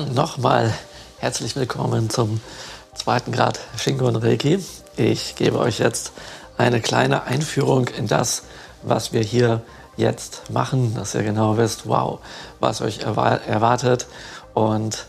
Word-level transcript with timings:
Dann 0.00 0.14
nochmal 0.14 0.72
herzlich 1.18 1.56
willkommen 1.56 2.08
zum 2.08 2.40
zweiten 2.94 3.32
Grad 3.32 3.60
Shingon 3.76 4.16
Reiki. 4.16 4.64
Ich 4.96 5.36
gebe 5.36 5.58
euch 5.58 5.78
jetzt 5.78 6.12
eine 6.56 6.80
kleine 6.80 7.24
Einführung 7.24 7.88
in 7.88 8.06
das, 8.06 8.44
was 8.82 9.12
wir 9.12 9.20
hier 9.20 9.60
jetzt 9.98 10.48
machen, 10.50 10.94
dass 10.94 11.14
ihr 11.14 11.22
genau 11.22 11.58
wisst, 11.58 11.86
wow, 11.86 12.20
was 12.60 12.80
euch 12.80 13.00
erwartet 13.00 14.06
und 14.54 15.04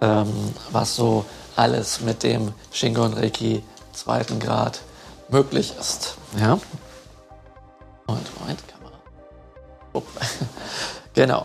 ähm, 0.00 0.54
was 0.70 0.94
so 0.94 1.24
alles 1.56 2.00
mit 2.00 2.22
dem 2.22 2.52
Shingon 2.70 3.14
Reiki 3.14 3.64
zweiten 3.92 4.38
Grad 4.38 4.82
möglich 5.28 5.74
ist. 5.80 6.14
Ja? 6.38 6.60
Und 8.06 8.40
Moment, 8.40 8.62
Kamera. 8.68 8.98
Oh. 9.94 10.02
genau. 11.14 11.44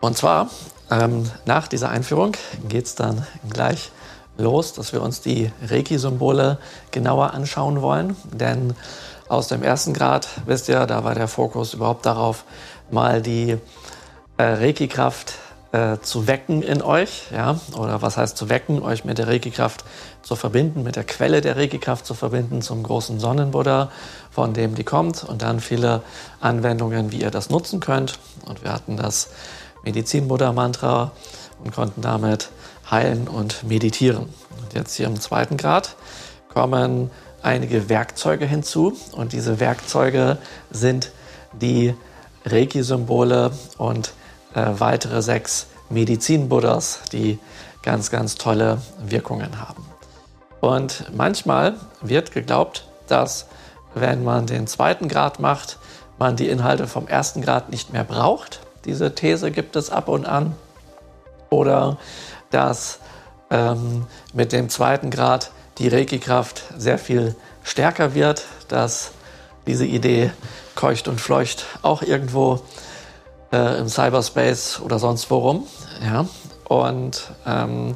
Und 0.00 0.16
zwar, 0.16 0.48
ähm, 0.90 1.30
nach 1.44 1.68
dieser 1.68 1.90
Einführung 1.90 2.32
geht 2.68 2.86
es 2.86 2.94
dann 2.94 3.26
gleich 3.48 3.90
los, 4.38 4.72
dass 4.72 4.92
wir 4.92 5.02
uns 5.02 5.20
die 5.20 5.50
Reiki-Symbole 5.68 6.58
genauer 6.90 7.34
anschauen 7.34 7.82
wollen. 7.82 8.16
Denn 8.32 8.74
aus 9.28 9.48
dem 9.48 9.62
ersten 9.62 9.92
Grad, 9.92 10.28
wisst 10.46 10.68
ihr, 10.68 10.86
da 10.86 11.04
war 11.04 11.14
der 11.14 11.28
Fokus 11.28 11.74
überhaupt 11.74 12.06
darauf, 12.06 12.44
mal 12.90 13.20
die 13.20 13.58
äh, 14.38 14.42
Reiki-Kraft 14.42 15.34
äh, 15.72 15.98
zu 16.00 16.26
wecken 16.26 16.62
in 16.62 16.80
euch, 16.80 17.24
ja, 17.30 17.60
oder 17.76 18.00
was 18.00 18.16
heißt 18.16 18.38
zu 18.38 18.48
wecken, 18.48 18.80
euch 18.82 19.04
mit 19.04 19.18
der 19.18 19.28
Reiki-Kraft 19.28 19.84
zu 20.22 20.34
verbinden, 20.34 20.82
mit 20.82 20.96
der 20.96 21.04
Quelle 21.04 21.42
der 21.42 21.56
Reiki-Kraft 21.56 22.06
zu 22.06 22.14
verbinden, 22.14 22.62
zum 22.62 22.82
großen 22.82 23.20
Sonnenbuddha, 23.20 23.90
von 24.30 24.54
dem 24.54 24.74
die 24.74 24.84
kommt, 24.84 25.24
und 25.24 25.42
dann 25.42 25.60
viele 25.60 26.02
Anwendungen, 26.40 27.12
wie 27.12 27.20
ihr 27.20 27.30
das 27.30 27.50
nutzen 27.50 27.80
könnt. 27.80 28.18
Und 28.46 28.62
wir 28.62 28.72
hatten 28.72 28.96
das 28.96 29.28
Medizin-Buddha-Mantra 29.84 31.12
und 31.62 31.72
konnten 31.72 32.02
damit 32.02 32.50
heilen 32.90 33.28
und 33.28 33.64
meditieren. 33.64 34.28
Und 34.60 34.74
jetzt 34.74 34.94
hier 34.94 35.06
im 35.06 35.20
zweiten 35.20 35.56
Grad 35.56 35.96
kommen 36.52 37.10
einige 37.42 37.88
Werkzeuge 37.88 38.46
hinzu 38.46 38.96
und 39.12 39.32
diese 39.32 39.60
Werkzeuge 39.60 40.38
sind 40.70 41.12
die 41.52 41.94
Reiki-Symbole 42.44 43.52
und 43.76 44.12
äh, 44.54 44.64
weitere 44.78 45.22
sechs 45.22 45.66
Medizin-Buddhas, 45.90 47.00
die 47.12 47.38
ganz, 47.82 48.10
ganz 48.10 48.34
tolle 48.34 48.80
Wirkungen 49.00 49.60
haben. 49.60 49.84
Und 50.60 51.04
manchmal 51.14 51.76
wird 52.02 52.32
geglaubt, 52.32 52.86
dass 53.06 53.46
wenn 53.94 54.24
man 54.24 54.46
den 54.46 54.66
zweiten 54.66 55.08
Grad 55.08 55.40
macht, 55.40 55.78
man 56.18 56.36
die 56.36 56.48
Inhalte 56.48 56.86
vom 56.86 57.06
ersten 57.06 57.42
Grad 57.42 57.70
nicht 57.70 57.92
mehr 57.92 58.04
braucht. 58.04 58.60
Diese 58.88 59.14
These 59.14 59.50
gibt 59.50 59.76
es 59.76 59.90
ab 59.90 60.08
und 60.08 60.24
an. 60.24 60.56
Oder 61.50 61.98
dass 62.50 63.00
ähm, 63.50 64.06
mit 64.32 64.52
dem 64.52 64.70
zweiten 64.70 65.10
Grad 65.10 65.50
die 65.76 65.88
Reiki-Kraft 65.88 66.62
sehr 66.78 66.98
viel 66.98 67.36
stärker 67.62 68.14
wird, 68.14 68.46
dass 68.68 69.10
diese 69.66 69.84
Idee 69.84 70.30
keucht 70.74 71.06
und 71.06 71.20
fleucht 71.20 71.66
auch 71.82 72.00
irgendwo 72.00 72.60
äh, 73.52 73.78
im 73.78 73.88
Cyberspace 73.88 74.80
oder 74.80 74.98
sonst 74.98 75.30
worum. 75.30 75.66
Ja? 76.02 76.24
Und 76.64 77.30
ähm, 77.46 77.94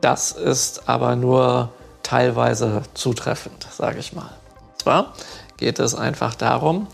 das 0.00 0.32
ist 0.32 0.88
aber 0.88 1.14
nur 1.14 1.70
teilweise 2.02 2.82
zutreffend, 2.94 3.68
sage 3.70 4.00
ich 4.00 4.12
mal. 4.14 4.30
Und 4.72 4.82
zwar 4.82 5.14
geht 5.58 5.78
es 5.78 5.94
einfach 5.94 6.34
darum, 6.34 6.88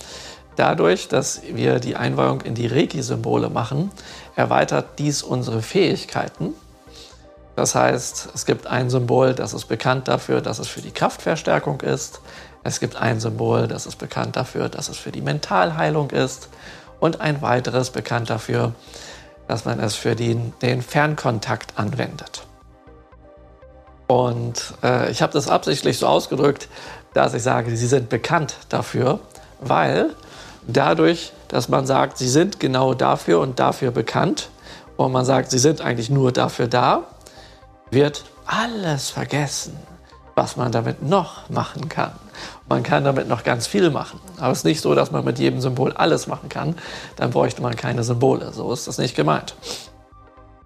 dadurch, 0.56 1.08
dass 1.08 1.42
wir 1.42 1.80
die 1.80 1.96
Einweihung 1.96 2.40
in 2.42 2.54
die 2.54 2.66
Reiki-Symbole 2.66 3.50
machen, 3.50 3.90
erweitert 4.36 4.98
dies 4.98 5.22
unsere 5.22 5.62
Fähigkeiten. 5.62 6.54
Das 7.56 7.74
heißt, 7.74 8.30
es 8.34 8.46
gibt 8.46 8.66
ein 8.66 8.90
Symbol, 8.90 9.34
das 9.34 9.54
ist 9.54 9.66
bekannt 9.66 10.08
dafür, 10.08 10.40
dass 10.40 10.58
es 10.58 10.68
für 10.68 10.80
die 10.80 10.90
Kraftverstärkung 10.90 11.80
ist. 11.82 12.20
Es 12.64 12.80
gibt 12.80 12.96
ein 12.96 13.20
Symbol, 13.20 13.68
das 13.68 13.86
ist 13.86 13.96
bekannt 13.96 14.36
dafür, 14.36 14.68
dass 14.68 14.88
es 14.88 14.96
für 14.96 15.12
die 15.12 15.20
Mentalheilung 15.20 16.10
ist 16.10 16.48
und 16.98 17.20
ein 17.20 17.42
weiteres 17.42 17.90
bekannt 17.90 18.30
dafür, 18.30 18.72
dass 19.46 19.64
man 19.64 19.78
es 19.78 19.94
für 19.94 20.16
den, 20.16 20.52
den 20.62 20.82
Fernkontakt 20.82 21.78
anwendet. 21.78 22.46
Und 24.06 24.74
äh, 24.82 25.10
ich 25.10 25.22
habe 25.22 25.32
das 25.32 25.48
absichtlich 25.48 25.98
so 25.98 26.06
ausgedrückt, 26.06 26.68
dass 27.14 27.34
ich 27.34 27.42
sage, 27.42 27.74
sie 27.76 27.86
sind 27.86 28.08
bekannt 28.08 28.56
dafür, 28.68 29.20
weil 29.60 30.10
dadurch, 30.66 31.32
dass 31.48 31.68
man 31.68 31.86
sagt, 31.86 32.18
sie 32.18 32.28
sind 32.28 32.60
genau 32.60 32.94
dafür 32.94 33.40
und 33.40 33.58
dafür 33.58 33.90
bekannt 33.90 34.48
und 34.96 35.12
man 35.12 35.24
sagt, 35.24 35.50
sie 35.50 35.58
sind 35.58 35.80
eigentlich 35.80 36.10
nur 36.10 36.32
dafür 36.32 36.68
da, 36.68 37.04
wird 37.90 38.24
alles 38.46 39.10
vergessen, 39.10 39.76
was 40.34 40.56
man 40.56 40.72
damit 40.72 41.02
noch 41.02 41.48
machen 41.48 41.88
kann. 41.88 42.12
Man 42.68 42.82
kann 42.82 43.04
damit 43.04 43.28
noch 43.28 43.44
ganz 43.44 43.66
viel 43.66 43.90
machen. 43.90 44.20
Aber 44.38 44.52
es 44.52 44.58
ist 44.58 44.64
nicht 44.64 44.80
so, 44.80 44.94
dass 44.94 45.10
man 45.10 45.24
mit 45.24 45.38
jedem 45.38 45.60
Symbol 45.60 45.92
alles 45.92 46.26
machen 46.26 46.48
kann. 46.48 46.76
Dann 47.16 47.30
bräuchte 47.30 47.62
man 47.62 47.76
keine 47.76 48.02
Symbole. 48.02 48.52
So 48.52 48.72
ist 48.72 48.88
das 48.88 48.98
nicht 48.98 49.14
gemeint. 49.14 49.54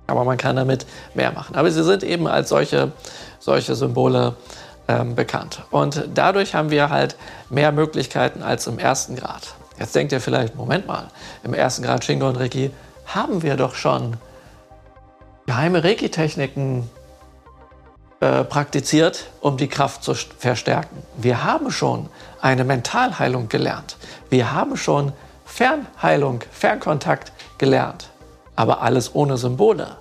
Aber 0.07 0.25
man 0.25 0.39
kann 0.39 0.57
damit 0.57 0.87
mehr 1.15 1.33
machen. 1.33 1.55
Aber 1.55 1.71
sie 1.71 1.85
sind 1.85 2.03
eben 2.03 2.27
als 2.27 2.49
solche, 2.49 2.93
solche 3.41 3.75
Symbole 3.75 4.37
ähm, 4.89 5.15
bekannt. 5.15 5.63
Und 5.71 6.09
dadurch 6.15 6.55
haben 6.55 6.71
wir 6.71 6.89
halt 6.89 7.17
mehr 7.51 7.73
Möglichkeiten 7.73 8.43
als 8.43 8.67
im 8.67 8.79
ersten 8.79 9.17
Grad. 9.17 9.55
Jetzt 9.79 9.95
denkt 9.95 10.13
ihr 10.13 10.21
vielleicht, 10.21 10.57
Moment 10.57 10.87
mal, 10.87 11.09
im 11.45 11.55
ersten 11.55 11.83
Grad 11.83 12.05
Shingo 12.05 12.29
und 12.29 12.37
Reiki 12.37 12.71
haben 13.07 13.43
wir 13.43 13.57
doch 13.57 13.75
schon 13.75 14.17
geheime 15.47 15.83
Reiki-Techniken 15.85 16.89
äh, 18.21 18.45
praktiziert, 18.45 19.27
um 19.41 19.57
die 19.57 19.69
Kraft 19.69 20.03
zu 20.03 20.15
verstärken. 20.15 21.03
Wir 21.17 21.45
haben 21.45 21.71
schon 21.71 22.09
eine 22.41 22.65
Mentalheilung 22.65 23.49
gelernt. 23.49 23.97
Wir 24.29 24.53
haben 24.53 24.77
schon 24.77 25.13
Fernheilung, 25.45 26.41
Fernkontakt 26.51 27.33
gelernt. 27.59 28.11
Aber 28.57 28.83
alles 28.83 29.15
ohne 29.15 29.37
Symbole. 29.37 29.97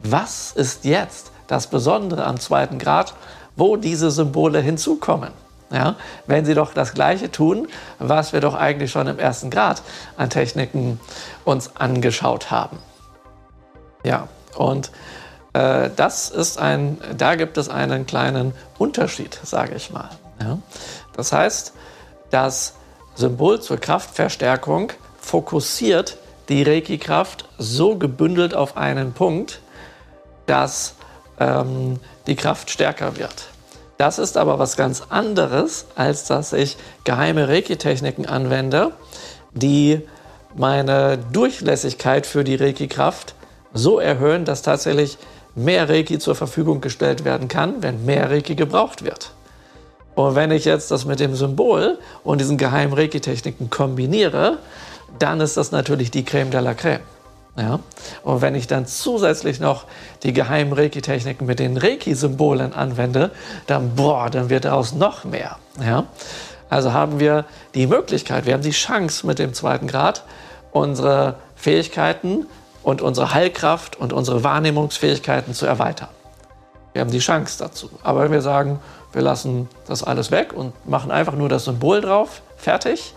Was 0.00 0.52
ist 0.52 0.84
jetzt 0.84 1.32
das 1.46 1.66
Besondere 1.66 2.26
am 2.26 2.38
zweiten 2.38 2.78
Grad, 2.78 3.14
wo 3.56 3.76
diese 3.76 4.10
Symbole 4.10 4.60
hinzukommen? 4.60 5.32
Ja, 5.72 5.96
wenn 6.26 6.44
sie 6.44 6.54
doch 6.54 6.74
das 6.74 6.92
Gleiche 6.92 7.30
tun, 7.30 7.66
was 7.98 8.34
wir 8.34 8.40
doch 8.40 8.54
eigentlich 8.54 8.90
schon 8.90 9.06
im 9.06 9.18
ersten 9.18 9.50
Grad 9.50 9.82
an 10.18 10.28
Techniken 10.28 11.00
uns 11.44 11.76
angeschaut 11.76 12.50
haben. 12.50 12.78
Ja, 14.04 14.28
und 14.56 14.90
äh, 15.54 15.88
das 15.96 16.28
ist 16.28 16.58
ein, 16.58 16.98
da 17.16 17.36
gibt 17.36 17.56
es 17.56 17.68
einen 17.68 18.06
kleinen 18.06 18.52
Unterschied, 18.78 19.38
sage 19.42 19.74
ich 19.74 19.90
mal. 19.90 20.10
Ja? 20.40 20.58
Das 21.14 21.32
heißt, 21.32 21.72
das 22.30 22.74
Symbol 23.14 23.60
zur 23.60 23.78
Kraftverstärkung 23.78 24.92
fokussiert 25.20 26.18
die 26.48 26.62
Reiki-Kraft 26.62 27.48
so 27.58 27.96
gebündelt 27.96 28.54
auf 28.54 28.76
einen 28.76 29.12
Punkt, 29.12 29.60
dass 30.46 30.94
ähm, 31.38 32.00
die 32.26 32.36
Kraft 32.36 32.70
stärker 32.70 33.16
wird. 33.16 33.51
Das 34.02 34.18
ist 34.18 34.36
aber 34.36 34.58
was 34.58 34.76
ganz 34.76 35.04
anderes, 35.10 35.86
als 35.94 36.24
dass 36.24 36.52
ich 36.52 36.76
geheime 37.04 37.46
Reiki-Techniken 37.46 38.26
anwende, 38.26 38.90
die 39.52 40.00
meine 40.56 41.18
Durchlässigkeit 41.32 42.26
für 42.26 42.42
die 42.42 42.56
Reiki-Kraft 42.56 43.36
so 43.72 44.00
erhöhen, 44.00 44.44
dass 44.44 44.62
tatsächlich 44.62 45.18
mehr 45.54 45.88
Reiki 45.88 46.18
zur 46.18 46.34
Verfügung 46.34 46.80
gestellt 46.80 47.24
werden 47.24 47.46
kann, 47.46 47.80
wenn 47.84 48.04
mehr 48.04 48.28
Reiki 48.28 48.56
gebraucht 48.56 49.04
wird. 49.04 49.30
Und 50.16 50.34
wenn 50.34 50.50
ich 50.50 50.64
jetzt 50.64 50.90
das 50.90 51.04
mit 51.04 51.20
dem 51.20 51.36
Symbol 51.36 51.96
und 52.24 52.40
diesen 52.40 52.58
geheimen 52.58 52.94
Reiki-Techniken 52.94 53.70
kombiniere, 53.70 54.58
dann 55.20 55.40
ist 55.40 55.56
das 55.56 55.70
natürlich 55.70 56.10
die 56.10 56.24
Creme 56.24 56.50
de 56.50 56.60
la 56.60 56.74
Creme. 56.74 57.02
Ja? 57.56 57.80
Und 58.22 58.40
wenn 58.40 58.54
ich 58.54 58.66
dann 58.66 58.86
zusätzlich 58.86 59.60
noch 59.60 59.84
die 60.22 60.32
geheimen 60.32 60.72
Reiki-Techniken 60.72 61.46
mit 61.46 61.58
den 61.58 61.76
Reiki-Symbolen 61.76 62.72
anwende, 62.72 63.30
dann, 63.66 63.94
boah, 63.94 64.30
dann 64.30 64.50
wird 64.50 64.64
daraus 64.64 64.92
noch 64.92 65.24
mehr. 65.24 65.58
Ja? 65.80 66.04
Also 66.70 66.92
haben 66.92 67.20
wir 67.20 67.44
die 67.74 67.86
Möglichkeit, 67.86 68.46
wir 68.46 68.54
haben 68.54 68.62
die 68.62 68.70
Chance 68.70 69.26
mit 69.26 69.38
dem 69.38 69.52
zweiten 69.52 69.86
Grad, 69.86 70.24
unsere 70.72 71.36
Fähigkeiten 71.54 72.46
und 72.82 73.02
unsere 73.02 73.34
Heilkraft 73.34 73.96
und 73.96 74.12
unsere 74.12 74.42
Wahrnehmungsfähigkeiten 74.42 75.52
zu 75.52 75.66
erweitern. 75.66 76.08
Wir 76.92 77.02
haben 77.02 77.10
die 77.10 77.18
Chance 77.18 77.58
dazu. 77.58 77.90
Aber 78.02 78.22
wenn 78.22 78.32
wir 78.32 78.42
sagen, 78.42 78.80
wir 79.12 79.22
lassen 79.22 79.68
das 79.86 80.02
alles 80.02 80.30
weg 80.30 80.52
und 80.54 80.72
machen 80.88 81.10
einfach 81.10 81.34
nur 81.34 81.48
das 81.48 81.64
Symbol 81.64 82.00
drauf, 82.00 82.42
fertig, 82.56 83.14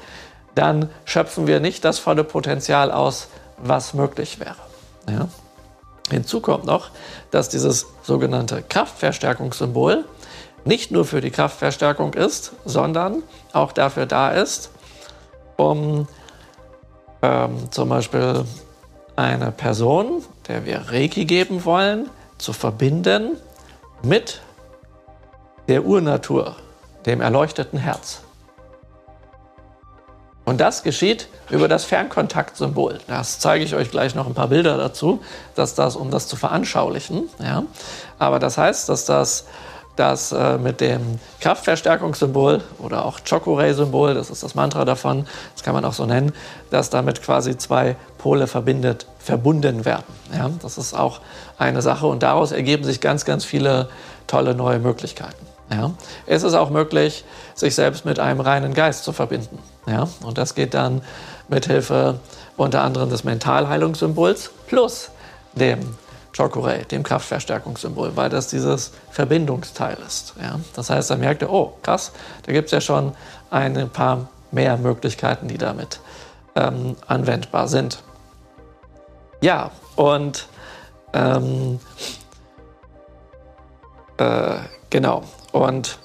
dann 0.54 0.90
schöpfen 1.06 1.48
wir 1.48 1.60
nicht 1.60 1.84
das 1.84 2.00
volle 2.00 2.24
Potenzial 2.24 2.92
aus, 2.92 3.28
was 3.58 3.94
möglich 3.94 4.40
wäre. 4.40 4.56
Ja? 5.10 5.28
Hinzu 6.10 6.40
kommt 6.40 6.66
noch, 6.66 6.90
dass 7.32 7.50
dieses 7.50 7.88
sogenannte 8.04 8.62
Kraftverstärkungssymbol 8.62 10.06
nicht 10.64 10.92
nur 10.92 11.06
für 11.06 11.22
die 11.22 11.32
Kraftverstärkung 11.32 12.14
ist, 12.14 12.54
sondern 12.66 13.24
auch 13.54 13.72
dafür 13.72 14.06
da 14.06 14.32
ist, 14.32 14.72
um 15.58 16.08
ähm, 17.22 17.72
zum 17.72 17.90
Beispiel 17.90 18.46
eine 19.16 19.52
Person, 19.52 20.24
der 20.48 20.66
wir 20.66 20.92
Reiki 20.92 21.26
geben 21.26 21.66
wollen, 21.66 22.10
zu 22.38 22.54
verbinden 22.54 23.38
mit 24.04 24.42
der 25.68 25.86
Urnatur, 25.86 26.56
dem 27.06 27.22
erleuchteten 27.22 27.80
Herz. 27.80 28.22
Und 30.46 30.62
das 30.62 30.84
geschieht 30.84 31.28
über 31.50 31.68
das 31.68 31.86
Fernkontaktsymbol. 31.86 33.00
Das 33.08 33.40
zeige 33.40 33.64
ich 33.64 33.76
euch 33.76 33.90
gleich 33.90 34.14
noch 34.14 34.28
ein 34.28 34.36
paar 34.36 34.48
Bilder 34.48 34.78
dazu, 34.78 35.20
dass 35.56 35.74
das, 35.74 35.96
um 35.96 36.12
das 36.12 36.28
zu 36.28 36.36
veranschaulichen. 36.36 37.30
Ja. 37.40 37.64
Aber 38.20 38.38
das 38.38 38.58
heißt, 38.58 38.88
dass 38.88 39.06
das, 39.06 39.46
das 39.96 40.32
äh, 40.32 40.60
mit 40.60 40.82
dem 40.82 41.20
Kraftverstärkungssymbol 41.40 42.62
oder 42.78 43.06
auch 43.06 43.22
Chokuray-Symbol, 43.28 44.14
das 44.14 44.30
ist 44.30 44.44
das 44.44 44.54
Mantra 44.54 44.86
davon, 44.86 45.26
das 45.56 45.64
kann 45.64 45.74
man 45.74 45.84
auch 45.84 45.94
so 45.94 46.06
nennen, 46.06 46.32
dass 46.70 46.92
damit 46.92 47.24
quasi 47.24 47.58
zwei 47.58 47.96
Pole 48.20 48.46
verbindet, 48.46 49.08
verbunden 49.18 49.84
werden. 49.84 50.06
Ja. 50.32 50.52
Das 50.62 50.78
ist 50.78 50.94
auch 50.94 51.22
eine 51.58 51.82
Sache 51.82 52.06
und 52.06 52.22
daraus 52.22 52.52
ergeben 52.52 52.84
sich 52.84 53.02
ganz, 53.02 53.26
ganz 53.26 53.46
viele 53.46 53.90
tolle 54.28 54.54
neue 54.54 54.78
Möglichkeiten. 54.78 55.55
Ja. 55.70 55.92
Es 56.26 56.44
ist 56.44 56.54
auch 56.54 56.70
möglich, 56.70 57.24
sich 57.56 57.74
selbst 57.76 58.06
mit 58.06 58.20
einem 58.20 58.40
reinen 58.40 58.74
Geist 58.74 59.04
zu 59.04 59.14
verbinden. 59.14 59.60
Ja? 59.88 60.08
Und 60.24 60.38
das 60.38 60.56
geht 60.56 60.74
dann 60.74 61.02
mit 61.48 61.66
Hilfe 61.66 62.20
unter 62.58 62.82
anderem 62.82 63.10
des 63.10 63.24
Mentalheilungssymbols 63.24 64.52
plus 64.68 65.10
dem 65.54 65.80
Chokurei, 66.36 66.80
dem 66.80 67.04
Kraftverstärkungssymbol, 67.04 68.16
weil 68.16 68.30
das 68.30 68.48
dieses 68.48 68.92
Verbindungsteil 69.10 69.98
ist. 70.06 70.36
Ja? 70.42 70.60
Das 70.76 70.90
heißt, 70.90 71.10
er 71.10 71.18
merkt, 71.18 71.44
oh 71.44 71.74
krass, 71.82 72.12
da 72.46 72.52
gibt 72.52 72.68
es 72.68 72.72
ja 72.72 72.82
schon 72.82 73.14
ein 73.50 73.90
paar 73.90 74.28
mehr 74.52 74.78
Möglichkeiten, 74.78 75.48
die 75.48 75.58
damit 75.58 76.00
ähm, 76.56 76.96
anwendbar 77.08 77.68
sind. 77.68 78.04
Ja, 79.42 79.72
und 79.96 80.48
ähm, 81.14 81.80
äh, 84.18 84.56
genau. 84.90 85.24
Und 85.56 86.00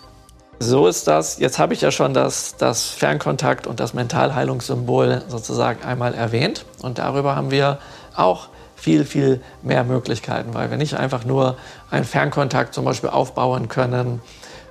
so 0.60 0.86
ist 0.86 1.08
das. 1.08 1.40
Jetzt 1.40 1.58
habe 1.58 1.74
ich 1.74 1.80
ja 1.80 1.90
schon 1.90 2.14
das, 2.14 2.54
das 2.56 2.90
Fernkontakt 2.90 3.66
und 3.66 3.80
das 3.80 3.94
Mentalheilungssymbol 3.94 5.22
sozusagen 5.26 5.82
einmal 5.82 6.14
erwähnt. 6.14 6.64
Und 6.82 6.98
darüber 6.98 7.34
haben 7.34 7.50
wir 7.50 7.80
auch 8.14 8.46
viel, 8.76 9.04
viel 9.04 9.40
mehr 9.62 9.82
Möglichkeiten, 9.82 10.54
weil 10.54 10.70
wir 10.70 10.76
nicht 10.76 10.94
einfach 10.94 11.24
nur 11.24 11.56
einen 11.90 12.04
Fernkontakt 12.04 12.74
zum 12.74 12.84
Beispiel 12.84 13.10
aufbauen 13.10 13.66
können 13.66 14.22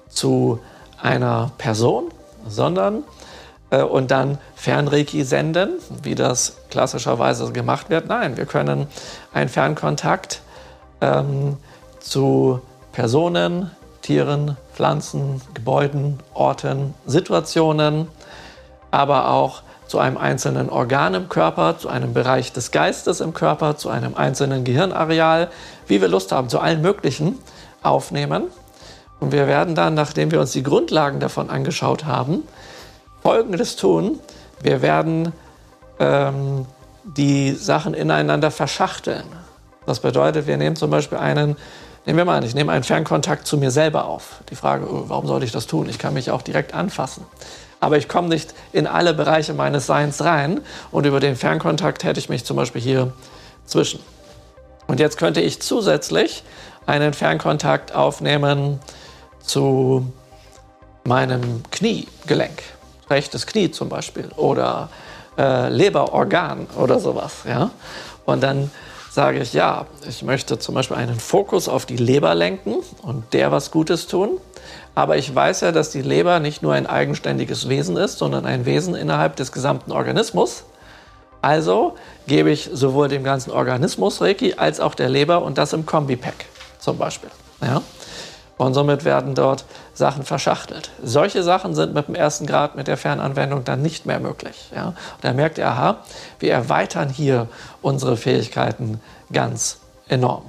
zu 0.08 0.60
einer 1.02 1.52
Person, 1.58 2.06
sondern 2.48 3.04
äh, 3.70 3.82
und 3.82 4.12
dann 4.12 4.38
Fernreiki 4.56 5.26
senden, 5.26 5.72
wie 6.04 6.16
das 6.16 6.56
klassischerweise 6.70 7.52
gemacht 7.52 7.90
wird. 7.90 8.08
Nein, 8.08 8.38
wir 8.38 8.46
können 8.46 8.88
einen 9.34 9.50
Fernkontakt 9.50 10.42
ähm, 11.02 11.58
zu 12.00 12.62
Personen, 12.94 13.72
Tieren, 14.10 14.58
Pflanzen, 14.74 15.40
Gebäuden, 15.54 16.18
Orten, 16.34 16.96
Situationen, 17.06 18.08
aber 18.90 19.30
auch 19.30 19.62
zu 19.86 20.00
einem 20.00 20.18
einzelnen 20.18 20.72
Organ 20.72 21.14
im 21.14 21.30
Körper, 21.30 21.78
zu 21.78 21.90
einem 21.90 22.12
Bereich 22.12 22.52
des 22.52 22.72
Geistes 22.72 23.22
im 23.22 23.36
Körper, 23.36 23.78
zu 23.78 23.90
einem 23.90 24.16
einzelnen 24.16 24.64
Gehirnareal, 24.64 25.50
wie 25.86 26.02
wir 26.02 26.08
Lust 26.08 26.32
haben, 26.32 26.50
zu 26.50 26.60
allen 26.60 26.82
möglichen 26.82 27.38
aufnehmen. 27.84 28.46
Und 29.20 29.32
wir 29.32 29.46
werden 29.46 29.76
dann, 29.76 29.94
nachdem 29.94 30.32
wir 30.32 30.40
uns 30.40 30.54
die 30.54 30.64
Grundlagen 30.64 31.20
davon 31.20 31.52
angeschaut 31.52 32.06
haben, 32.06 32.42
Folgendes 33.22 33.76
tun. 33.76 34.20
Wir 34.64 34.82
werden 34.82 35.34
ähm, 36.00 36.66
die 37.04 37.52
Sachen 37.52 37.94
ineinander 37.94 38.50
verschachteln. 38.50 39.26
Das 39.86 40.00
bedeutet, 40.00 40.48
wir 40.48 40.58
nehmen 40.58 40.76
zum 40.76 40.90
Beispiel 40.90 41.20
einen 41.20 41.58
Nehmen 42.10 42.18
wir 42.18 42.26
mal 42.26 42.38
an, 42.38 42.44
ich 42.44 42.56
nehme 42.56 42.72
einen 42.72 42.84
Fernkontakt 42.84 43.46
zu 43.46 43.56
mir 43.56 43.70
selber 43.70 44.06
auf. 44.06 44.40
Die 44.50 44.56
Frage, 44.56 44.88
oh, 44.92 45.04
warum 45.10 45.28
sollte 45.28 45.46
ich 45.46 45.52
das 45.52 45.68
tun? 45.68 45.88
Ich 45.88 46.00
kann 46.00 46.16
mich 46.16 46.32
auch 46.32 46.42
direkt 46.42 46.74
anfassen. 46.74 47.24
Aber 47.80 47.98
ich 47.98 48.10
komme 48.10 48.30
nicht 48.30 48.56
in 48.74 48.88
alle 48.88 49.14
Bereiche 49.14 49.54
meines 49.54 49.86
Seins 49.86 50.24
rein 50.24 50.62
und 50.90 51.06
über 51.06 51.20
den 51.20 51.36
Fernkontakt 51.36 52.04
hätte 52.04 52.20
ich 52.20 52.28
mich 52.28 52.46
zum 52.46 52.58
Beispiel 52.58 52.82
hier 52.82 53.14
zwischen. 53.68 54.00
Und 54.88 55.00
jetzt 55.00 55.20
könnte 55.20 55.40
ich 55.40 55.62
zusätzlich 55.62 56.42
einen 56.88 57.14
Fernkontakt 57.14 57.94
aufnehmen 57.94 58.80
zu 59.44 60.12
meinem 61.04 61.62
Kniegelenk, 61.70 62.64
rechtes 63.12 63.46
Knie 63.46 63.70
zum 63.70 63.88
Beispiel 63.88 64.32
oder 64.36 64.90
äh, 65.38 65.70
Leberorgan 65.70 66.66
oder 66.76 67.00
sowas. 67.00 67.44
Ja? 67.48 67.70
Und 68.26 68.42
dann 68.42 68.72
sage 69.10 69.40
ich, 69.40 69.54
ja, 69.54 69.88
ich 70.08 70.24
möchte 70.24 70.60
zum 70.60 70.76
Beispiel 70.76 70.98
einen 70.98 71.20
Fokus 71.20 71.68
auf 71.68 71.86
die 71.86 71.98
Leber 71.98 72.36
lenken 72.36 72.76
und 73.02 73.34
der 73.34 73.52
was 73.52 73.72
Gutes 73.72 74.08
tun. 74.08 74.38
Aber 74.96 75.18
ich 75.18 75.34
weiß 75.34 75.62
ja, 75.62 75.72
dass 75.72 75.92
die 75.92 76.02
Leber 76.02 76.40
nicht 76.40 76.62
nur 76.62 76.74
ein 76.74 76.86
eigenständiges 76.86 77.70
Wesen 77.70 77.98
ist, 77.98 78.18
sondern 78.18 78.46
ein 78.46 78.66
Wesen 78.66 78.96
innerhalb 78.96 79.36
des 79.36 79.52
gesamten 79.52 79.92
Organismus. 79.92 80.64
Also 81.42 81.96
gebe 82.28 82.52
ich 82.52 82.70
sowohl 82.72 83.08
dem 83.08 83.24
ganzen 83.24 83.52
Organismus 83.52 84.22
Reiki 84.22 84.56
als 84.56 84.80
auch 84.80 84.94
der 84.94 85.10
Leber 85.10 85.42
und 85.42 85.58
das 85.58 85.74
im 85.74 85.86
Kombipack 85.86 86.46
zum 86.80 86.98
Beispiel. 86.98 87.30
Ja? 87.62 87.82
Und 88.60 88.74
somit 88.74 89.06
werden 89.06 89.36
dort 89.36 89.64
Sachen 89.94 90.26
verschachtelt. 90.26 90.92
Solche 91.02 91.44
Sachen 91.44 91.76
sind 91.76 91.94
mit 91.94 92.10
dem 92.10 92.16
ersten 92.16 92.46
Grad 92.46 92.76
mit 92.76 92.88
der 92.88 92.98
Fernanwendung 92.98 93.64
dann 93.64 93.82
nicht 93.82 94.06
mehr 94.06 94.20
möglich. 94.20 94.70
Ja? 94.76 94.88
Und 94.88 94.96
da 95.22 95.32
merkt 95.32 95.58
ihr, 95.58 95.66
aha, 95.66 96.00
wir 96.40 96.52
erweitern 96.52 97.08
hier 97.08 97.48
unsere 97.82 98.18
Fähigkeiten 98.18 99.00
ganz 99.32 99.78
enorm. 100.10 100.44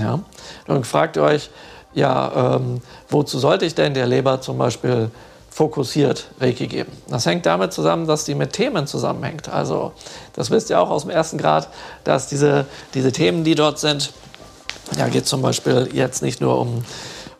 Ja? 0.00 0.20
Und 0.68 0.86
fragt 0.86 1.16
ihr 1.16 1.24
euch, 1.24 1.50
ja, 1.92 2.54
ähm, 2.54 2.82
wozu 3.08 3.40
sollte 3.40 3.66
ich 3.66 3.74
denn 3.74 3.94
der 3.94 4.06
Leber 4.06 4.40
zum 4.40 4.58
Beispiel 4.58 5.10
fokussiert 5.50 6.28
Reiki 6.38 6.68
geben. 6.68 6.92
Das 7.08 7.26
hängt 7.26 7.46
damit 7.46 7.72
zusammen, 7.72 8.06
dass 8.06 8.24
die 8.24 8.36
mit 8.36 8.52
Themen 8.52 8.86
zusammenhängt. 8.86 9.48
Also 9.48 9.90
das 10.34 10.52
wisst 10.52 10.70
ihr 10.70 10.80
auch 10.80 10.90
aus 10.90 11.02
dem 11.02 11.10
ersten 11.10 11.36
Grad, 11.36 11.68
dass 12.04 12.28
diese, 12.28 12.66
diese 12.94 13.10
Themen, 13.10 13.42
die 13.42 13.56
dort 13.56 13.80
sind, 13.80 14.12
ja, 14.96 15.08
geht 15.08 15.26
zum 15.26 15.42
Beispiel 15.42 15.88
jetzt 15.92 16.22
nicht 16.22 16.40
nur 16.40 16.60
um 16.60 16.84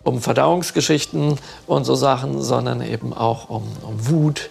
um 0.07 0.21
Verdauungsgeschichten 0.21 1.37
und 1.67 1.85
so 1.85 1.97
Sachen, 1.97 2.41
sondern 2.41 2.81
eben 2.81 3.13
auch 3.13 3.51
um, 3.51 3.65
um 3.83 4.09
Wut 4.09 4.51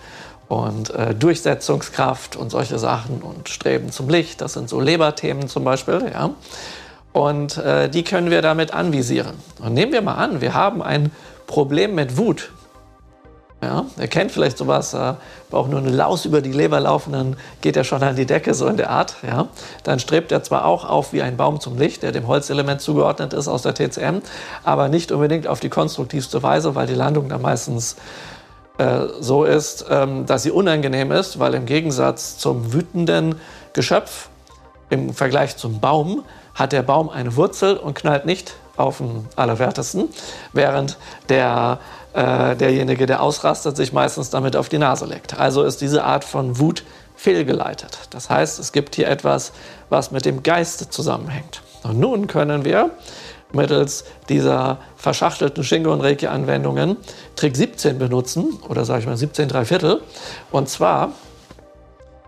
und 0.50 0.90
äh, 0.90 1.16
Durchsetzungskraft 1.16 2.36
und 2.36 2.50
solche 2.50 2.78
Sachen 2.78 3.22
und 3.22 3.48
Streben 3.48 3.90
zum 3.90 4.10
Licht. 4.10 4.42
Das 4.42 4.54
sind 4.54 4.68
so 4.68 4.82
Leberthemen 4.82 5.48
zum 5.48 5.64
Beispiel. 5.64 6.12
Ja. 6.14 6.32
Und 7.14 7.58
äh, 7.58 7.90
die 7.90 8.04
können 8.04 8.30
wir 8.30 8.42
damit 8.42 8.74
anvisieren. 8.74 9.36
Und 9.60 9.74
nehmen 9.74 9.94
wir 9.94 10.02
mal 10.02 10.16
an, 10.16 10.42
wir 10.42 10.54
haben 10.54 10.84
ein 10.84 11.12
Problem 11.48 11.96
mit 11.96 12.18
Wut. 12.18 12.52
Ja, 13.66 13.86
er 13.98 14.08
kennt 14.08 14.32
vielleicht 14.32 14.60
sowas, 14.60 14.94
äh, 14.94 15.14
braucht 15.50 15.72
nur 15.72 15.80
eine 15.80 15.90
Laus 15.90 16.26
über 16.26 16.42
die 16.42 16.52
Leber 16.52 16.80
laufen, 16.80 17.14
dann 17.14 17.36
geht 17.62 17.76
er 17.76 17.84
schon 17.84 18.04
an 18.04 18.16
die 18.16 18.28
Decke, 18.28 18.54
so 18.54 18.68
in 18.68 18.78
der 18.78 18.92
Art. 18.92 19.16
Ja. 19.28 19.48
Dann 19.84 19.98
strebt 19.98 20.32
er 20.32 20.44
zwar 20.44 20.66
auch 20.66 20.86
auf 20.86 21.14
wie 21.14 21.24
ein 21.24 21.36
Baum 21.36 21.60
zum 21.60 21.76
Licht, 21.76 22.04
der 22.04 22.12
dem 22.12 22.28
Holzelement 22.28 22.80
zugeordnet 22.80 23.34
ist 23.34 23.48
aus 23.48 23.64
der 23.64 23.74
TCM, 23.74 24.22
aber 24.64 24.88
nicht 24.88 25.12
unbedingt 25.12 25.48
auf 25.48 25.62
die 25.62 25.70
konstruktivste 25.70 26.44
Weise, 26.44 26.76
weil 26.76 26.86
die 26.86 26.94
Landung 26.94 27.28
dann 27.28 27.42
meistens 27.42 27.96
äh, 28.78 29.08
so 29.20 29.46
ist, 29.46 29.86
ähm, 29.90 30.28
dass 30.28 30.44
sie 30.44 30.52
unangenehm 30.52 31.12
ist, 31.12 31.40
weil 31.40 31.56
im 31.56 31.66
Gegensatz 31.66 32.38
zum 32.38 32.72
wütenden 32.72 33.36
Geschöpf, 33.74 34.30
im 34.92 35.12
Vergleich 35.16 35.58
zum 35.58 35.80
Baum, 35.80 36.24
hat 36.54 36.72
der 36.72 36.84
Baum 36.84 37.10
eine 37.10 37.36
Wurzel 37.36 37.78
und 37.78 37.96
knallt 37.96 38.28
nicht 38.28 38.54
auf 38.78 38.98
den 38.98 39.28
Allerwertesten, 39.36 40.10
während 40.54 40.98
der 41.30 41.80
äh, 42.16 42.56
derjenige, 42.56 43.06
der 43.06 43.22
ausrastet, 43.22 43.76
sich 43.76 43.92
meistens 43.92 44.30
damit 44.30 44.56
auf 44.56 44.70
die 44.70 44.78
Nase 44.78 45.06
legt. 45.06 45.38
Also 45.38 45.64
ist 45.64 45.82
diese 45.82 46.06
Art 46.06 46.24
von 46.24 46.60
Wut 46.60 46.84
fehlgeleitet. 47.16 48.00
Das 48.12 48.30
heißt, 48.30 48.58
es 48.60 48.72
gibt 48.72 48.96
hier 48.96 49.08
etwas, 49.08 49.52
was 49.90 50.12
mit 50.12 50.26
dem 50.26 50.42
Geiste 50.42 50.90
zusammenhängt. 50.90 51.62
Und 51.84 52.00
nun 52.00 52.28
können 52.28 52.64
wir 52.64 52.92
mittels 53.52 54.06
dieser 54.30 54.80
verschachtelten 54.96 55.64
Shingo- 55.64 55.92
und 55.92 56.02
Reiki-Anwendungen 56.02 56.98
Trick 57.36 57.56
17 57.56 58.00
benutzen, 58.00 58.60
oder 58.70 58.86
sage 58.86 59.02
ich 59.02 59.06
mal 59.06 59.18
17 59.18 59.50
3 59.50 59.66
Viertel. 59.66 60.02
Und 60.52 60.70
zwar, 60.70 61.12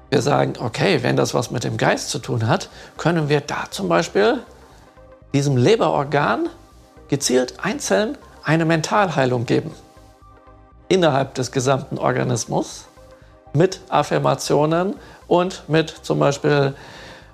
wir 0.09 0.21
sagen, 0.21 0.53
okay, 0.59 0.99
wenn 1.01 1.15
das 1.15 1.33
was 1.33 1.49
mit 1.49 1.63
dem 1.63 1.77
Geist 1.77 2.09
zu 2.09 2.19
tun 2.19 2.47
hat, 2.47 2.69
können 2.97 3.29
wir 3.29 3.39
da 3.41 3.65
zum 3.71 3.87
Beispiel 3.87 4.39
diesem 5.33 5.55
Leberorgan 5.55 6.49
gezielt 7.07 7.55
einzeln 7.61 8.17
eine 8.47 8.63
Mentalheilung 8.63 9.45
geben 9.45 9.71
innerhalb 10.87 11.35
des 11.35 11.51
gesamten 11.51 11.97
Organismus 11.97 12.85
mit 13.53 13.81
Affirmationen 13.89 14.95
und 15.27 15.63
mit 15.67 15.89
zum 15.89 16.19
Beispiel 16.19 16.73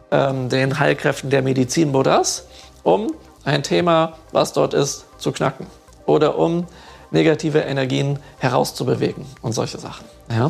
ähm, 0.09 0.49
den 0.49 0.79
Heilkräften 0.79 1.29
der 1.29 1.43
Medizin 1.43 1.91
Buddhas, 1.91 2.47
um 2.81 3.13
ein 3.45 3.61
Thema, 3.61 4.13
was 4.31 4.53
dort 4.53 4.73
ist, 4.73 5.05
zu 5.19 5.31
knacken 5.31 5.67
oder 6.07 6.39
um 6.39 6.65
negative 7.11 7.59
Energien 7.59 8.17
herauszubewegen 8.39 9.23
und 9.43 9.53
solche 9.53 9.77
Sachen. 9.77 10.05
Ja? 10.31 10.49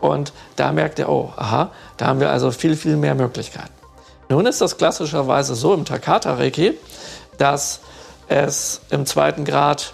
Und 0.00 0.32
da 0.56 0.72
merkt 0.72 0.98
ihr, 1.00 1.10
oh, 1.10 1.34
aha, 1.36 1.70
da 1.98 2.06
haben 2.06 2.20
wir 2.20 2.30
also 2.30 2.50
viel, 2.50 2.76
viel 2.76 2.96
mehr 2.96 3.14
Möglichkeiten. 3.14 3.74
Nun 4.30 4.46
ist 4.46 4.62
das 4.62 4.78
klassischerweise 4.78 5.54
so 5.54 5.74
im 5.74 5.84
Takata-Reiki, 5.84 6.78
dass 7.36 7.80
es 8.28 8.80
im 8.90 9.06
zweiten 9.06 9.44
Grad 9.44 9.92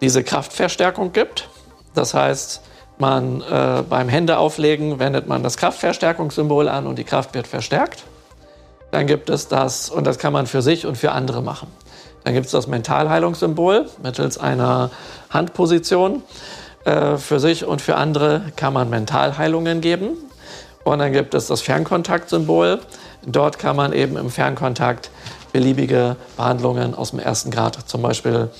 diese 0.00 0.22
Kraftverstärkung 0.22 1.12
gibt. 1.12 1.48
Das 1.94 2.14
heißt, 2.14 2.62
man 2.98 3.42
äh, 3.42 3.82
beim 3.88 4.08
Händeauflegen 4.08 4.98
wendet 4.98 5.26
man 5.26 5.42
das 5.42 5.56
Kraftverstärkungssymbol 5.56 6.68
an 6.68 6.86
und 6.86 6.98
die 6.98 7.04
Kraft 7.04 7.34
wird 7.34 7.46
verstärkt. 7.46 8.04
Dann 8.90 9.06
gibt 9.06 9.28
es 9.30 9.48
das, 9.48 9.90
und 9.90 10.06
das 10.06 10.18
kann 10.18 10.32
man 10.32 10.46
für 10.46 10.62
sich 10.62 10.86
und 10.86 10.96
für 10.96 11.12
andere 11.12 11.42
machen. 11.42 11.68
Dann 12.24 12.34
gibt 12.34 12.46
es 12.46 12.52
das 12.52 12.66
Mentalheilungssymbol 12.66 13.86
mittels 14.02 14.38
einer 14.38 14.90
Handposition. 15.30 16.22
Äh, 16.86 17.16
für 17.16 17.40
sich 17.40 17.64
und 17.64 17.82
für 17.82 17.96
andere 17.96 18.52
kann 18.56 18.72
man 18.72 18.88
Mentalheilungen 18.88 19.80
geben. 19.80 20.16
Und 20.84 21.00
dann 21.00 21.12
gibt 21.12 21.34
es 21.34 21.48
das 21.48 21.60
Fernkontaktsymbol. 21.62 22.80
Dort 23.26 23.58
kann 23.58 23.74
man 23.74 23.92
eben 23.92 24.16
im 24.16 24.30
Fernkontakt 24.30 25.10
beliebige 25.56 26.16
Behandlungen 26.36 26.94
aus 26.94 27.12
dem 27.12 27.18
ersten 27.18 27.50
Grad 27.50 27.78
zum 27.86 28.02
Beispiel 28.02 28.50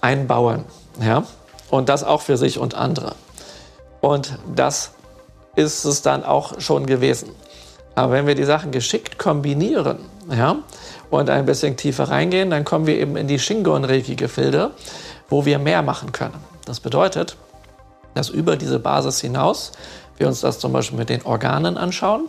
einbauen. 0.00 0.64
Ja? 1.00 1.24
Und 1.68 1.88
das 1.88 2.04
auch 2.04 2.20
für 2.20 2.36
sich 2.36 2.60
und 2.60 2.76
andere. 2.76 3.16
Und 4.00 4.38
das 4.54 4.92
ist 5.56 5.84
es 5.84 6.02
dann 6.02 6.22
auch 6.22 6.60
schon 6.60 6.86
gewesen. 6.86 7.30
Aber 7.96 8.12
wenn 8.12 8.28
wir 8.28 8.36
die 8.36 8.44
Sachen 8.44 8.70
geschickt 8.70 9.18
kombinieren 9.18 9.98
ja, 10.30 10.58
und 11.10 11.28
ein 11.28 11.44
bisschen 11.44 11.76
tiefer 11.76 12.08
reingehen, 12.08 12.50
dann 12.50 12.64
kommen 12.64 12.86
wir 12.86 12.98
eben 12.98 13.16
in 13.16 13.26
die 13.26 13.40
Shingon-Reiki-Gefilde, 13.40 14.70
wo 15.28 15.44
wir 15.44 15.58
mehr 15.58 15.82
machen 15.82 16.12
können. 16.12 16.38
Das 16.66 16.78
bedeutet, 16.78 17.36
dass 18.14 18.28
über 18.28 18.54
diese 18.54 18.78
Basis 18.78 19.20
hinaus 19.20 19.72
wir 20.18 20.28
uns 20.28 20.40
das 20.40 20.60
zum 20.60 20.72
Beispiel 20.72 20.98
mit 20.98 21.08
den 21.08 21.26
Organen 21.26 21.76
anschauen. 21.76 22.28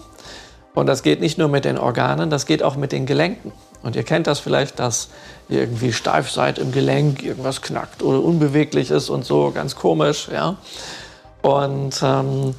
Und 0.76 0.88
das 0.88 1.02
geht 1.04 1.22
nicht 1.22 1.38
nur 1.38 1.48
mit 1.48 1.66
den 1.66 1.78
Organen, 1.78 2.30
das 2.30 2.46
geht 2.46 2.62
auch 2.62 2.76
mit 2.76 2.92
den 2.92 3.06
Gelenken. 3.06 3.54
Und 3.82 3.96
ihr 3.96 4.04
kennt 4.04 4.28
das 4.28 4.40
vielleicht, 4.40 4.80
dass 4.80 5.10
ihr 5.48 5.62
irgendwie 5.62 5.94
steif 5.94 6.30
seid 6.30 6.60
im 6.60 6.72
Gelenk, 6.72 7.24
irgendwas 7.24 7.62
knackt 7.62 8.04
oder 8.04 8.22
unbeweglich 8.22 8.92
ist 8.92 9.10
und 9.10 9.26
so, 9.26 9.52
ganz 9.52 9.76
komisch. 9.76 10.28
Ja? 10.32 10.58
Und 11.42 12.02
ähm, 12.04 12.56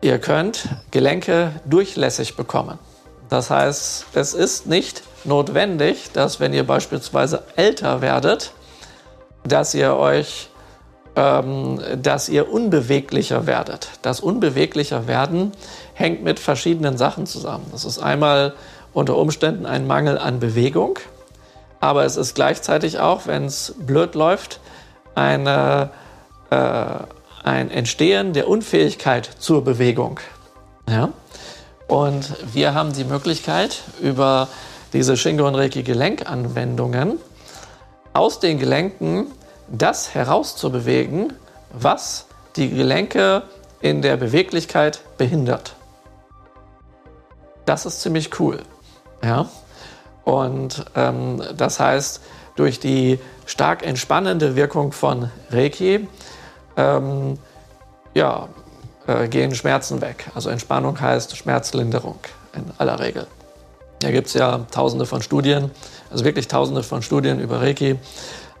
ihr 0.00 0.18
könnt 0.18 0.68
Gelenke 0.90 1.52
durchlässig 1.64 2.34
bekommen. 2.34 2.78
Das 3.28 3.50
heißt, 3.50 4.06
es 4.14 4.34
ist 4.34 4.66
nicht 4.66 5.02
notwendig, 5.24 6.10
dass 6.12 6.40
wenn 6.40 6.52
ihr 6.52 6.66
beispielsweise 6.66 7.42
älter 7.56 8.00
werdet, 8.00 8.52
dass 9.44 9.74
ihr 9.74 9.94
euch 9.94 10.48
ähm, 11.16 11.80
dass 12.00 12.28
ihr 12.28 12.52
unbeweglicher 12.52 13.46
werdet. 13.46 13.88
Das 14.02 14.20
unbeweglicher 14.20 15.06
werden 15.08 15.52
hängt 15.94 16.22
mit 16.22 16.38
verschiedenen 16.38 16.98
Sachen 16.98 17.24
zusammen. 17.26 17.64
Das 17.72 17.86
ist 17.86 17.98
einmal 17.98 18.52
unter 18.92 19.16
Umständen 19.16 19.64
ein 19.64 19.86
Mangel 19.86 20.18
an 20.18 20.40
Bewegung, 20.40 20.98
aber 21.80 22.04
es 22.04 22.16
ist 22.16 22.34
gleichzeitig 22.34 22.98
auch, 22.98 23.26
wenn 23.26 23.46
es 23.46 23.74
blöd 23.78 24.14
läuft, 24.14 24.60
eine, 25.14 25.90
äh, 26.50 26.84
ein 27.44 27.70
Entstehen 27.70 28.34
der 28.34 28.46
Unfähigkeit 28.46 29.28
zur 29.38 29.64
Bewegung. 29.64 30.20
Ja? 30.88 31.10
Und 31.88 32.34
wir 32.52 32.74
haben 32.74 32.92
die 32.92 33.04
Möglichkeit, 33.04 33.82
über 34.02 34.48
diese 34.92 35.16
Shingo 35.16 35.46
und 35.46 35.54
Reiki 35.54 35.82
Gelenkanwendungen 35.82 37.18
aus 38.12 38.40
den 38.40 38.58
Gelenken 38.58 39.28
das 39.68 40.14
herauszubewegen, 40.14 41.32
was 41.72 42.26
die 42.56 42.70
Gelenke 42.70 43.42
in 43.80 44.02
der 44.02 44.16
Beweglichkeit 44.16 45.00
behindert. 45.18 45.74
Das 47.64 47.84
ist 47.84 48.00
ziemlich 48.00 48.38
cool. 48.40 48.62
Ja? 49.22 49.48
Und 50.24 50.84
ähm, 50.94 51.42
das 51.56 51.80
heißt, 51.80 52.20
durch 52.54 52.80
die 52.80 53.18
stark 53.44 53.84
entspannende 53.86 54.56
Wirkung 54.56 54.92
von 54.92 55.30
Reiki 55.50 56.08
ähm, 56.76 57.38
ja, 58.14 58.48
äh, 59.06 59.28
gehen 59.28 59.54
Schmerzen 59.54 60.00
weg. 60.00 60.30
Also 60.34 60.48
Entspannung 60.50 61.00
heißt 61.00 61.36
Schmerzlinderung 61.36 62.18
in 62.54 62.64
aller 62.78 62.98
Regel. 62.98 63.26
Da 64.00 64.10
gibt 64.10 64.28
es 64.28 64.34
ja 64.34 64.66
tausende 64.70 65.06
von 65.06 65.22
Studien, 65.22 65.70
also 66.10 66.24
wirklich 66.24 66.48
tausende 66.48 66.82
von 66.82 67.02
Studien 67.02 67.40
über 67.40 67.60
Reiki, 67.62 67.98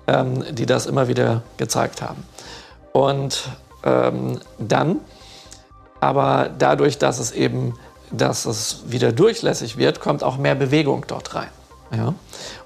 ähm, 0.06 0.44
die 0.54 0.66
das 0.66 0.86
immer 0.86 1.08
wieder 1.08 1.42
gezeigt 1.56 2.02
haben. 2.02 2.24
Und 2.92 3.48
ähm, 3.84 4.40
dann, 4.58 5.00
aber 6.00 6.50
dadurch, 6.58 6.98
dass 6.98 7.18
es 7.18 7.32
eben, 7.32 7.74
dass 8.10 8.46
es 8.46 8.82
wieder 8.86 9.12
durchlässig 9.12 9.76
wird, 9.76 10.00
kommt 10.00 10.22
auch 10.22 10.36
mehr 10.36 10.54
Bewegung 10.54 11.04
dort 11.06 11.34
rein. 11.34 11.48
Ja? 11.94 12.14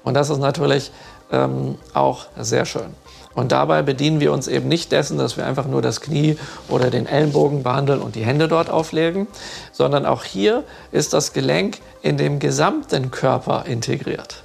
Und 0.03 0.13
das 0.13 0.29
ist 0.29 0.39
natürlich 0.39 0.91
ähm, 1.31 1.77
auch 1.93 2.25
sehr 2.37 2.65
schön. 2.65 2.93
Und 3.33 3.53
dabei 3.53 3.81
bedienen 3.81 4.19
wir 4.19 4.33
uns 4.33 4.47
eben 4.47 4.67
nicht 4.67 4.91
dessen, 4.91 5.17
dass 5.17 5.37
wir 5.37 5.45
einfach 5.45 5.65
nur 5.65 5.81
das 5.81 6.01
Knie 6.01 6.37
oder 6.67 6.89
den 6.89 7.05
Ellenbogen 7.05 7.63
behandeln 7.63 8.01
und 8.01 8.15
die 8.15 8.25
Hände 8.25 8.49
dort 8.49 8.69
auflegen, 8.69 9.27
sondern 9.71 10.05
auch 10.05 10.25
hier 10.25 10.63
ist 10.91 11.13
das 11.13 11.31
Gelenk 11.31 11.79
in 12.01 12.17
dem 12.17 12.39
gesamten 12.39 13.09
Körper 13.09 13.65
integriert. 13.65 14.43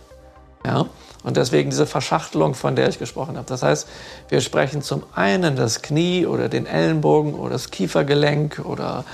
Ja? 0.64 0.86
Und 1.26 1.36
deswegen 1.36 1.70
diese 1.70 1.86
Verschachtelung, 1.86 2.54
von 2.54 2.76
der 2.76 2.88
ich 2.88 3.00
gesprochen 3.00 3.36
habe. 3.36 3.48
Das 3.48 3.64
heißt, 3.64 3.88
wir 4.28 4.40
sprechen 4.40 4.80
zum 4.80 5.02
einen 5.12 5.56
das 5.56 5.82
Knie 5.82 6.24
oder 6.24 6.48
den 6.48 6.66
Ellenbogen 6.66 7.34
oder 7.34 7.50
das 7.50 7.72
Kiefergelenk 7.72 8.62
oder 8.64 9.04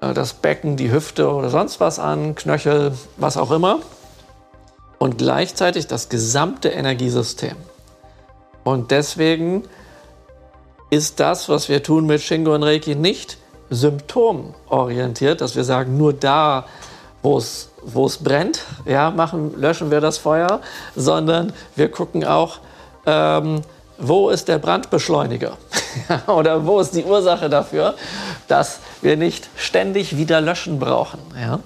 äh, 0.00 0.14
das 0.14 0.32
Becken, 0.32 0.76
die 0.78 0.90
Hüfte 0.90 1.30
oder 1.30 1.50
sonst 1.50 1.80
was 1.80 1.98
an, 1.98 2.34
Knöchel, 2.34 2.92
was 3.18 3.36
auch 3.36 3.50
immer. 3.50 3.80
Und 4.98 5.18
gleichzeitig 5.18 5.86
das 5.86 6.08
gesamte 6.08 6.70
Energiesystem. 6.70 7.56
Und 8.64 8.90
deswegen 8.90 9.64
ist 10.88 11.20
das, 11.20 11.50
was 11.50 11.68
wir 11.68 11.82
tun 11.82 12.06
mit 12.06 12.22
Shingo 12.22 12.54
und 12.54 12.62
Reiki, 12.62 12.94
nicht 12.94 13.36
symptomorientiert, 13.68 15.42
dass 15.42 15.56
wir 15.56 15.64
sagen, 15.64 15.98
nur 15.98 16.14
da, 16.14 16.64
wo 17.20 17.36
es 17.36 17.68
wo 17.84 18.06
es 18.06 18.18
brennt, 18.18 18.62
ja, 18.84 19.10
machen, 19.10 19.58
löschen 19.60 19.90
wir 19.90 20.00
das 20.00 20.18
Feuer, 20.18 20.60
sondern 20.96 21.52
wir 21.76 21.90
gucken 21.90 22.24
auch, 22.24 22.58
ähm, 23.06 23.62
wo 23.98 24.30
ist 24.30 24.48
der 24.48 24.58
Brandbeschleuniger 24.58 25.56
oder 26.26 26.66
wo 26.66 26.80
ist 26.80 26.94
die 26.94 27.04
Ursache 27.04 27.48
dafür, 27.48 27.94
dass 28.48 28.80
wir 29.02 29.16
nicht 29.16 29.48
ständig 29.56 30.16
wieder 30.16 30.40
löschen 30.40 30.78
brauchen. 30.78 31.20
Ja? 31.40 31.60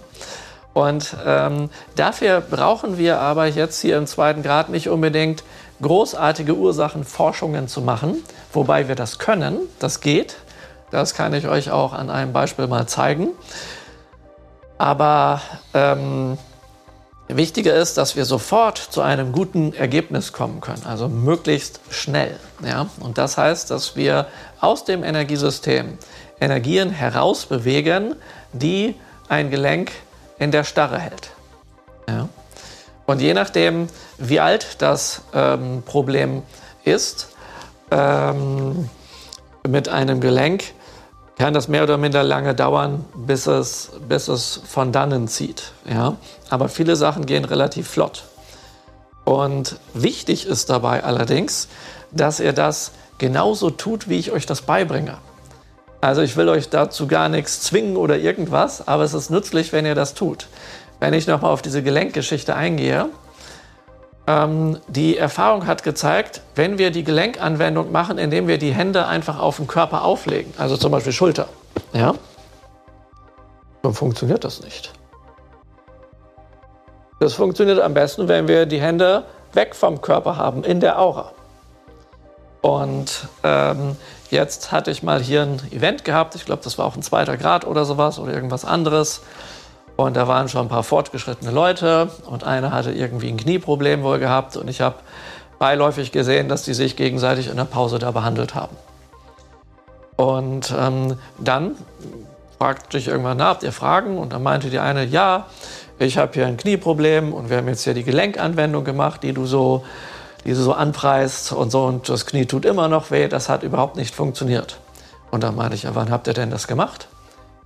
Und 0.75 1.17
ähm, 1.27 1.71
dafür 1.97 2.41
brauchen 2.41 2.99
wir 2.99 3.19
aber 3.19 3.47
jetzt 3.47 3.81
hier 3.81 3.97
im 3.97 4.07
zweiten 4.07 4.43
Grad 4.43 4.69
nicht 4.69 4.89
unbedingt 4.89 5.43
großartige 5.81 6.55
Ursachenforschungen 6.55 7.69
zu 7.69 7.81
machen, 7.81 8.23
wobei 8.53 8.89
wir 8.89 8.95
das 8.95 9.19
können, 9.19 9.59
das 9.79 10.01
geht. 10.01 10.37
Das 10.91 11.15
kann 11.15 11.35
ich 11.35 11.49
euch 11.49 11.71
auch 11.71 11.93
an 11.93 12.11
einem 12.11 12.33
Beispiel 12.33 12.67
mal 12.67 12.87
zeigen. 12.87 13.29
Aber 14.79 15.43
ähm, 15.75 16.39
wichtiger 17.27 17.75
ist, 17.75 17.99
dass 17.99 18.17
wir 18.17 18.25
sofort 18.25 18.79
zu 18.79 19.03
einem 19.03 19.33
guten 19.33 19.75
Ergebnis 19.75 20.33
kommen 20.33 20.61
können, 20.61 20.85
also 20.87 21.09
möglichst 21.09 21.81
schnell. 21.91 22.39
Ja? 22.65 22.89
Und 23.01 23.19
das 23.19 23.37
heißt, 23.37 23.71
dass 23.71 23.97
wir 23.97 24.27
aus 24.61 24.85
dem 24.85 25.05
Energiesystem 25.05 25.99
Energien 26.41 26.91
herausbewegen, 26.91 28.15
die 28.53 28.95
ein 29.29 29.51
Gelenk 29.51 29.91
in 30.39 30.53
der 30.53 30.65
Starre 30.65 30.99
hält. 30.99 31.31
Ja? 32.09 32.29
Und 33.07 33.21
je 33.21 33.35
nachdem, 33.35 33.89
wie 34.19 34.39
alt 34.39 34.77
das 34.79 35.23
ähm, 35.35 35.83
Problem 35.85 36.43
ist, 36.85 37.29
ähm, 37.91 38.89
mit 39.67 39.89
einem 39.89 40.21
Gelenk, 40.21 40.65
kann 41.39 41.55
das 41.55 41.69
mehr 41.69 41.85
oder 41.85 41.97
minder 41.97 42.23
lange 42.25 42.55
dauern, 42.55 43.05
bis 43.15 43.47
es, 43.47 43.93
bis 44.09 44.29
es 44.29 44.61
von 44.67 44.91
dannen 44.93 45.29
zieht. 45.29 45.73
Ja? 45.89 46.17
Aber 46.51 46.69
viele 46.69 46.97
Sachen 46.97 47.27
gehen 47.27 47.45
relativ 47.45 47.89
flott. 47.89 48.25
Und 49.25 49.77
wichtig 49.95 50.47
ist 50.47 50.69
dabei 50.69 51.05
allerdings, 51.05 51.69
dass 52.11 52.41
ihr 52.41 52.53
das 52.53 52.93
genauso 53.19 53.71
tut, 53.71 54.09
wie 54.09 54.19
ich 54.19 54.33
euch 54.33 54.47
das 54.47 54.63
beibringe. 54.63 55.19
Also 56.01 56.23
ich 56.23 56.37
will 56.37 56.49
euch 56.49 56.71
dazu 56.71 57.07
gar 57.07 57.29
nichts 57.29 57.61
zwingen 57.61 57.97
oder 57.97 58.17
irgendwas, 58.17 58.87
aber 58.87 59.05
es 59.05 59.15
ist 59.15 59.31
nützlich, 59.31 59.73
wenn 59.73 59.85
ihr 59.85 59.95
das 59.95 60.15
tut. 60.15 60.47
Wenn 61.01 61.15
ich 61.15 61.27
nochmal 61.27 61.53
auf 61.53 61.63
diese 61.63 61.83
Gelenkgeschichte 61.83 62.55
eingehe, 62.55 63.11
ähm, 64.29 64.79
die 64.89 65.17
Erfahrung 65.17 65.67
hat 65.67 65.83
gezeigt, 65.83 66.43
wenn 66.55 66.77
wir 66.77 66.91
die 66.91 67.03
Gelenkanwendung 67.03 67.91
machen, 67.91 68.19
indem 68.19 68.47
wir 68.47 68.59
die 68.59 68.73
Hände 68.73 69.07
einfach 69.07 69.41
auf 69.41 69.57
den 69.57 69.67
Körper 69.67 70.05
auflegen, 70.05 70.53
also 70.59 70.77
zum 70.77 70.93
Beispiel 70.93 71.15
Schulter, 71.15 71.49
ja, 71.95 72.15
dann 73.83 73.95
funktioniert 73.95 74.45
das 74.45 74.63
nicht. 74.63 74.93
Das 77.21 77.33
funktioniert 77.33 77.81
am 77.81 77.95
besten, 77.95 78.29
wenn 78.29 78.47
wir 78.47 78.67
die 78.67 78.81
Hände 78.81 79.25
weg 79.55 79.75
vom 79.75 80.03
Körper 80.03 80.37
haben, 80.37 80.63
in 80.63 80.79
der 80.81 81.01
Aura. 81.01 81.33
Und 82.61 83.29
ähm, 83.45 83.97
jetzt 84.31 84.73
hatte 84.73 84.91
ich 84.91 85.03
mal 85.03 85.21
hier 85.21 85.43
ein 85.43 85.63
Event 85.73 86.05
gehabt, 86.05 86.35
ich 86.35 86.45
glaube, 86.45 86.63
das 86.63 86.77
war 86.77 86.85
auch 86.85 86.97
ein 86.97 87.03
zweiter 87.03 87.39
Grad 87.39 87.67
oder 87.67 87.87
sowas 87.87 88.19
oder 88.19 88.35
irgendwas 88.35 88.67
anderes. 88.67 89.23
Und 89.99 90.17
da 90.17 90.29
waren 90.29 90.49
schon 90.49 90.67
ein 90.67 90.69
paar 90.69 90.85
fortgeschrittene 90.85 91.51
Leute 91.51 92.09
und 92.25 92.45
einer 92.45 92.71
hatte 92.71 92.93
irgendwie 92.93 93.31
ein 93.31 93.37
Knieproblem 93.37 94.05
wohl 94.05 94.21
gehabt 94.21 94.57
und 94.57 94.71
ich 94.71 94.81
habe 94.81 94.95
beiläufig 95.59 96.13
gesehen, 96.13 96.49
dass 96.49 96.63
die 96.63 96.73
sich 96.73 96.95
gegenseitig 96.95 97.49
in 97.49 97.57
der 97.57 97.65
Pause 97.65 97.99
da 97.99 98.13
behandelt 98.13 98.55
haben. 98.55 98.77
Und 100.15 100.73
ähm, 100.79 101.19
dann 101.39 101.75
fragte 102.59 102.97
ich 102.97 103.09
irgendwann, 103.09 103.39
na, 103.39 103.47
habt 103.47 103.65
ihr 103.65 103.73
Fragen? 103.73 104.19
Und 104.19 104.33
dann 104.33 104.45
meinte 104.45 104.71
die 104.71 104.79
eine, 104.79 105.05
ja, 105.05 105.47
ich 105.99 106.17
habe 106.17 106.33
hier 106.33 106.47
ein 106.47 106.59
Knieproblem 106.59 107.33
und 107.33 107.51
wir 107.51 107.57
haben 107.57 107.67
jetzt 107.67 107.83
hier 107.83 107.95
die 107.95 108.05
Gelenkanwendung 108.05 108.85
gemacht, 108.85 109.25
die 109.25 109.33
du 109.33 109.47
so, 109.47 109.85
die 110.45 110.51
du 110.51 110.63
so 110.63 110.75
anpreist 110.75 111.51
und 111.51 111.73
so 111.73 111.83
und 111.87 112.09
das 112.09 112.25
Knie 112.25 112.47
tut 112.47 112.67
immer 112.67 112.87
noch 112.87 113.11
weh, 113.11 113.27
das 113.27 113.49
hat 113.49 113.65
überhaupt 113.65 113.97
nicht 113.97 114.15
funktioniert. 114.15 114.79
Und 115.33 115.43
dann 115.43 115.57
meinte 115.57 115.75
ich, 115.75 115.83
ja, 115.83 115.97
wann 115.97 116.13
habt 116.13 116.29
ihr 116.29 116.35
denn 116.35 116.51
das 116.51 116.69
gemacht? 116.69 117.09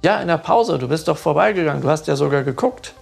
Ja, 0.02 0.20
in 0.20 0.26
der 0.26 0.38
Pause, 0.38 0.78
du 0.78 0.88
bist 0.88 1.06
doch 1.06 1.16
vorbeigegangen, 1.16 1.80
du 1.80 1.88
hast 1.88 2.08
ja 2.08 2.16
sogar 2.16 2.42
geguckt. 2.42 2.94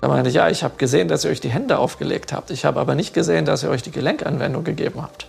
Da 0.00 0.08
meinte 0.08 0.30
ich, 0.30 0.36
ja, 0.36 0.48
ich 0.48 0.64
habe 0.64 0.74
gesehen, 0.78 1.06
dass 1.08 1.24
ihr 1.24 1.30
euch 1.30 1.40
die 1.40 1.50
Hände 1.50 1.78
aufgelegt 1.78 2.32
habt. 2.32 2.50
Ich 2.50 2.64
habe 2.64 2.80
aber 2.80 2.94
nicht 2.94 3.12
gesehen, 3.12 3.44
dass 3.44 3.62
ihr 3.62 3.70
euch 3.70 3.82
die 3.82 3.90
Gelenkanwendung 3.90 4.64
gegeben 4.64 5.02
habt. 5.02 5.26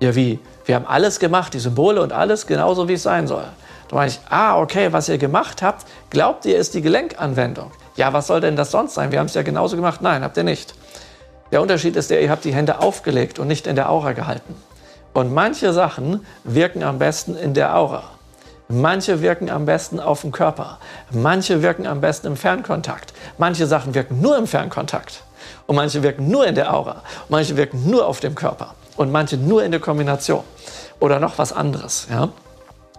Ja, 0.00 0.16
wie? 0.16 0.40
Wir 0.64 0.74
haben 0.74 0.86
alles 0.86 1.20
gemacht, 1.20 1.54
die 1.54 1.60
Symbole 1.60 2.02
und 2.02 2.12
alles 2.12 2.46
genauso, 2.48 2.88
wie 2.88 2.94
es 2.94 3.04
sein 3.04 3.28
soll. 3.28 3.44
Da 3.88 3.96
meine 3.96 4.10
ich, 4.10 4.18
ah, 4.28 4.58
okay, 4.58 4.92
was 4.92 5.08
ihr 5.08 5.18
gemacht 5.18 5.62
habt, 5.62 5.86
glaubt 6.10 6.44
ihr, 6.44 6.58
ist 6.58 6.74
die 6.74 6.82
Gelenkanwendung. 6.82 7.70
Ja, 7.94 8.12
was 8.12 8.26
soll 8.26 8.40
denn 8.40 8.56
das 8.56 8.72
sonst 8.72 8.94
sein? 8.94 9.12
Wir 9.12 9.20
haben 9.20 9.26
es 9.26 9.34
ja 9.34 9.42
genauso 9.42 9.76
gemacht. 9.76 10.02
Nein, 10.02 10.24
habt 10.24 10.36
ihr 10.36 10.42
nicht. 10.42 10.74
Der 11.52 11.62
Unterschied 11.62 11.94
ist 11.94 12.10
der, 12.10 12.20
ihr 12.20 12.30
habt 12.30 12.44
die 12.44 12.52
Hände 12.52 12.80
aufgelegt 12.80 13.38
und 13.38 13.46
nicht 13.46 13.68
in 13.68 13.76
der 13.76 13.90
Aura 13.90 14.12
gehalten. 14.12 14.56
Und 15.14 15.32
manche 15.32 15.72
Sachen 15.72 16.26
wirken 16.42 16.82
am 16.82 16.98
besten 16.98 17.36
in 17.36 17.54
der 17.54 17.76
Aura. 17.76 18.02
Manche 18.68 19.22
wirken 19.22 19.48
am 19.48 19.64
besten 19.64 20.00
auf 20.00 20.22
dem 20.22 20.32
Körper. 20.32 20.78
Manche 21.12 21.62
wirken 21.62 21.86
am 21.86 22.00
besten 22.00 22.26
im 22.26 22.36
Fernkontakt. 22.36 23.12
Manche 23.38 23.66
Sachen 23.66 23.94
wirken 23.94 24.20
nur 24.20 24.36
im 24.36 24.48
Fernkontakt. 24.48 25.22
Und 25.66 25.76
manche 25.76 26.02
wirken 26.02 26.28
nur 26.28 26.46
in 26.46 26.56
der 26.56 26.74
Aura. 26.74 27.02
Manche 27.28 27.56
wirken 27.56 27.88
nur 27.88 28.06
auf 28.06 28.18
dem 28.18 28.34
Körper. 28.34 28.74
Und 28.96 29.12
manche 29.12 29.36
nur 29.36 29.62
in 29.62 29.70
der 29.70 29.80
Kombination. 29.80 30.42
Oder 30.98 31.20
noch 31.20 31.38
was 31.38 31.52
anderes. 31.52 32.08
Ja? 32.10 32.30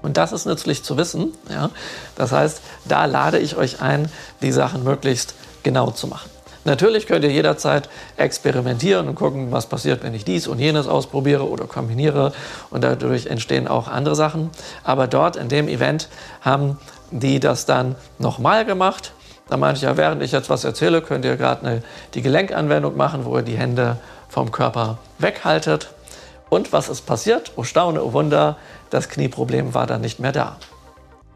Und 0.01 0.15
das 0.15 0.31
ist 0.31 0.45
nützlich 0.45 0.83
zu 0.83 0.95
wissen. 0.95 1.33
Ja? 1.49 1.69
Das 2.15 2.31
heißt, 2.31 2.61
da 2.85 3.03
lade 3.03 3.39
ich 3.39 3.57
euch 3.57 3.81
ein, 3.81 4.09
die 4.41 4.53
Sachen 4.53 4.85
möglichst 4.85 5.33
genau 5.63 5.91
zu 5.91 6.07
machen. 6.07 6.29
Natürlich 6.67 7.07
könnt 7.07 7.23
ihr 7.23 7.31
jederzeit 7.31 7.87
experimentieren 8.17 9.07
und 9.07 9.15
gucken, 9.15 9.53
was 9.53 9.67
passiert, 9.67 10.03
wenn 10.03 10.13
ich 10.13 10.25
dies 10.25 10.49
und 10.49 10.59
jenes 10.59 10.85
ausprobiere 10.85 11.47
oder 11.47 11.63
kombiniere. 11.63 12.33
Und 12.71 12.83
dadurch 12.83 13.27
entstehen 13.27 13.69
auch 13.69 13.87
andere 13.87 14.17
Sachen. 14.17 14.49
Aber 14.83 15.07
dort 15.07 15.37
in 15.37 15.47
dem 15.47 15.69
Event 15.69 16.09
haben 16.41 16.77
die 17.09 17.39
das 17.39 17.65
dann 17.65 17.95
nochmal 18.19 18.65
gemacht. 18.65 19.13
Da 19.47 19.55
meinte 19.55 19.77
ich 19.77 19.83
ja, 19.83 19.95
während 19.95 20.21
ich 20.21 20.33
jetzt 20.33 20.49
was 20.49 20.65
erzähle, 20.65 21.01
könnt 21.01 21.23
ihr 21.23 21.37
gerade 21.37 21.83
die 22.15 22.21
Gelenkanwendung 22.21 22.97
machen, 22.97 23.23
wo 23.23 23.37
ihr 23.37 23.43
die 23.43 23.57
Hände 23.57 23.95
vom 24.27 24.51
Körper 24.51 24.97
weghaltet. 25.19 25.91
Und 26.49 26.73
was 26.73 26.89
ist 26.89 27.05
passiert? 27.05 27.53
Oh 27.55 27.63
Staune, 27.63 28.03
oh 28.03 28.11
Wunder, 28.11 28.57
das 28.89 29.07
Knieproblem 29.07 29.73
war 29.73 29.87
dann 29.87 30.01
nicht 30.01 30.19
mehr 30.19 30.33
da. 30.33 30.57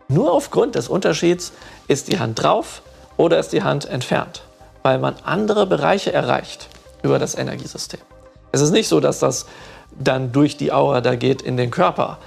Nur 0.09 0.33
aufgrund 0.33 0.75
des 0.75 0.89
Unterschieds 0.89 1.53
ist 1.87 2.09
die 2.09 2.19
Hand 2.19 2.43
drauf 2.43 2.81
oder 3.15 3.39
ist 3.39 3.53
die 3.53 3.63
Hand 3.63 3.85
entfernt 3.85 4.43
weil 4.83 4.99
man 4.99 5.15
andere 5.23 5.65
Bereiche 5.65 6.11
erreicht 6.11 6.67
über 7.03 7.19
das 7.19 7.35
Energiesystem. 7.35 7.99
Es 8.51 8.61
ist 8.61 8.71
nicht 8.71 8.87
so, 8.87 8.99
dass 8.99 9.19
das 9.19 9.45
dann 9.97 10.31
durch 10.31 10.57
die 10.57 10.71
Aura 10.71 11.01
da 11.01 11.15
geht 11.15 11.41
in 11.41 11.57
den 11.57 11.71
Körper. 11.71 12.17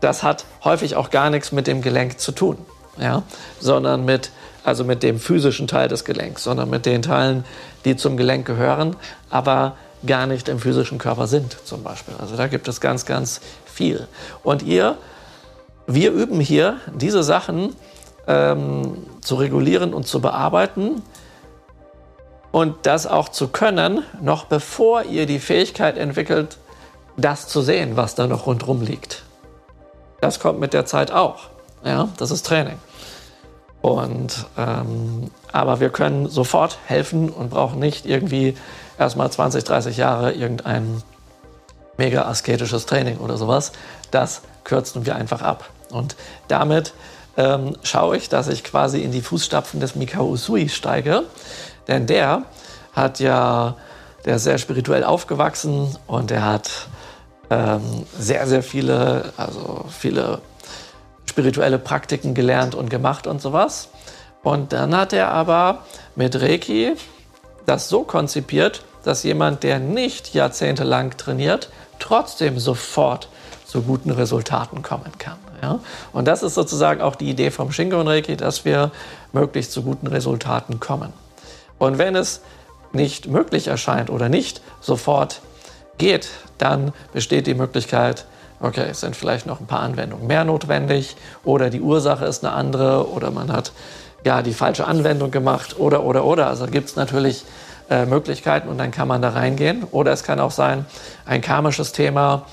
Das 0.00 0.22
hat 0.22 0.44
häufig 0.62 0.96
auch 0.96 1.10
gar 1.10 1.30
nichts 1.30 1.52
mit 1.52 1.66
dem 1.66 1.82
Gelenk 1.82 2.18
zu 2.20 2.32
tun, 2.32 2.58
ja? 2.98 3.22
sondern 3.60 4.04
mit, 4.04 4.30
also 4.64 4.84
mit 4.84 5.02
dem 5.02 5.18
physischen 5.18 5.66
Teil 5.66 5.88
des 5.88 6.04
Gelenks, 6.04 6.44
sondern 6.44 6.70
mit 6.70 6.86
den 6.86 7.02
Teilen, 7.02 7.44
die 7.84 7.96
zum 7.96 8.16
Gelenk 8.16 8.46
gehören, 8.46 8.96
aber 9.30 9.76
gar 10.06 10.26
nicht 10.26 10.48
im 10.48 10.58
physischen 10.58 10.98
Körper 10.98 11.26
sind 11.26 11.56
zum 11.64 11.82
Beispiel. 11.82 12.14
Also 12.18 12.36
da 12.36 12.46
gibt 12.46 12.68
es 12.68 12.80
ganz, 12.80 13.06
ganz 13.06 13.40
viel. 13.64 14.06
Und 14.42 14.62
ihr, 14.62 14.96
wir 15.86 16.12
üben 16.12 16.40
hier 16.40 16.78
diese 16.94 17.22
Sachen 17.22 17.74
ähm, 18.26 18.98
zu 19.22 19.36
regulieren 19.36 19.94
und 19.94 20.06
zu 20.06 20.20
bearbeiten 20.20 21.02
und 22.54 22.86
das 22.86 23.08
auch 23.08 23.30
zu 23.30 23.48
können, 23.48 24.04
noch 24.22 24.44
bevor 24.44 25.02
ihr 25.02 25.26
die 25.26 25.40
Fähigkeit 25.40 25.98
entwickelt, 25.98 26.56
das 27.16 27.48
zu 27.48 27.62
sehen, 27.62 27.96
was 27.96 28.14
da 28.14 28.28
noch 28.28 28.46
rundherum 28.46 28.80
liegt. 28.80 29.24
Das 30.20 30.38
kommt 30.38 30.60
mit 30.60 30.72
der 30.72 30.86
Zeit 30.86 31.10
auch. 31.10 31.48
Ja, 31.84 32.10
das 32.16 32.30
ist 32.30 32.46
Training. 32.46 32.78
Und, 33.82 34.46
ähm, 34.56 35.32
aber 35.50 35.80
wir 35.80 35.90
können 35.90 36.28
sofort 36.28 36.78
helfen 36.86 37.28
und 37.28 37.50
brauchen 37.50 37.80
nicht 37.80 38.06
irgendwie 38.06 38.56
erstmal 39.00 39.32
20, 39.32 39.64
30 39.64 39.96
Jahre 39.96 40.32
irgendein 40.32 41.02
mega 41.96 42.22
asketisches 42.22 42.86
Training 42.86 43.18
oder 43.18 43.36
sowas. 43.36 43.72
Das 44.12 44.42
kürzen 44.62 45.04
wir 45.06 45.16
einfach 45.16 45.42
ab. 45.42 45.70
Und 45.90 46.14
damit 46.46 46.94
ähm, 47.36 47.76
schaue 47.82 48.16
ich, 48.16 48.28
dass 48.28 48.46
ich 48.46 48.62
quasi 48.62 49.00
in 49.00 49.10
die 49.10 49.22
Fußstapfen 49.22 49.80
des 49.80 49.96
Mikao 49.96 50.28
Usui 50.28 50.68
steige. 50.68 51.24
Denn 51.88 52.06
der 52.06 52.42
hat 52.92 53.20
ja, 53.20 53.76
der 54.24 54.36
ist 54.36 54.44
sehr 54.44 54.58
spirituell 54.58 55.04
aufgewachsen 55.04 55.96
und 56.06 56.30
er 56.30 56.44
hat 56.44 56.70
ähm, 57.50 58.06
sehr, 58.18 58.46
sehr 58.46 58.62
viele, 58.62 59.32
also 59.36 59.84
viele 59.88 60.40
spirituelle 61.26 61.78
Praktiken 61.78 62.34
gelernt 62.34 62.74
und 62.74 62.90
gemacht 62.90 63.26
und 63.26 63.40
sowas. 63.42 63.88
Und 64.42 64.72
dann 64.72 64.96
hat 64.96 65.12
er 65.12 65.30
aber 65.30 65.84
mit 66.16 66.40
Reiki 66.40 66.94
das 67.66 67.88
so 67.88 68.02
konzipiert, 68.02 68.84
dass 69.04 69.22
jemand, 69.22 69.62
der 69.62 69.78
nicht 69.78 70.34
jahrzehntelang 70.34 71.16
trainiert, 71.16 71.70
trotzdem 71.98 72.58
sofort 72.58 73.28
zu 73.66 73.82
guten 73.82 74.10
Resultaten 74.10 74.82
kommen 74.82 75.12
kann. 75.18 75.38
Ja? 75.62 75.80
Und 76.12 76.26
das 76.26 76.42
ist 76.42 76.54
sozusagen 76.54 77.00
auch 77.00 77.16
die 77.16 77.30
Idee 77.30 77.50
vom 77.50 77.72
Shingon 77.72 78.06
Reiki, 78.06 78.36
dass 78.36 78.64
wir 78.64 78.90
möglichst 79.32 79.72
zu 79.72 79.82
guten 79.82 80.06
Resultaten 80.06 80.78
kommen. 80.80 81.12
Und 81.84 81.98
wenn 81.98 82.16
es 82.16 82.40
nicht 82.92 83.28
möglich 83.28 83.68
erscheint 83.68 84.10
oder 84.10 84.28
nicht 84.28 84.60
sofort 84.80 85.40
geht, 85.98 86.28
dann 86.58 86.92
besteht 87.12 87.46
die 87.46 87.54
Möglichkeit, 87.54 88.26
okay, 88.60 88.86
es 88.90 89.00
sind 89.00 89.16
vielleicht 89.16 89.46
noch 89.46 89.60
ein 89.60 89.66
paar 89.66 89.80
Anwendungen 89.80 90.26
mehr 90.26 90.44
notwendig 90.44 91.16
oder 91.44 91.70
die 91.70 91.80
Ursache 91.80 92.24
ist 92.24 92.44
eine 92.44 92.54
andere 92.54 93.08
oder 93.10 93.30
man 93.30 93.52
hat 93.52 93.72
ja 94.24 94.42
die 94.42 94.54
falsche 94.54 94.86
Anwendung 94.86 95.30
gemacht 95.30 95.78
oder 95.78 96.04
oder 96.04 96.24
oder. 96.24 96.46
Also 96.46 96.66
gibt 96.66 96.88
es 96.88 96.96
natürlich 96.96 97.44
äh, 97.90 98.06
Möglichkeiten 98.06 98.68
und 98.68 98.78
dann 98.78 98.90
kann 98.90 99.08
man 99.08 99.20
da 99.20 99.30
reingehen. 99.30 99.84
Oder 99.90 100.12
es 100.12 100.22
kann 100.22 100.40
auch 100.40 100.50
sein, 100.50 100.86
ein 101.26 101.42
karmisches 101.42 101.92
Thema, 101.92 102.46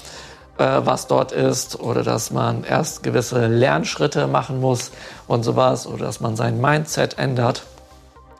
äh, 0.57 0.81
was 0.83 1.07
dort 1.07 1.31
ist, 1.31 1.79
oder 1.79 2.03
dass 2.03 2.31
man 2.31 2.63
erst 2.63 3.03
gewisse 3.03 3.47
Lernschritte 3.47 4.27
machen 4.27 4.59
muss 4.59 4.91
und 5.27 5.43
sowas, 5.43 5.87
oder 5.87 6.05
dass 6.05 6.19
man 6.19 6.35
sein 6.35 6.59
Mindset 6.59 7.17
ändert 7.17 7.63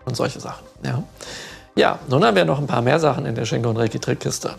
und 0.05 0.17
solche 0.17 0.41
Sachen. 0.41 0.70
Ja, 0.83 1.03
ja 1.75 1.99
nun 2.07 2.23
haben 2.23 2.35
wir 2.35 2.45
noch 2.45 2.59
ein 2.59 2.67
paar 2.67 2.81
mehr 2.81 2.99
Sachen 2.99 3.25
in 3.25 3.35
der 3.35 3.45
Schenke- 3.45 3.69
und 3.69 3.77
Reiki-Trickkiste. 3.77 4.55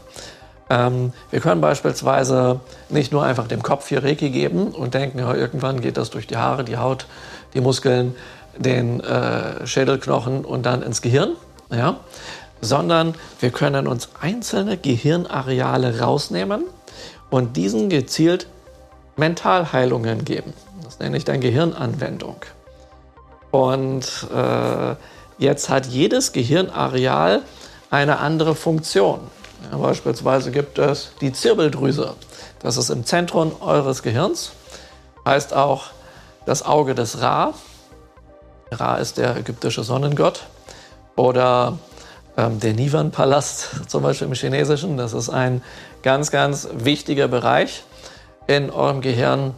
Ähm, 0.71 1.13
wir 1.31 1.41
können 1.41 1.61
beispielsweise 1.61 2.61
nicht 2.89 3.13
nur 3.13 3.25
einfach 3.25 3.47
dem 3.47 3.63
Kopf 3.63 3.89
hier 3.89 4.03
Reiki 4.03 4.31
geben 4.31 4.69
und 4.69 4.95
denken, 4.95 5.19
ja, 5.19 5.35
irgendwann 5.35 5.81
geht 5.81 5.97
das 5.97 6.11
durch 6.11 6.27
die 6.27 6.37
Haare, 6.37 6.65
die 6.65 6.79
Haut, 6.79 7.07
die 7.55 7.61
Muskeln, 7.61 8.15
den 8.57 9.01
äh, 9.01 9.67
Schädelknochen 9.67 10.45
und 10.45 10.65
dann 10.65 10.83
ins 10.83 11.03
Gehirn, 11.03 11.33
ja? 11.71 11.97
sondern 12.61 13.15
wir 13.41 13.51
können 13.51 13.87
uns 13.87 14.11
einzelne 14.21 14.77
Gehirnareale 14.77 16.01
rausnehmen 16.01 16.65
und 17.29 17.57
diesen 17.57 17.89
gezielt 17.89 18.47
Mentalheilungen 19.17 20.25
geben. 20.25 20.55
Das 20.85 20.99
nenne 21.01 21.17
ich 21.17 21.25
dann 21.25 21.41
Gehirnanwendung. 21.41 22.37
Und 23.51 24.27
äh, 24.35 24.95
Jetzt 25.42 25.68
hat 25.68 25.87
jedes 25.87 26.31
Gehirnareal 26.31 27.42
eine 27.90 28.20
andere 28.20 28.55
Funktion. 28.55 29.22
Ja, 29.72 29.76
beispielsweise 29.76 30.52
gibt 30.52 30.78
es 30.78 31.11
die 31.20 31.33
Zirbeldrüse. 31.33 32.14
Das 32.61 32.76
ist 32.76 32.90
im 32.90 33.05
Zentrum 33.05 33.50
eures 33.61 34.05
Gehirns. 34.05 34.52
Heißt 35.26 35.52
auch 35.52 35.87
das 36.46 36.64
Auge 36.64 36.94
des 36.94 37.20
Ra. 37.20 37.55
Ra 38.70 38.98
ist 38.98 39.18
der 39.18 39.37
ägyptische 39.37 39.83
Sonnengott. 39.83 40.44
Oder 41.16 41.76
ähm, 42.37 42.61
der 42.61 42.74
Nivan-Palast, 42.74 43.68
zum 43.88 44.05
Beispiel 44.05 44.28
im 44.28 44.35
Chinesischen. 44.35 44.96
Das 44.96 45.12
ist 45.12 45.28
ein 45.28 45.61
ganz, 46.05 46.31
ganz 46.31 46.68
wichtiger 46.72 47.26
Bereich 47.26 47.83
in 48.46 48.70
eurem 48.70 49.00
Gehirn, 49.00 49.55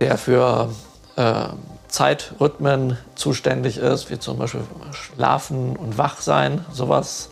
der 0.00 0.16
für 0.16 0.70
äh, 1.16 1.48
Zeitrhythmen 1.90 2.96
zuständig 3.14 3.76
ist, 3.76 4.10
wie 4.10 4.18
zum 4.18 4.38
Beispiel 4.38 4.62
Schlafen 4.92 5.76
und 5.76 5.98
Wachsein, 5.98 6.64
sowas 6.72 7.30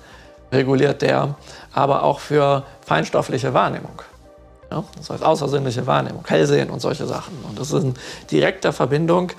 reguliert 0.53 1.03
der, 1.03 1.37
aber 1.73 2.03
auch 2.03 2.21
für 2.21 2.65
feinstoffliche 2.85 3.55
Wahrnehmung. 3.55 4.03
Ja, 4.71 4.85
das 4.97 5.11
heißt 5.11 5.23
außersinnliche 5.23 5.87
Wahrnehmung, 5.87 6.25
Hellsehen 6.27 6.71
und 6.71 6.81
solche 6.81 7.07
Sachen. 7.07 7.33
Und 7.49 7.59
das 7.59 7.73
ist 7.73 7.83
in 7.83 7.95
direkter 8.31 8.73
Verbindung 8.73 9.33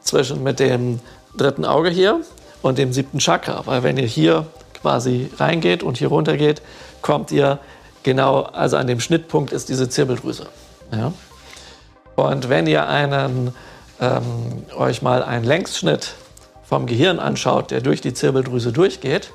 zwischen 0.00 0.42
mit 0.42 0.60
dem 0.60 1.00
dritten 1.36 1.64
Auge 1.64 1.90
hier 1.90 2.20
und 2.62 2.78
dem 2.78 2.92
siebten 2.92 3.18
Chakra. 3.18 3.62
Weil 3.66 3.82
wenn 3.82 3.96
ihr 3.96 4.06
hier 4.06 4.46
quasi 4.80 5.30
reingeht 5.38 5.82
und 5.82 5.98
hier 5.98 6.08
runter 6.08 6.36
geht, 6.36 6.62
kommt 7.02 7.32
ihr 7.32 7.58
genau, 8.04 8.42
also 8.42 8.76
an 8.76 8.86
dem 8.86 9.00
Schnittpunkt 9.00 9.52
ist 9.52 9.68
diese 9.68 9.88
Zirbeldrüse. 9.88 10.46
Ja? 10.92 11.12
Und 12.14 12.48
wenn 12.48 12.66
ihr 12.66 12.88
einen, 12.88 13.52
ähm, 14.00 14.64
euch 14.76 15.02
mal 15.02 15.22
einen 15.22 15.44
Längsschnitt 15.44 16.14
vom 16.62 16.86
Gehirn 16.86 17.18
anschaut, 17.18 17.70
der 17.70 17.80
durch 17.80 18.00
die 18.00 18.14
Zirbeldrüse 18.14 18.72
durchgeht, 18.72 19.32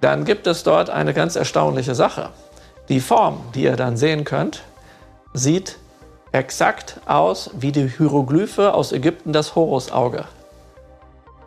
dann 0.00 0.24
gibt 0.24 0.46
es 0.46 0.62
dort 0.62 0.90
eine 0.90 1.14
ganz 1.14 1.36
erstaunliche 1.36 1.94
Sache. 1.94 2.30
Die 2.88 3.00
Form, 3.00 3.40
die 3.54 3.64
ihr 3.64 3.76
dann 3.76 3.96
sehen 3.96 4.24
könnt, 4.24 4.62
sieht 5.34 5.76
exakt 6.32 7.00
aus 7.06 7.50
wie 7.54 7.72
die 7.72 7.88
Hieroglyphe 7.88 8.74
aus 8.74 8.92
Ägypten, 8.92 9.32
das 9.32 9.54
Horusauge. 9.54 10.24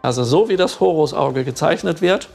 Also 0.02 0.24
so 0.24 0.50
wie 0.50 0.58
das 0.58 0.80
Horusauge 0.80 1.44
gezeichnet 1.44 2.02
wird, 2.02 2.30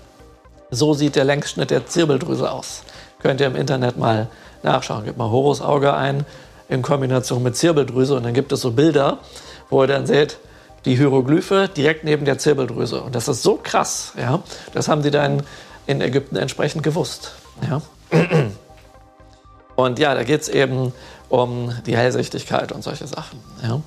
so 0.71 0.95
sieht 0.95 1.17
der 1.17 1.25
Längsschnitt 1.25 1.71
der 1.71 1.87
Zirbeldrüse 1.87 2.51
aus. 2.51 2.83
Könnt 3.21 3.41
ihr 3.41 3.47
im 3.47 3.57
Internet 3.57 3.97
mal 3.97 4.29
nachschauen. 4.63 5.05
Gebt 5.05 5.19
mal 5.19 5.31
Horusauge 5.31 5.95
ein 5.95 6.25
in 6.69 6.83
Kombination 6.83 7.43
mit 7.43 7.57
Zirbeldrüse 7.57 8.15
und 8.15 8.25
dann 8.25 8.35
gibt 8.35 8.53
es 8.53 8.61
so 8.61 8.73
Bilder, 8.73 9.19
wo 9.71 9.83
ihr 9.83 9.87
dann 9.87 10.07
seht, 10.07 10.39
die 10.85 10.97
Hieroglyphe 10.97 11.69
direkt 11.69 12.05
neben 12.05 12.25
der 12.25 12.39
Zirbeldrüse. 12.39 13.03
Und 13.03 13.15
das 13.15 13.29
ist 13.29 13.43
so 13.43 13.59
krass. 13.63 14.13
Ja? 14.19 14.43
Das 14.73 14.89
haben 14.89 15.03
sie 15.03 15.11
dann 15.11 15.43
in 15.87 16.01
Ägypten 16.01 16.37
entsprechend 16.37 16.83
gewusst. 16.83 17.33
Ja? 17.69 17.83
Und 19.77 19.99
ja, 19.99 20.15
da 20.15 20.25
geht 20.25 20.43
es 20.43 20.49
eben 20.49 20.93
um 21.29 21.73
die 21.87 21.97
Hellsichtigkeit 21.97 22.73
und 22.73 22.83
solche 22.83 23.07
Sachen. 23.07 23.41
Ja? 23.63 23.81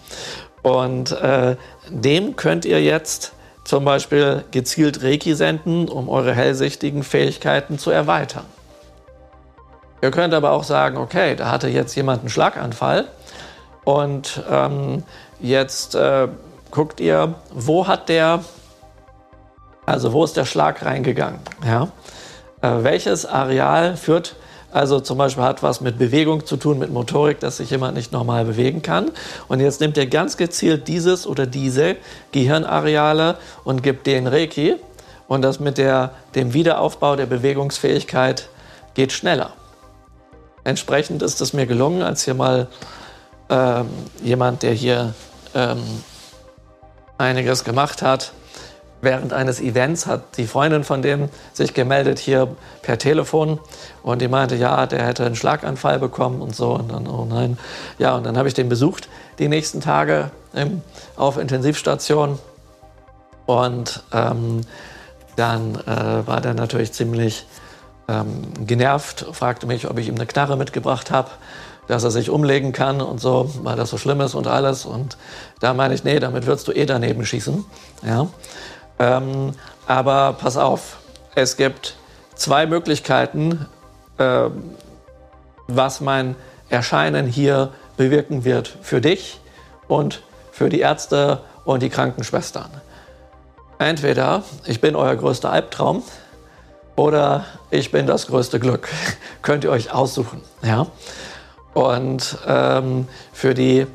Und 0.62 1.12
äh, 1.12 1.56
dem 1.90 2.36
könnt 2.36 2.66
ihr 2.66 2.82
jetzt 2.82 3.34
zum 3.64 3.86
Beispiel 3.86 4.44
gezielt 4.52 5.04
Reiki 5.04 5.36
senden, 5.36 5.88
um 5.88 6.10
eure 6.10 6.34
hellsichtigen 6.34 7.04
Fähigkeiten 7.04 7.78
zu 7.78 7.92
erweitern. 7.92 8.46
Ihr 10.02 10.12
könnt 10.12 10.34
aber 10.34 10.52
auch 10.52 10.64
sagen, 10.66 10.98
okay, 10.98 11.36
da 11.36 11.50
hatte 11.50 11.70
jetzt 11.70 11.96
jemand 11.96 12.22
einen 12.22 12.30
Schlaganfall 12.30 13.08
und 13.86 14.44
ähm, 14.50 15.04
jetzt 15.44 15.94
äh, 15.94 16.28
guckt 16.72 17.00
ihr, 17.00 17.36
wo 17.52 17.86
hat 17.88 18.10
der, 18.10 18.44
also 19.86 20.14
wo 20.14 20.24
ist 20.24 20.36
der 20.36 20.46
Schlag 20.46 20.84
reingegangen? 20.84 21.40
Ja? 21.64 21.90
Äh, 22.62 22.84
welches 22.84 23.26
Areal 23.28 23.96
führt 23.96 24.36
also 24.74 25.00
zum 25.00 25.20
Beispiel 25.20 25.44
hat 25.44 25.62
was 25.62 25.82
mit 25.82 26.00
Bewegung 26.00 26.48
zu 26.48 26.58
tun, 26.58 26.80
mit 26.80 26.92
Motorik, 26.92 27.40
dass 27.40 27.58
sich 27.58 27.70
jemand 27.70 27.96
nicht 27.96 28.12
normal 28.12 28.44
bewegen 28.44 28.82
kann. 28.82 29.12
Und 29.48 29.60
jetzt 29.60 29.80
nimmt 29.80 30.00
er 30.00 30.08
ganz 30.08 30.36
gezielt 30.36 30.88
dieses 30.88 31.28
oder 31.28 31.46
diese 31.46 31.96
Gehirnareale 32.32 33.38
und 33.64 33.84
gibt 33.84 34.08
den 34.08 34.26
Reiki. 34.26 34.78
Und 35.28 35.44
das 35.44 35.60
mit 35.60 35.78
der, 35.78 36.12
dem 36.34 36.56
Wiederaufbau 36.56 37.16
der 37.16 37.28
Bewegungsfähigkeit 37.28 38.50
geht 38.96 39.12
schneller. 39.12 39.54
Entsprechend 40.64 41.22
ist 41.22 41.40
es 41.40 41.54
mir 41.54 41.68
gelungen, 41.68 42.02
als 42.02 42.26
hier 42.26 42.34
mal 42.34 42.68
ähm, 43.50 43.86
jemand, 44.24 44.64
der 44.64 44.74
hier 44.74 45.14
ähm, 45.56 45.84
einiges 47.18 47.64
gemacht 47.64 48.02
hat, 48.02 48.34
während 49.02 49.34
eines 49.34 49.60
Events 49.60 50.06
hat 50.06 50.38
die 50.38 50.48
Freundin 50.48 50.84
von 50.84 51.02
dem 51.02 51.30
sich 51.52 51.74
gemeldet 51.74 52.20
hier 52.20 52.56
per 52.82 52.98
Telefon 52.98 53.60
und 54.02 54.22
die 54.22 54.28
meinte, 54.28 54.56
ja, 54.56 54.86
der 54.86 55.06
hätte 55.06 55.26
einen 55.26 55.36
Schlaganfall 55.36 56.00
bekommen 56.00 56.42
und 56.42 56.56
so 56.56 56.72
und 56.74 56.92
dann, 56.92 57.08
oh 57.08 57.26
nein. 57.26 57.58
Ja, 57.98 58.16
und 58.16 58.26
dann 58.26 58.38
habe 58.38 58.48
ich 58.48 58.54
den 58.54 58.70
besucht 58.70 59.10
die 59.40 59.50
nächsten 59.50 59.82
Tage 59.82 60.32
im, 60.54 60.82
auf 61.16 61.38
Intensivstation 61.38 62.40
und 63.46 64.04
ähm, 64.14 64.62
dann 65.36 65.76
äh, 65.76 66.28
war 66.28 66.42
der 66.42 66.54
natürlich 66.54 66.94
ziemlich 66.94 67.46
ähm, 68.08 68.66
genervt, 68.66 69.26
fragte 69.32 69.68
mich, 69.68 69.90
ob 69.90 69.98
ich 69.98 70.08
ihm 70.08 70.16
eine 70.16 70.26
Knarre 70.26 70.58
mitgebracht 70.58 71.12
habe, 71.12 71.30
dass 71.88 72.04
er 72.04 72.12
sich 72.12 72.30
umlegen 72.30 72.72
kann 72.72 73.02
und 73.02 73.20
so, 73.20 73.52
weil 73.64 73.76
das 73.76 73.90
so 73.90 73.98
schlimm 73.98 74.22
ist 74.22 74.36
und 74.36 74.48
alles. 74.48 74.86
Und 74.86 75.18
da 75.60 75.74
meine 75.74 75.94
ich, 75.94 76.04
nee, 76.04 76.20
damit 76.20 76.46
würdest 76.46 76.68
du 76.68 76.72
eh 76.72 76.86
daneben 76.86 77.26
schießen. 77.26 77.66
Ja. 78.06 78.28
Ähm, 79.00 79.52
aber 79.88 80.34
pass 80.34 80.58
auf, 80.58 80.98
es 81.36 81.58
gibt 81.58 81.96
zwei 82.36 82.66
Möglichkeiten, 82.66 83.66
äh, 84.18 84.50
was 85.68 86.02
mein 86.02 86.36
Erscheinen 86.70 87.28
hier 87.28 87.70
bewirken 87.98 88.46
wird 88.46 88.78
für 88.82 89.02
dich 89.02 89.40
und 89.88 90.24
für 90.52 90.70
die 90.70 90.80
Ärzte 90.80 91.42
und 91.66 91.82
die 91.82 91.90
Krankenschwestern. 91.90 92.70
Entweder 93.80 94.44
ich 94.66 94.82
bin 94.82 94.96
euer 94.96 95.16
größter 95.16 95.52
Albtraum 95.52 96.04
oder 96.96 97.46
ich 97.70 97.92
bin 97.92 98.08
das 98.08 98.28
größte 98.28 98.60
Glück. 98.60 98.88
Könnt 99.42 99.64
ihr 99.64 99.72
euch 99.72 99.92
aussuchen. 99.92 100.42
Ja? 100.62 100.88
Und 101.74 102.38
ähm, 102.48 103.08
für 103.32 103.54
die 103.54 103.88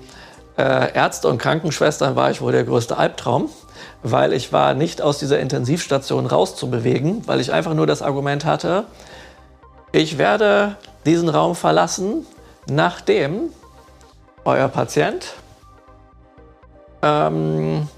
äh, 0.56 0.94
Ärzte 0.94 1.28
und 1.28 1.38
Krankenschwestern 1.38 2.16
war 2.16 2.30
ich 2.30 2.40
wohl 2.40 2.52
der 2.52 2.64
größte 2.64 2.96
Albtraum 2.96 3.50
weil 4.02 4.32
ich 4.32 4.52
war 4.52 4.74
nicht 4.74 5.02
aus 5.02 5.18
dieser 5.18 5.40
Intensivstation 5.40 6.26
rauszubewegen, 6.26 7.26
weil 7.26 7.40
ich 7.40 7.52
einfach 7.52 7.74
nur 7.74 7.86
das 7.86 8.02
Argument 8.02 8.44
hatte, 8.44 8.84
ich 9.92 10.18
werde 10.18 10.76
diesen 11.06 11.28
Raum 11.28 11.54
verlassen, 11.54 12.26
nachdem 12.68 13.50
euer 14.44 14.68
Patient 14.68 15.34
ähm, 17.02 17.88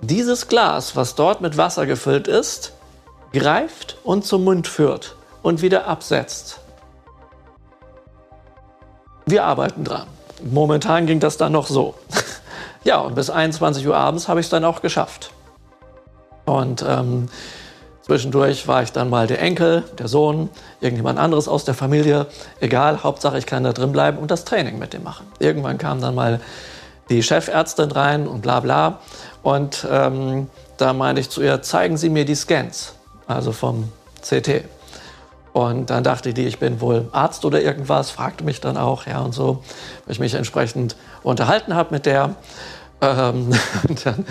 dieses 0.00 0.48
Glas, 0.48 0.96
was 0.96 1.14
dort 1.14 1.40
mit 1.40 1.56
Wasser 1.56 1.86
gefüllt 1.86 2.28
ist, 2.28 2.72
greift 3.32 3.96
und 4.04 4.26
zum 4.26 4.44
Mund 4.44 4.68
führt 4.68 5.16
und 5.42 5.62
wieder 5.62 5.86
absetzt. 5.86 6.60
Wir 9.26 9.44
arbeiten 9.44 9.84
dran. 9.84 10.06
Momentan 10.42 11.06
ging 11.06 11.20
das 11.20 11.36
dann 11.36 11.52
noch 11.52 11.66
so. 11.66 11.94
Ja, 12.84 12.98
und 12.98 13.14
bis 13.14 13.30
21 13.30 13.86
Uhr 13.86 13.96
abends 13.96 14.26
habe 14.26 14.40
ich 14.40 14.46
es 14.46 14.50
dann 14.50 14.64
auch 14.64 14.82
geschafft. 14.82 15.30
Und 16.44 16.84
ähm, 16.86 17.28
zwischendurch 18.00 18.66
war 18.66 18.82
ich 18.82 18.90
dann 18.90 19.08
mal 19.08 19.28
der 19.28 19.40
Enkel, 19.40 19.84
der 19.98 20.08
Sohn, 20.08 20.50
irgendjemand 20.80 21.18
anderes 21.20 21.46
aus 21.46 21.64
der 21.64 21.74
Familie. 21.74 22.26
Egal, 22.58 23.04
Hauptsache 23.04 23.38
ich 23.38 23.46
kann 23.46 23.62
da 23.62 23.72
drin 23.72 23.92
bleiben 23.92 24.18
und 24.18 24.32
das 24.32 24.44
Training 24.44 24.80
mit 24.80 24.94
dem 24.94 25.04
machen. 25.04 25.26
Irgendwann 25.38 25.78
kam 25.78 26.00
dann 26.00 26.16
mal 26.16 26.40
die 27.08 27.22
Chefärztin 27.22 27.92
rein 27.92 28.26
und 28.26 28.40
bla 28.42 28.58
bla. 28.58 28.98
Und 29.44 29.86
ähm, 29.88 30.48
da 30.76 30.92
meinte 30.92 31.20
ich 31.20 31.30
zu 31.30 31.40
ihr, 31.40 31.62
zeigen 31.62 31.96
Sie 31.96 32.08
mir 32.08 32.24
die 32.24 32.34
Scans, 32.34 32.94
also 33.28 33.52
vom 33.52 33.92
CT. 34.22 34.64
Und 35.52 35.90
dann 35.90 36.02
dachte 36.02 36.32
die, 36.32 36.46
ich 36.46 36.58
bin 36.58 36.80
wohl 36.80 37.08
Arzt 37.12 37.44
oder 37.44 37.60
irgendwas, 37.60 38.10
fragte 38.10 38.44
mich 38.44 38.60
dann 38.60 38.76
auch, 38.76 39.06
ja 39.06 39.20
und 39.20 39.32
so, 39.32 39.62
weil 40.06 40.12
ich 40.12 40.18
mich 40.18 40.34
entsprechend 40.34 40.96
unterhalten 41.22 41.74
habe 41.74 41.94
mit 41.94 42.06
der. 42.06 42.36
Ähm, 43.02 43.50
und 43.88 44.06
dann 44.06 44.24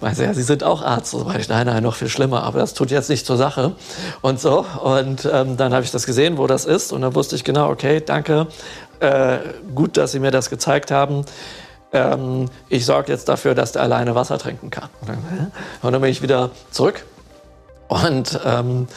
meinte 0.00 0.16
sie, 0.16 0.24
ja, 0.24 0.32
Sie 0.32 0.42
sind 0.42 0.64
auch 0.64 0.82
Arzt. 0.82 1.10
So 1.10 1.26
war 1.26 1.36
ich, 1.36 1.48
nein, 1.48 1.66
nein, 1.66 1.82
noch 1.82 1.96
viel 1.96 2.08
schlimmer, 2.08 2.44
aber 2.44 2.60
das 2.60 2.72
tut 2.72 2.90
jetzt 2.90 3.10
nicht 3.10 3.26
zur 3.26 3.36
Sache. 3.36 3.72
Und 4.22 4.40
so. 4.40 4.64
Und 4.82 5.28
ähm, 5.30 5.56
dann 5.56 5.74
habe 5.74 5.84
ich 5.84 5.90
das 5.90 6.06
gesehen, 6.06 6.38
wo 6.38 6.46
das 6.46 6.64
ist. 6.64 6.92
Und 6.92 7.02
dann 7.02 7.14
wusste 7.14 7.36
ich 7.36 7.44
genau, 7.44 7.68
okay, 7.68 8.00
danke. 8.00 8.46
Äh, 9.00 9.38
gut, 9.74 9.96
dass 9.96 10.12
Sie 10.12 10.20
mir 10.20 10.30
das 10.30 10.48
gezeigt 10.48 10.90
haben. 10.90 11.24
Ähm, 11.92 12.46
ich 12.68 12.86
sorge 12.86 13.12
jetzt 13.12 13.28
dafür, 13.28 13.54
dass 13.54 13.72
der 13.72 13.82
alleine 13.82 14.14
Wasser 14.14 14.38
trinken 14.38 14.70
kann. 14.70 14.88
Und 15.82 15.92
dann, 15.92 16.00
bin 16.00 16.10
ich 16.10 16.22
wieder 16.22 16.50
zurück. 16.70 17.04
Und 17.88 18.40
ähm, 18.44 18.88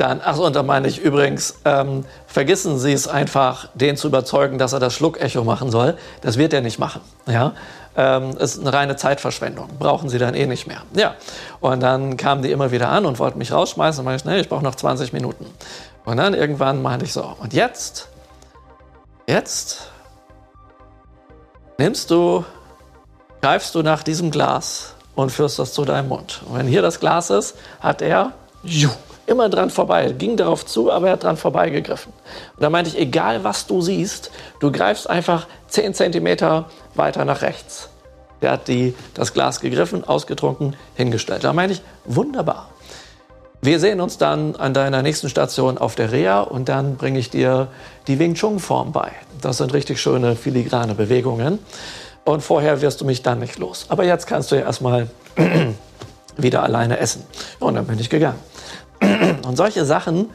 dann, 0.00 0.20
achso, 0.20 0.46
und 0.46 0.56
da 0.56 0.62
meine 0.62 0.88
ich 0.88 0.98
übrigens, 0.98 1.60
ähm, 1.64 2.04
vergessen 2.26 2.78
Sie 2.78 2.92
es 2.92 3.06
einfach, 3.06 3.68
den 3.74 3.96
zu 3.96 4.08
überzeugen, 4.08 4.58
dass 4.58 4.72
er 4.72 4.80
das 4.80 4.94
Schluckecho 4.94 5.44
machen 5.44 5.70
soll. 5.70 5.96
Das 6.22 6.38
wird 6.38 6.54
er 6.54 6.62
nicht 6.62 6.78
machen. 6.78 7.02
Ja? 7.26 7.52
Ähm, 7.96 8.30
ist 8.38 8.58
eine 8.60 8.72
reine 8.72 8.96
Zeitverschwendung. 8.96 9.68
Brauchen 9.78 10.08
Sie 10.08 10.18
dann 10.18 10.34
eh 10.34 10.46
nicht 10.46 10.66
mehr. 10.66 10.82
Ja. 10.94 11.16
Und 11.60 11.80
dann 11.80 12.16
kamen 12.16 12.42
die 12.42 12.50
immer 12.50 12.70
wieder 12.70 12.88
an 12.88 13.04
und 13.04 13.18
wollten 13.18 13.38
mich 13.38 13.52
rausschmeißen. 13.52 14.00
Und 14.00 14.06
meinte 14.06 14.22
ich, 14.22 14.32
nee, 14.32 14.40
ich 14.40 14.48
brauche 14.48 14.64
noch 14.64 14.74
20 14.74 15.12
Minuten. 15.12 15.44
Und 16.06 16.16
dann 16.16 16.32
irgendwann 16.32 16.80
meinte 16.80 17.04
ich 17.04 17.12
so, 17.12 17.36
und 17.38 17.52
jetzt, 17.52 18.08
jetzt 19.26 19.90
nimmst 21.76 22.10
du, 22.10 22.44
greifst 23.42 23.74
du 23.74 23.82
nach 23.82 24.02
diesem 24.02 24.30
Glas 24.30 24.94
und 25.14 25.30
führst 25.30 25.58
das 25.58 25.74
zu 25.74 25.84
deinem 25.84 26.08
Mund. 26.08 26.40
Und 26.46 26.56
wenn 26.56 26.66
hier 26.66 26.80
das 26.80 27.00
Glas 27.00 27.28
ist, 27.28 27.54
hat 27.80 28.00
er, 28.00 28.32
juh, 28.62 28.88
immer 29.30 29.48
dran 29.48 29.70
vorbei. 29.70 30.12
Ging 30.18 30.36
darauf 30.36 30.66
zu, 30.66 30.90
aber 30.90 31.06
er 31.06 31.12
hat 31.14 31.22
dran 31.22 31.36
vorbeigegriffen. 31.36 32.12
Und 32.56 32.62
da 32.62 32.68
meinte 32.68 32.90
ich, 32.90 32.98
egal 32.98 33.44
was 33.44 33.66
du 33.66 33.80
siehst, 33.80 34.30
du 34.58 34.72
greifst 34.72 35.08
einfach 35.08 35.46
10 35.68 35.94
cm 35.94 36.64
weiter 36.94 37.24
nach 37.24 37.42
rechts. 37.42 37.88
Der 38.42 38.52
hat 38.52 38.68
die, 38.68 38.94
das 39.14 39.32
Glas 39.32 39.60
gegriffen, 39.60 40.04
ausgetrunken, 40.04 40.76
hingestellt. 40.94 41.44
Da 41.44 41.52
meinte 41.52 41.74
ich, 41.74 41.82
wunderbar. 42.04 42.70
Wir 43.62 43.78
sehen 43.78 44.00
uns 44.00 44.16
dann 44.16 44.56
an 44.56 44.72
deiner 44.72 45.02
nächsten 45.02 45.28
Station 45.28 45.76
auf 45.76 45.94
der 45.94 46.12
Reha 46.12 46.40
und 46.40 46.68
dann 46.70 46.96
bringe 46.96 47.18
ich 47.18 47.28
dir 47.28 47.68
die 48.06 48.18
Wing 48.18 48.34
Chun 48.34 48.58
Form 48.58 48.92
bei. 48.92 49.12
Das 49.42 49.58
sind 49.58 49.74
richtig 49.74 50.00
schöne 50.00 50.34
filigrane 50.34 50.94
Bewegungen. 50.94 51.58
Und 52.24 52.42
vorher 52.42 52.80
wirst 52.80 53.00
du 53.00 53.04
mich 53.04 53.22
dann 53.22 53.38
nicht 53.38 53.58
los. 53.58 53.86
Aber 53.88 54.04
jetzt 54.04 54.26
kannst 54.26 54.50
du 54.50 54.56
ja 54.56 54.62
erstmal 54.62 55.08
wieder 56.36 56.62
alleine 56.62 56.98
essen. 56.98 57.24
Und 57.58 57.74
dann 57.74 57.86
bin 57.86 57.98
ich 57.98 58.08
gegangen. 58.08 58.38
Und 59.00 59.56
solche 59.56 59.84
Sachen 59.84 60.30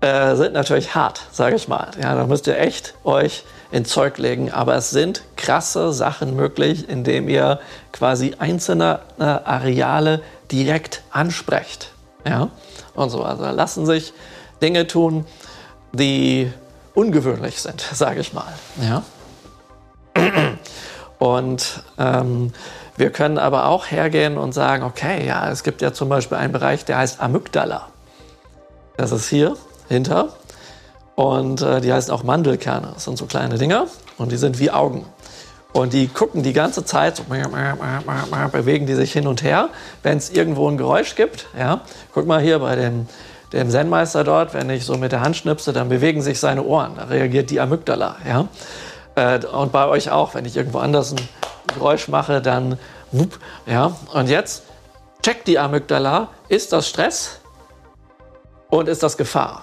äh, 0.00 0.34
sind 0.36 0.54
natürlich 0.54 0.94
hart, 0.94 1.26
sage 1.32 1.56
ich 1.56 1.68
mal. 1.68 1.90
Ja, 2.00 2.14
da 2.14 2.26
müsst 2.26 2.46
ihr 2.46 2.58
echt 2.58 2.94
euch 3.04 3.44
in 3.70 3.84
Zeug 3.84 4.18
legen. 4.18 4.50
Aber 4.50 4.74
es 4.76 4.90
sind 4.90 5.22
krasse 5.36 5.92
Sachen 5.92 6.36
möglich, 6.36 6.88
indem 6.88 7.28
ihr 7.28 7.60
quasi 7.92 8.34
einzelne 8.38 9.00
äh, 9.18 9.24
Areale 9.24 10.22
direkt 10.50 11.02
ansprecht. 11.10 11.92
Ja, 12.26 12.48
und 12.94 13.10
so. 13.10 13.22
Also 13.22 13.44
lassen 13.44 13.86
sich 13.86 14.12
Dinge 14.62 14.86
tun, 14.86 15.26
die 15.92 16.50
ungewöhnlich 16.94 17.60
sind, 17.60 17.80
sage 17.92 18.20
ich 18.20 18.32
mal. 18.32 18.52
Ja. 18.80 19.02
Und 21.18 21.82
ähm, 21.98 22.52
wir 23.00 23.10
können 23.10 23.38
aber 23.38 23.66
auch 23.66 23.90
hergehen 23.90 24.36
und 24.36 24.52
sagen, 24.52 24.82
okay, 24.84 25.26
ja, 25.26 25.50
es 25.50 25.62
gibt 25.64 25.80
ja 25.80 25.92
zum 25.92 26.10
Beispiel 26.10 26.36
einen 26.36 26.52
Bereich, 26.52 26.84
der 26.84 26.98
heißt 26.98 27.20
Amygdala. 27.20 27.88
Das 28.98 29.10
ist 29.10 29.26
hier 29.28 29.56
hinter. 29.88 30.28
Und 31.14 31.62
äh, 31.62 31.80
die 31.80 31.92
heißen 31.92 32.12
auch 32.12 32.24
Mandelkerne. 32.24 32.90
Das 32.94 33.04
sind 33.04 33.16
so 33.16 33.24
kleine 33.24 33.56
Dinger 33.56 33.86
und 34.18 34.30
die 34.32 34.36
sind 34.36 34.58
wie 34.58 34.70
Augen. 34.70 35.06
Und 35.72 35.94
die 35.94 36.08
gucken 36.08 36.42
die 36.42 36.52
ganze 36.52 36.84
Zeit, 36.84 37.16
so, 37.16 37.22
bewegen 37.22 38.86
die 38.86 38.94
sich 38.94 39.12
hin 39.12 39.26
und 39.26 39.42
her, 39.42 39.70
wenn 40.02 40.18
es 40.18 40.28
irgendwo 40.28 40.68
ein 40.68 40.76
Geräusch 40.76 41.14
gibt. 41.14 41.46
Ja. 41.58 41.80
Guck 42.12 42.26
mal 42.26 42.40
hier 42.42 42.58
bei 42.58 42.76
dem, 42.76 43.06
dem 43.54 43.70
Zen-Meister 43.70 44.24
dort, 44.24 44.52
wenn 44.52 44.68
ich 44.68 44.84
so 44.84 44.98
mit 44.98 45.12
der 45.12 45.22
Hand 45.22 45.36
schnipse, 45.36 45.72
dann 45.72 45.88
bewegen 45.88 46.20
sich 46.20 46.38
seine 46.38 46.64
Ohren. 46.64 46.96
Da 46.96 47.04
reagiert 47.04 47.48
die 47.48 47.60
Amygdala. 47.60 48.16
Ja. 48.28 48.48
Äh, 49.14 49.46
und 49.46 49.72
bei 49.72 49.86
euch 49.86 50.10
auch, 50.10 50.34
wenn 50.34 50.44
ich 50.44 50.56
irgendwo 50.56 50.80
anders 50.80 51.12
ein 51.12 51.39
Geräusch 51.74 52.08
mache, 52.08 52.40
dann 52.40 52.78
wupp, 53.12 53.38
ja. 53.66 53.92
Und 54.12 54.28
jetzt 54.28 54.64
checkt 55.22 55.46
die 55.48 55.58
Amygdala, 55.58 56.28
ist 56.48 56.72
das 56.72 56.88
Stress 56.88 57.40
und 58.68 58.88
ist 58.88 59.02
das 59.02 59.16
Gefahr? 59.16 59.62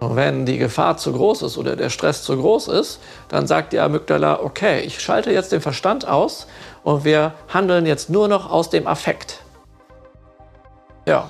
Und 0.00 0.16
wenn 0.16 0.46
die 0.46 0.56
Gefahr 0.56 0.96
zu 0.96 1.12
groß 1.12 1.42
ist 1.42 1.58
oder 1.58 1.76
der 1.76 1.90
Stress 1.90 2.22
zu 2.22 2.36
groß 2.36 2.68
ist, 2.68 3.00
dann 3.28 3.46
sagt 3.46 3.74
die 3.74 3.78
Amygdala, 3.78 4.40
okay, 4.40 4.80
ich 4.80 4.98
schalte 5.00 5.30
jetzt 5.30 5.52
den 5.52 5.60
Verstand 5.60 6.08
aus 6.08 6.46
und 6.82 7.04
wir 7.04 7.34
handeln 7.52 7.84
jetzt 7.84 8.08
nur 8.08 8.26
noch 8.26 8.50
aus 8.50 8.70
dem 8.70 8.86
Affekt. 8.86 9.40
Ja, 11.06 11.28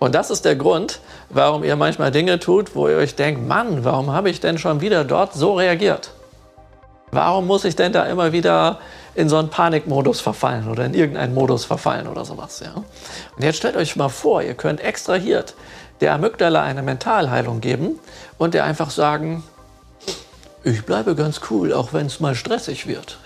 und 0.00 0.14
das 0.14 0.30
ist 0.30 0.44
der 0.44 0.56
Grund, 0.56 1.00
warum 1.28 1.62
ihr 1.62 1.76
manchmal 1.76 2.10
Dinge 2.10 2.40
tut, 2.40 2.74
wo 2.74 2.88
ihr 2.88 2.96
euch 2.96 3.14
denkt, 3.14 3.46
Mann, 3.46 3.84
warum 3.84 4.12
habe 4.12 4.30
ich 4.30 4.40
denn 4.40 4.58
schon 4.58 4.80
wieder 4.80 5.04
dort 5.04 5.34
so 5.34 5.54
reagiert? 5.54 6.10
Warum 7.10 7.46
muss 7.46 7.64
ich 7.64 7.76
denn 7.76 7.92
da 7.92 8.04
immer 8.04 8.32
wieder 8.32 8.80
in 9.18 9.28
so 9.28 9.36
einen 9.36 9.50
Panikmodus 9.50 10.20
verfallen 10.20 10.68
oder 10.68 10.86
in 10.86 10.94
irgendeinen 10.94 11.34
Modus 11.34 11.64
verfallen 11.64 12.06
oder 12.06 12.24
sowas? 12.24 12.60
Ja? 12.60 12.74
Und 12.74 13.42
jetzt 13.42 13.56
stellt 13.56 13.74
euch 13.74 13.96
mal 13.96 14.08
vor, 14.08 14.42
ihr 14.42 14.54
könnt 14.54 14.80
extrahiert 14.80 15.54
der 16.00 16.14
Amygdala 16.14 16.62
eine 16.62 16.82
Mentalheilung 16.82 17.60
geben 17.60 17.98
und 18.38 18.54
der 18.54 18.62
einfach 18.62 18.90
sagen, 18.90 19.42
ich 20.62 20.84
bleibe 20.84 21.16
ganz 21.16 21.40
cool, 21.50 21.72
auch 21.72 21.92
wenn 21.92 22.06
es 22.06 22.20
mal 22.20 22.36
stressig 22.36 22.86
wird. 22.86 23.18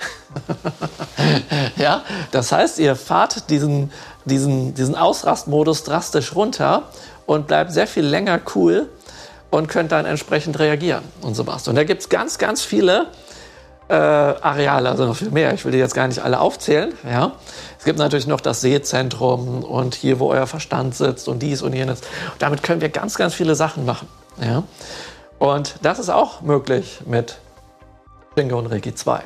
ja, 1.77 2.03
das 2.31 2.53
heißt, 2.53 2.79
ihr 2.79 2.97
fahrt 2.97 3.51
diesen, 3.51 3.93
diesen, 4.25 4.73
diesen 4.73 4.95
Ausrastmodus 4.95 5.85
drastisch 5.85 6.35
runter 6.35 6.85
und 7.27 7.49
bleibt 7.49 7.71
sehr 7.71 7.87
viel 7.87 8.07
länger 8.07 8.41
cool 8.55 8.89
und 9.51 9.69
könnt 9.69 9.93
dann 9.93 10.07
entsprechend 10.07 10.59
reagieren 10.59 11.05
und 11.21 11.35
so 11.35 11.47
was. 11.47 11.69
Und 11.69 11.75
da 11.75 11.85
gibt 11.85 12.01
es 12.01 12.09
ganz, 12.09 12.39
ganz 12.39 12.63
viele 12.63 13.09
äh, 13.93 13.95
Areale, 13.95 14.89
also 14.89 15.05
noch 15.05 15.17
viel 15.17 15.31
mehr. 15.31 15.53
Ich 15.53 15.67
will 15.67 15.73
die 15.73 15.79
jetzt 15.79 15.95
gar 15.95 16.09
nicht 16.09 16.21
alle 16.21 16.41
aufzählen. 16.41 16.95
Ja. 17.05 17.33
Es 17.79 17.85
gibt 17.85 17.99
natürlich 17.99 18.27
noch 18.27 18.41
das 18.41 18.63
Sehzentrum 18.63 19.63
und 19.63 19.95
hier, 19.95 20.19
wo 20.19 20.31
euer 20.31 20.47
Verstand 20.47 20.95
sitzt 20.95 21.29
und 21.29 21.41
dies 21.41 21.61
und 21.61 21.75
jenes. 21.75 22.01
Und 22.01 22.41
damit 22.41 22.63
können 22.63 22.81
wir 22.81 22.89
ganz, 22.89 23.17
ganz 23.17 23.35
viele 23.35 23.55
Sachen 23.55 23.85
machen. 23.85 24.09
Ja. 24.41 24.63
Und 25.39 25.75
das 25.83 25.99
ist 25.99 26.09
auch 26.09 26.41
möglich 26.41 27.01
mit 27.05 27.37
Shingo 28.35 28.59
und 28.59 28.67
Reiki 28.67 28.95
2. 28.95 29.21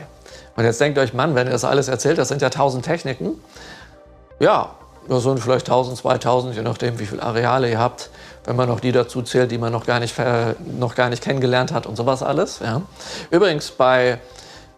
Und 0.56 0.64
jetzt 0.64 0.80
denkt 0.80 0.98
euch, 0.98 1.14
Mann, 1.14 1.36
wenn 1.36 1.46
ihr 1.46 1.52
das 1.52 1.64
alles 1.64 1.86
erzählt, 1.86 2.18
das 2.18 2.26
sind 2.26 2.42
ja 2.42 2.48
1000 2.48 2.84
Techniken. 2.84 3.40
Ja, 4.40 4.70
das 5.08 5.22
sind 5.22 5.38
vielleicht 5.38 5.68
1000, 5.68 5.98
2000, 5.98 6.56
je 6.56 6.62
nachdem, 6.62 6.98
wie 6.98 7.06
viele 7.06 7.22
Areale 7.22 7.70
ihr 7.70 7.78
habt, 7.78 8.10
wenn 8.46 8.56
man 8.56 8.68
noch 8.68 8.80
die 8.80 8.90
dazu 8.90 9.22
zählt, 9.22 9.52
die 9.52 9.58
man 9.58 9.70
noch 9.70 9.86
gar 9.86 10.00
nicht, 10.00 10.16
noch 10.76 10.96
gar 10.96 11.08
nicht 11.08 11.22
kennengelernt 11.22 11.72
hat 11.72 11.86
und 11.86 11.94
sowas 11.94 12.24
alles. 12.24 12.58
Ja. 12.58 12.82
Übrigens 13.30 13.70
bei 13.70 14.18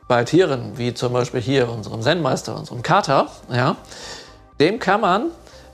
bei 0.09 0.25
Tieren, 0.25 0.77
wie 0.77 0.94
zum 0.94 1.12
Beispiel 1.12 1.40
hier 1.40 1.68
unserem 1.68 2.03
Zen-Meister, 2.03 2.57
unserem 2.57 2.83
Kater, 2.83 3.29
ja, 3.53 3.77
dem 4.59 4.79
kann 4.79 5.03
man 5.03 5.27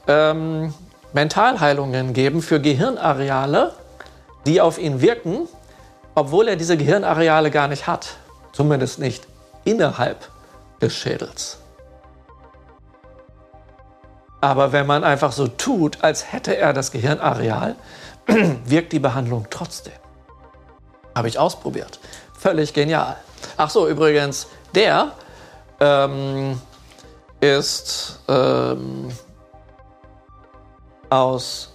ähm, 0.09 0.75
Mentalheilungen 1.13 2.13
geben 2.13 2.43
für 2.43 2.61
Gehirnareale, 2.61 3.73
die 4.47 4.61
auf 4.61 4.79
ihn 4.79 5.01
wirken, 5.01 5.49
obwohl 6.17 6.49
er 6.49 6.57
diese 6.57 6.77
Gehirnareale 6.77 7.51
gar 7.51 7.69
nicht 7.69 7.87
hat. 7.87 8.17
Zumindest 8.53 8.99
nicht 8.99 9.27
innerhalb 9.65 10.29
des 10.83 10.95
Schädels. 10.95 11.59
Aber 14.41 14.73
wenn 14.73 14.87
man 14.87 15.05
einfach 15.05 15.33
so 15.33 15.47
tut, 15.47 16.05
als 16.05 16.33
hätte 16.33 16.57
er 16.57 16.73
das 16.73 16.91
Gehirnareal, 16.91 17.77
wirkt 18.67 18.93
die 18.93 18.99
Behandlung 18.99 19.47
trotzdem. 19.49 19.95
Habe 21.15 21.29
ich 21.29 21.39
ausprobiert. 21.39 22.01
Völlig 22.39 22.75
genial. 22.75 23.17
Ach 23.57 23.71
so, 23.71 23.89
übrigens, 23.89 24.47
der 24.75 25.13
ähm, 25.81 26.61
ist 27.41 28.21
ähm, 28.29 29.11
aus 31.11 31.73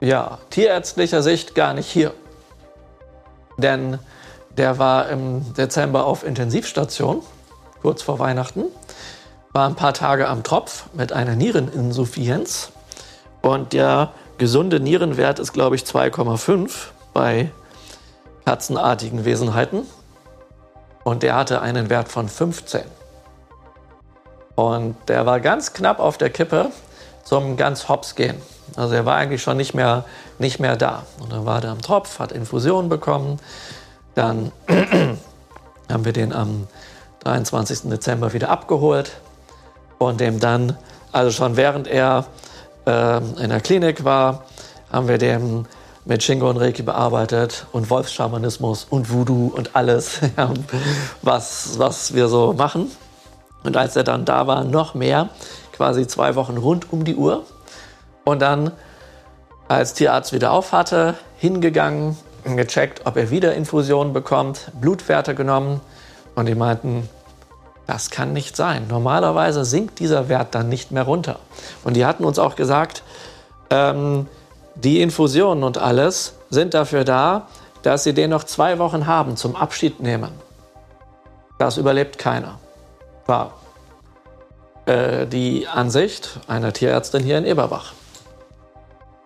ja, 0.00 0.38
tierärztlicher 0.50 1.22
Sicht 1.22 1.54
gar 1.54 1.74
nicht 1.74 1.88
hier. 1.90 2.12
Denn 3.58 3.98
der 4.56 4.78
war 4.78 5.08
im 5.08 5.54
Dezember 5.54 6.04
auf 6.04 6.24
Intensivstation, 6.24 7.22
kurz 7.82 8.02
vor 8.02 8.18
Weihnachten, 8.18 8.64
war 9.52 9.68
ein 9.68 9.74
paar 9.74 9.94
Tage 9.94 10.28
am 10.28 10.42
Tropf 10.42 10.84
mit 10.92 11.12
einer 11.12 11.34
Niereninsuffizienz 11.34 12.72
und 13.40 13.72
der 13.72 14.12
gesunde 14.38 14.80
Nierenwert 14.80 15.38
ist, 15.38 15.52
glaube 15.52 15.76
ich, 15.76 15.82
2,5 15.82 16.70
bei 17.14 17.50
katzenartigen 18.44 19.24
Wesenheiten 19.24 19.86
und 21.06 21.22
der 21.22 21.36
hatte 21.36 21.62
einen 21.62 21.88
Wert 21.88 22.08
von 22.08 22.28
15. 22.28 22.80
Und 24.56 24.96
der 25.06 25.24
war 25.24 25.38
ganz 25.38 25.72
knapp 25.72 26.00
auf 26.00 26.18
der 26.18 26.30
Kippe 26.30 26.72
zum 27.22 27.56
ganz 27.56 27.88
hops 27.88 28.16
gehen. 28.16 28.42
Also 28.74 28.96
er 28.96 29.06
war 29.06 29.14
eigentlich 29.14 29.40
schon 29.40 29.56
nicht 29.56 29.72
mehr, 29.72 30.04
nicht 30.40 30.58
mehr 30.58 30.76
da. 30.76 31.04
Und 31.20 31.30
dann 31.30 31.46
war 31.46 31.60
der 31.60 31.70
am 31.70 31.80
Tropf, 31.80 32.18
hat 32.18 32.32
Infusion 32.32 32.88
bekommen. 32.88 33.38
Dann 34.16 34.50
haben 35.88 36.04
wir 36.04 36.12
den 36.12 36.32
am 36.32 36.66
23. 37.20 37.88
Dezember 37.88 38.32
wieder 38.32 38.48
abgeholt 38.48 39.12
und 39.98 40.18
dem 40.18 40.40
dann, 40.40 40.76
also 41.12 41.30
schon 41.30 41.56
während 41.56 41.86
er 41.86 42.26
äh, 42.84 43.18
in 43.18 43.50
der 43.50 43.60
Klinik 43.60 44.02
war, 44.02 44.42
haben 44.90 45.06
wir 45.06 45.18
dem 45.18 45.66
mit 46.06 46.22
Shingo 46.22 46.48
und 46.48 46.56
Reiki 46.56 46.82
bearbeitet 46.82 47.66
und 47.72 47.90
Wolfsschamanismus 47.90 48.86
und 48.88 49.12
Voodoo 49.12 49.52
und 49.54 49.74
alles, 49.74 50.20
was, 51.22 51.78
was 51.78 52.14
wir 52.14 52.28
so 52.28 52.52
machen. 52.52 52.90
Und 53.64 53.76
als 53.76 53.96
er 53.96 54.04
dann 54.04 54.24
da 54.24 54.46
war, 54.46 54.62
noch 54.62 54.94
mehr, 54.94 55.28
quasi 55.72 56.06
zwei 56.06 56.36
Wochen 56.36 56.56
rund 56.56 56.92
um 56.92 57.04
die 57.04 57.16
Uhr. 57.16 57.42
Und 58.24 58.40
dann, 58.40 58.70
als 59.66 59.94
Tierarzt 59.94 60.32
wieder 60.32 60.52
auf 60.52 60.70
hatte, 60.70 61.14
hingegangen, 61.38 62.16
gecheckt, 62.44 63.04
ob 63.04 63.16
er 63.16 63.30
wieder 63.30 63.54
Infusionen 63.54 64.12
bekommt, 64.12 64.70
Blutwerte 64.80 65.34
genommen 65.34 65.80
und 66.36 66.46
die 66.46 66.54
meinten, 66.54 67.08
das 67.88 68.10
kann 68.10 68.32
nicht 68.32 68.56
sein. 68.56 68.86
Normalerweise 68.88 69.64
sinkt 69.64 69.98
dieser 69.98 70.28
Wert 70.28 70.54
dann 70.54 70.68
nicht 70.68 70.92
mehr 70.92 71.02
runter. 71.02 71.40
Und 71.82 71.94
die 71.94 72.06
hatten 72.06 72.24
uns 72.24 72.38
auch 72.38 72.54
gesagt, 72.54 73.02
ähm, 73.70 74.28
die 74.76 75.00
Infusionen 75.00 75.64
und 75.64 75.78
alles 75.78 76.34
sind 76.50 76.74
dafür 76.74 77.04
da, 77.04 77.48
dass 77.82 78.04
sie 78.04 78.14
den 78.14 78.30
noch 78.30 78.44
zwei 78.44 78.78
Wochen 78.78 79.06
haben 79.06 79.36
zum 79.36 79.56
Abschied 79.56 80.00
nehmen. 80.00 80.30
Das 81.58 81.76
überlebt 81.76 82.18
keiner. 82.18 82.58
War 83.26 83.54
äh, 84.86 85.26
die 85.26 85.66
Ansicht 85.66 86.40
einer 86.46 86.72
Tierärztin 86.72 87.22
hier 87.22 87.38
in 87.38 87.44
Eberbach. 87.44 87.92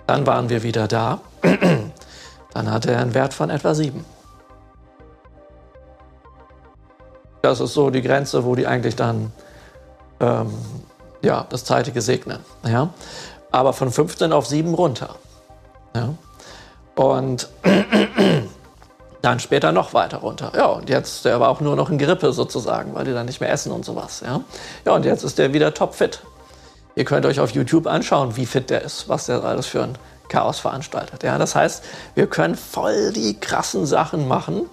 Dann 0.06 0.26
waren 0.26 0.48
wir 0.48 0.62
wieder 0.62 0.88
da. 0.88 1.20
Dann 2.54 2.70
hatte 2.70 2.92
er 2.92 3.00
einen 3.00 3.14
Wert 3.14 3.34
von 3.34 3.50
etwa 3.50 3.74
sieben. 3.74 4.04
Das 7.42 7.60
ist 7.60 7.74
so 7.74 7.90
die 7.90 8.02
Grenze, 8.02 8.44
wo 8.44 8.54
die 8.54 8.66
eigentlich 8.66 8.96
dann 8.96 9.32
ähm, 10.20 10.52
ja, 11.22 11.46
das 11.48 11.64
Zeitige 11.64 12.02
segnen. 12.02 12.40
Ja? 12.66 12.90
Aber 13.50 13.72
von 13.72 13.90
15 13.90 14.32
auf 14.32 14.46
7 14.46 14.74
runter. 14.74 15.14
Ja. 15.94 16.14
Und 16.94 17.48
dann 19.22 19.40
später 19.40 19.72
noch 19.72 19.94
weiter 19.94 20.18
runter. 20.18 20.52
Ja, 20.56 20.66
und 20.66 20.88
jetzt, 20.88 21.24
der 21.24 21.40
war 21.40 21.48
auch 21.48 21.60
nur 21.60 21.76
noch 21.76 21.90
in 21.90 21.98
Grippe 21.98 22.32
sozusagen, 22.32 22.94
weil 22.94 23.04
die 23.04 23.12
dann 23.12 23.26
nicht 23.26 23.40
mehr 23.40 23.50
essen 23.50 23.72
und 23.72 23.84
sowas. 23.84 24.22
Ja, 24.24 24.42
ja 24.84 24.92
und 24.92 25.04
jetzt 25.04 25.22
ist 25.22 25.38
der 25.38 25.52
wieder 25.52 25.74
topfit. 25.74 26.20
Ihr 26.96 27.04
könnt 27.04 27.24
euch 27.26 27.40
auf 27.40 27.50
YouTube 27.50 27.86
anschauen, 27.86 28.36
wie 28.36 28.46
fit 28.46 28.70
der 28.70 28.82
ist, 28.82 29.08
was 29.08 29.26
der 29.26 29.44
alles 29.44 29.66
für 29.66 29.82
ein 29.82 29.96
Chaos 30.28 30.58
veranstaltet. 30.58 31.22
Ja, 31.22 31.38
das 31.38 31.54
heißt, 31.54 31.84
wir 32.14 32.26
können 32.26 32.54
voll 32.54 33.12
die 33.12 33.38
krassen 33.38 33.86
Sachen 33.86 34.28
machen. 34.28 34.66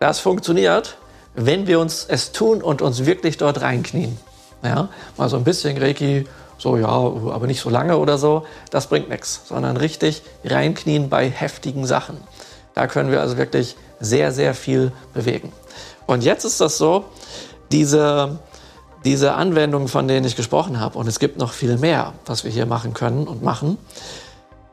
Das 0.00 0.18
funktioniert, 0.20 0.96
wenn 1.34 1.66
wir 1.66 1.80
uns 1.80 2.04
es 2.08 2.32
tun 2.32 2.62
und 2.62 2.82
uns 2.82 3.06
wirklich 3.06 3.36
dort 3.36 3.60
reinknien. 3.60 4.18
Ja, 4.62 4.88
mal 5.16 5.28
so 5.28 5.36
ein 5.36 5.44
bisschen 5.44 5.76
Reiki, 5.78 6.26
so 6.62 6.76
ja, 6.76 6.86
aber 6.86 7.48
nicht 7.48 7.60
so 7.60 7.70
lange 7.70 7.98
oder 7.98 8.18
so, 8.18 8.46
das 8.70 8.86
bringt 8.86 9.08
nichts, 9.08 9.42
sondern 9.46 9.76
richtig 9.76 10.22
reinknien 10.44 11.08
bei 11.08 11.28
heftigen 11.28 11.86
Sachen. 11.86 12.18
Da 12.74 12.86
können 12.86 13.10
wir 13.10 13.20
also 13.20 13.36
wirklich 13.36 13.76
sehr, 13.98 14.30
sehr 14.30 14.54
viel 14.54 14.92
bewegen. 15.12 15.52
Und 16.06 16.22
jetzt 16.22 16.44
ist 16.44 16.60
das 16.60 16.78
so, 16.78 17.06
diese, 17.72 18.38
diese 19.04 19.34
Anwendungen, 19.34 19.88
von 19.88 20.06
denen 20.06 20.24
ich 20.24 20.36
gesprochen 20.36 20.78
habe, 20.78 20.98
und 20.98 21.08
es 21.08 21.18
gibt 21.18 21.36
noch 21.36 21.52
viel 21.52 21.78
mehr, 21.78 22.12
was 22.26 22.44
wir 22.44 22.50
hier 22.52 22.66
machen 22.66 22.94
können 22.94 23.26
und 23.26 23.42
machen, 23.42 23.76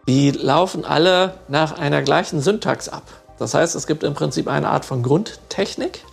die 0.08 0.30
laufen 0.30 0.86
alle 0.86 1.40
nach 1.48 1.78
einer 1.78 2.04
gleichen 2.04 2.40
Syntax 2.40 2.88
ab. 2.88 3.04
Das 3.40 3.56
heißt, 3.56 3.76
es 3.76 3.88
gibt 3.88 4.04
im 4.04 4.14
Prinzip 4.14 4.48
eine 4.48 4.70
Art 4.70 4.86
von 4.86 5.02
Grundtechnik 5.02 6.04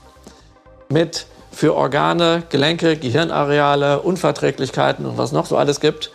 mit 0.89 1.27
für 1.57 1.75
Organe, 1.75 2.43
Gelenke, 2.51 2.99
Gehirnareale, 2.99 4.03
Unverträglichkeiten 4.03 5.07
und 5.07 5.17
was 5.17 5.33
noch 5.33 5.47
so 5.47 5.57
alles 5.57 5.81
gibt, 5.81 6.11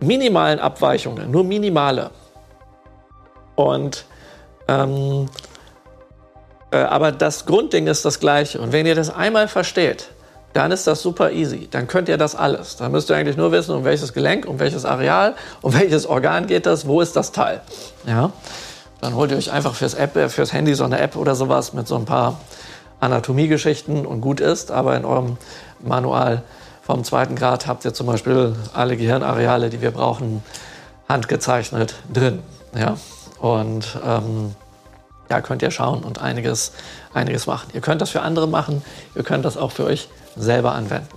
minimalen 0.00 0.58
Abweichungen, 0.58 1.30
nur 1.30 1.44
minimale. 1.44 2.10
Und 3.54 4.04
ähm, 4.68 5.30
äh, 6.70 6.76
aber 6.76 7.10
das 7.10 7.46
Grundding 7.46 7.86
ist 7.86 8.04
das 8.04 8.20
gleiche. 8.20 8.60
Und 8.60 8.72
wenn 8.72 8.84
ihr 8.84 8.94
das 8.94 9.08
einmal 9.08 9.48
versteht, 9.48 10.08
dann 10.52 10.70
ist 10.72 10.86
das 10.86 11.00
super 11.00 11.32
easy. 11.32 11.68
Dann 11.70 11.86
könnt 11.86 12.10
ihr 12.10 12.18
das 12.18 12.34
alles. 12.34 12.76
Dann 12.76 12.92
müsst 12.92 13.08
ihr 13.08 13.16
eigentlich 13.16 13.38
nur 13.38 13.52
wissen, 13.52 13.74
um 13.74 13.84
welches 13.84 14.12
Gelenk, 14.12 14.44
um 14.44 14.60
welches 14.60 14.84
Areal, 14.84 15.36
um 15.62 15.72
welches 15.78 16.04
Organ 16.04 16.46
geht 16.46 16.66
das, 16.66 16.86
wo 16.86 17.00
ist 17.00 17.16
das 17.16 17.32
Teil. 17.32 17.62
Ja? 18.06 18.30
Dann 19.00 19.14
holt 19.14 19.30
ihr 19.30 19.38
euch 19.38 19.50
einfach 19.50 19.74
fürs, 19.74 19.94
App, 19.94 20.16
äh, 20.16 20.28
fürs 20.28 20.52
Handy 20.52 20.74
so 20.74 20.84
eine 20.84 20.98
App 20.98 21.16
oder 21.16 21.34
sowas 21.34 21.72
mit 21.72 21.88
so 21.88 21.96
ein 21.96 22.04
paar 22.04 22.38
Anatomiegeschichten 23.00 24.06
und 24.06 24.20
gut 24.20 24.40
ist. 24.40 24.70
Aber 24.70 24.96
in 24.96 25.04
eurem 25.04 25.36
Manual 25.80 26.42
vom 26.82 27.04
zweiten 27.04 27.34
Grad 27.34 27.66
habt 27.66 27.84
ihr 27.84 27.94
zum 27.94 28.06
Beispiel 28.06 28.54
alle 28.72 28.96
Gehirnareale, 28.96 29.70
die 29.70 29.80
wir 29.80 29.90
brauchen, 29.90 30.42
handgezeichnet 31.08 31.96
drin. 32.12 32.42
Ja? 32.78 32.96
Und 33.40 33.98
ähm, 34.04 34.54
da 35.28 35.40
könnt 35.40 35.62
ihr 35.62 35.70
schauen 35.70 36.04
und 36.04 36.20
einiges, 36.20 36.72
einiges 37.12 37.46
machen. 37.46 37.70
Ihr 37.74 37.80
könnt 37.80 38.00
das 38.00 38.10
für 38.10 38.22
andere 38.22 38.46
machen, 38.46 38.82
ihr 39.14 39.24
könnt 39.24 39.44
das 39.44 39.56
auch 39.56 39.72
für 39.72 39.84
euch 39.84 40.08
selber 40.36 40.72
anwenden. 40.72 41.08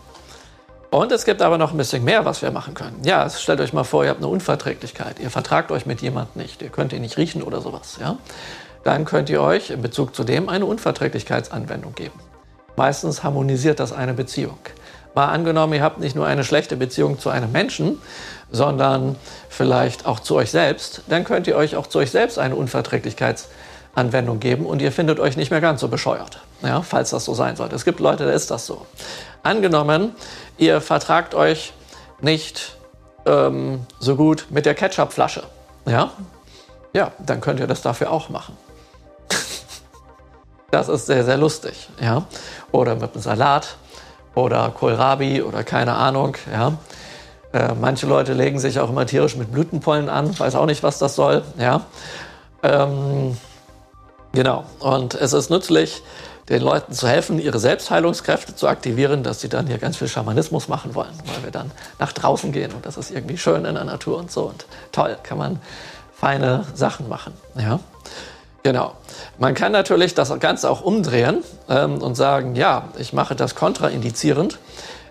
Und 0.91 1.11
es 1.11 1.23
gibt 1.23 1.43
aber 1.43 1.59
noch 1.59 1.71
ein 1.71 1.77
bisschen 1.77 2.03
mehr, 2.03 2.25
was 2.25 2.41
wir 2.41 2.49
machen 2.49 2.73
können. 2.73 3.01
Ja, 3.03 3.29
stellt 3.29 3.61
euch 3.61 3.73
mal 3.73 3.83
vor, 3.83 4.03
ihr 4.03 4.09
habt 4.09 4.21
eine 4.21 4.27
Unverträglichkeit. 4.27 5.19
Ihr 5.19 5.29
vertragt 5.29 5.71
euch 5.71 5.85
mit 5.85 6.01
jemandem 6.01 6.41
nicht. 6.41 6.63
Ihr 6.63 6.69
könnt 6.69 6.93
ihn 6.93 7.01
nicht 7.01 7.17
riechen 7.17 7.43
oder 7.43 7.61
sowas. 7.61 7.99
Ja? 8.01 8.17
Dann 8.83 9.05
könnt 9.05 9.29
ihr 9.29 9.41
euch 9.41 9.69
in 9.69 9.81
Bezug 9.81 10.15
zu 10.15 10.23
dem 10.23 10.49
eine 10.49 10.65
Unverträglichkeitsanwendung 10.65 11.95
geben. 11.95 12.19
Meistens 12.75 13.23
harmonisiert 13.23 13.79
das 13.79 13.91
eine 13.91 14.13
Beziehung. 14.13 14.59
Mal 15.15 15.27
angenommen, 15.27 15.73
ihr 15.73 15.83
habt 15.83 15.99
nicht 15.99 16.15
nur 16.15 16.25
eine 16.25 16.43
schlechte 16.43 16.77
Beziehung 16.77 17.19
zu 17.19 17.29
einem 17.29 17.51
Menschen, 17.51 17.99
sondern 18.51 19.15
vielleicht 19.49 20.05
auch 20.05 20.19
zu 20.19 20.35
euch 20.35 20.51
selbst, 20.51 21.01
dann 21.09 21.23
könnt 21.23 21.47
ihr 21.47 21.55
euch 21.55 21.75
auch 21.75 21.87
zu 21.87 21.99
euch 21.99 22.11
selbst 22.11 22.39
eine 22.39 22.55
Unverträglichkeitsanwendung 22.55 24.39
geben 24.39 24.65
und 24.65 24.81
ihr 24.81 24.91
findet 24.91 25.19
euch 25.19 25.35
nicht 25.35 25.51
mehr 25.51 25.61
ganz 25.61 25.81
so 25.81 25.87
bescheuert 25.87 26.39
ja, 26.61 26.81
falls 26.81 27.11
das 27.11 27.25
so 27.25 27.33
sein 27.33 27.55
sollte. 27.55 27.75
Es 27.75 27.85
gibt 27.85 27.99
Leute, 27.99 28.25
da 28.25 28.31
ist 28.31 28.51
das 28.51 28.65
so. 28.65 28.85
Angenommen, 29.43 30.15
ihr 30.57 30.81
vertragt 30.81 31.33
euch 31.33 31.73
nicht 32.21 32.75
ähm, 33.25 33.85
so 33.99 34.15
gut 34.15 34.47
mit 34.49 34.65
der 34.65 34.75
Ketchupflasche, 34.75 35.43
ja, 35.85 36.11
ja, 36.93 37.11
dann 37.19 37.39
könnt 37.39 37.59
ihr 37.59 37.67
das 37.67 37.81
dafür 37.81 38.11
auch 38.11 38.29
machen. 38.29 38.57
Das 40.71 40.89
ist 40.89 41.05
sehr, 41.05 41.23
sehr 41.23 41.37
lustig, 41.37 41.89
ja. 42.01 42.23
Oder 42.71 42.95
mit 42.95 43.13
einem 43.13 43.21
Salat 43.21 43.75
oder 44.35 44.69
Kohlrabi 44.69 45.41
oder 45.41 45.63
keine 45.63 45.95
Ahnung, 45.95 46.35
ja. 46.51 46.73
Äh, 47.51 47.73
manche 47.79 48.05
Leute 48.05 48.33
legen 48.33 48.59
sich 48.59 48.79
auch 48.79 48.89
immer 48.89 49.05
tierisch 49.05 49.35
mit 49.35 49.51
Blütenpollen 49.51 50.07
an, 50.07 50.37
weiß 50.37 50.55
auch 50.55 50.67
nicht, 50.67 50.83
was 50.83 50.99
das 50.99 51.15
soll, 51.15 51.43
ja. 51.57 51.81
Ähm, 52.61 53.37
genau, 54.33 54.65
und 54.79 55.15
es 55.15 55.33
ist 55.33 55.49
nützlich, 55.49 56.03
den 56.49 56.61
Leuten 56.63 56.93
zu 56.93 57.07
helfen, 57.07 57.39
ihre 57.39 57.59
Selbstheilungskräfte 57.59 58.55
zu 58.55 58.67
aktivieren, 58.67 59.23
dass 59.23 59.39
sie 59.39 59.49
dann 59.49 59.67
hier 59.67 59.77
ganz 59.77 59.97
viel 59.97 60.07
Schamanismus 60.07 60.67
machen 60.67 60.95
wollen, 60.95 61.13
weil 61.25 61.43
wir 61.43 61.51
dann 61.51 61.71
nach 61.99 62.11
draußen 62.11 62.51
gehen 62.51 62.73
und 62.73 62.85
das 62.85 62.97
ist 62.97 63.11
irgendwie 63.11 63.37
schön 63.37 63.65
in 63.65 63.75
der 63.75 63.83
Natur 63.83 64.17
und 64.17 64.31
so 64.31 64.43
und 64.43 64.65
toll, 64.91 65.15
kann 65.21 65.37
man 65.37 65.59
feine 66.11 66.65
Sachen 66.73 67.07
machen. 67.07 67.33
Ja, 67.55 67.79
genau. 68.63 68.93
Man 69.37 69.53
kann 69.53 69.71
natürlich 69.71 70.15
das 70.15 70.37
Ganze 70.39 70.69
auch 70.69 70.81
umdrehen 70.81 71.43
ähm, 71.69 72.01
und 72.01 72.15
sagen, 72.15 72.55
ja, 72.55 72.89
ich 72.97 73.13
mache 73.13 73.35
das 73.35 73.55
kontraindizierend, 73.55 74.59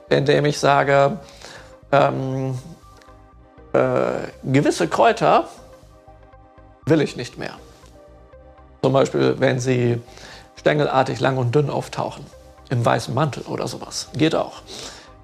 indem 0.09 0.45
ich 0.45 0.59
sage, 0.59 1.19
ähm, 1.93 2.59
äh, 3.73 3.81
gewisse 4.45 4.89
Kräuter 4.89 5.49
will 6.87 7.01
ich 7.01 7.17
nicht 7.17 7.39
mehr. 7.39 7.55
Zum 8.83 8.93
Beispiel, 8.93 9.37
wenn 9.39 9.61
sie 9.61 10.01
stängelartig 10.59 11.21
lang 11.21 11.37
und 11.39 11.55
dünn 11.55 11.71
auftauchen. 11.71 12.25
Im 12.71 12.85
weißen 12.85 13.15
Mantel 13.15 13.45
oder 13.45 13.67
sowas. 13.67 14.09
Geht 14.15 14.35
auch. 14.35 14.61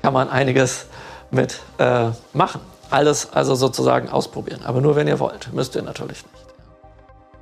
Kann 0.01 0.15
man 0.15 0.31
einiges 0.31 0.87
mit 1.31 1.61
äh, 1.79 2.11
machen. 2.33 2.61
Alles 2.91 3.33
also 3.33 3.55
sozusagen 3.55 4.09
ausprobieren. 4.09 4.63
Aber 4.65 4.81
nur 4.81 4.97
wenn 4.97 5.09
ihr 5.09 5.19
wollt. 5.19 5.53
Müsst 5.53 5.75
ihr 5.75 5.83
natürlich 5.83 6.25
nicht. 6.25 6.44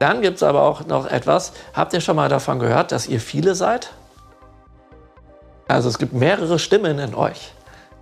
Dann 0.03 0.21
gibt 0.21 0.39
es 0.39 0.43
aber 0.43 0.63
auch 0.63 0.85
noch 0.85 1.07
etwas. 1.07 1.53
Habt 1.75 1.93
ihr 1.93 2.01
schon 2.01 2.17
mal 2.17 2.29
davon 2.29 2.59
gehört, 2.59 2.91
dass 2.91 3.07
ihr 3.07 3.21
viele 3.21 3.55
seid? 3.55 3.93
Also 5.69 5.89
es 5.89 5.97
gibt 5.97 6.13
mehrere 6.13 6.59
Stimmen 6.59 6.99
in 6.99 7.15
euch. 7.15 7.53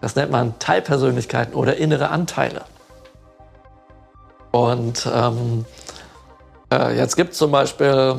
Das 0.01 0.17
nennt 0.17 0.31
man 0.31 0.59
Teilpersönlichkeiten 0.59 1.53
oder 1.53 1.77
innere 1.77 2.09
Anteile. 2.09 2.63
Und 4.51 5.07
ähm, 5.15 5.67
äh, 6.73 6.97
jetzt 6.97 7.17
gibt 7.17 7.33
es 7.33 7.39
zum 7.39 7.51
Beispiel 7.51 8.17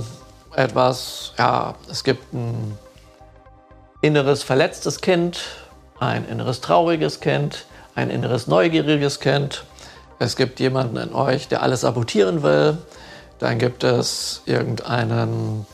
etwas, 0.55 1.33
ja, 1.39 1.73
es 1.89 2.03
gibt 2.03 2.33
ein 2.33 2.77
inneres 4.01 4.43
verletztes 4.43 5.01
Kind, 5.01 5.39
ein 5.99 6.29
inneres 6.29 6.61
trauriges 6.61 7.19
Kind, 7.19 7.65
ein 7.95 8.11
inneres 8.11 8.45
neugieriges 8.45 9.19
Kind. 9.19 9.63
Es 10.19 10.35
gibt 10.35 10.59
jemanden 10.59 10.97
in 10.97 11.15
euch, 11.15 11.47
der 11.47 11.63
alles 11.63 11.81
sabotieren 11.81 12.43
will. 12.43 12.77
Dann 13.41 13.57
gibt 13.57 13.83
es 13.83 14.43
irgendeinen 14.45 15.65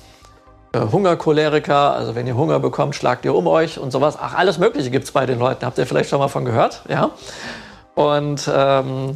äh, 0.72 0.80
Hungercholeriker, 0.80 1.94
also 1.94 2.16
wenn 2.16 2.26
ihr 2.26 2.38
Hunger 2.38 2.60
bekommt, 2.62 2.96
schlagt 2.96 3.26
ihr 3.26 3.36
um 3.36 3.46
euch 3.46 3.78
und 3.78 3.92
sowas. 3.92 4.18
Ach, 4.18 4.36
alles 4.36 4.58
Mögliche 4.58 4.90
gibt 4.90 5.04
es 5.04 5.12
bei 5.12 5.26
den 5.26 5.38
Leuten. 5.38 5.66
Habt 5.66 5.78
ihr 5.78 5.86
vielleicht 5.86 6.10
schon 6.10 6.20
mal 6.20 6.30
von 6.30 6.46
gehört? 6.46 6.84
Ja. 6.88 7.12
Und 7.94 8.50
ähm, 8.50 9.10
äh, 9.10 9.16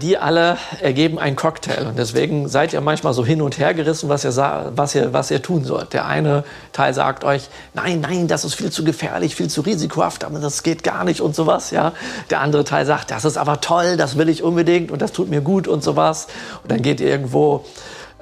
die 0.00 0.18
alle 0.18 0.58
ergeben 0.80 1.18
einen 1.18 1.34
Cocktail. 1.34 1.86
Und 1.86 1.98
deswegen 1.98 2.48
seid 2.48 2.74
ihr 2.74 2.80
manchmal 2.82 3.14
so 3.14 3.24
hin 3.24 3.40
und 3.40 3.58
her 3.58 3.72
gerissen, 3.72 4.08
was 4.08 4.24
ihr, 4.24 4.70
was 4.74 4.94
ihr, 4.94 5.12
was 5.14 5.30
ihr 5.30 5.40
tun 5.40 5.64
sollt. 5.64 5.94
Der 5.94 6.04
eine 6.04 6.44
Teil 6.72 6.92
sagt 6.92 7.24
euch, 7.24 7.48
nein, 7.72 8.00
nein, 8.00 8.28
das 8.28 8.44
ist 8.44 8.54
viel 8.54 8.70
zu 8.70 8.84
gefährlich, 8.84 9.34
viel 9.34 9.48
zu 9.48 9.62
risikohaft, 9.62 10.24
aber 10.24 10.40
das 10.40 10.62
geht 10.62 10.82
gar 10.82 11.04
nicht 11.04 11.22
und 11.22 11.34
sowas. 11.34 11.70
Ja? 11.70 11.92
Der 12.28 12.40
andere 12.40 12.64
Teil 12.64 12.84
sagt, 12.84 13.10
das 13.10 13.24
ist 13.24 13.38
aber 13.38 13.60
toll, 13.62 13.96
das 13.96 14.18
will 14.18 14.28
ich 14.28 14.42
unbedingt 14.42 14.90
und 14.90 15.00
das 15.00 15.12
tut 15.12 15.30
mir 15.30 15.40
gut 15.40 15.68
und 15.68 15.82
sowas. 15.82 16.26
Und 16.62 16.70
dann 16.70 16.82
geht 16.82 17.00
ihr 17.00 17.08
irgendwo 17.08 17.64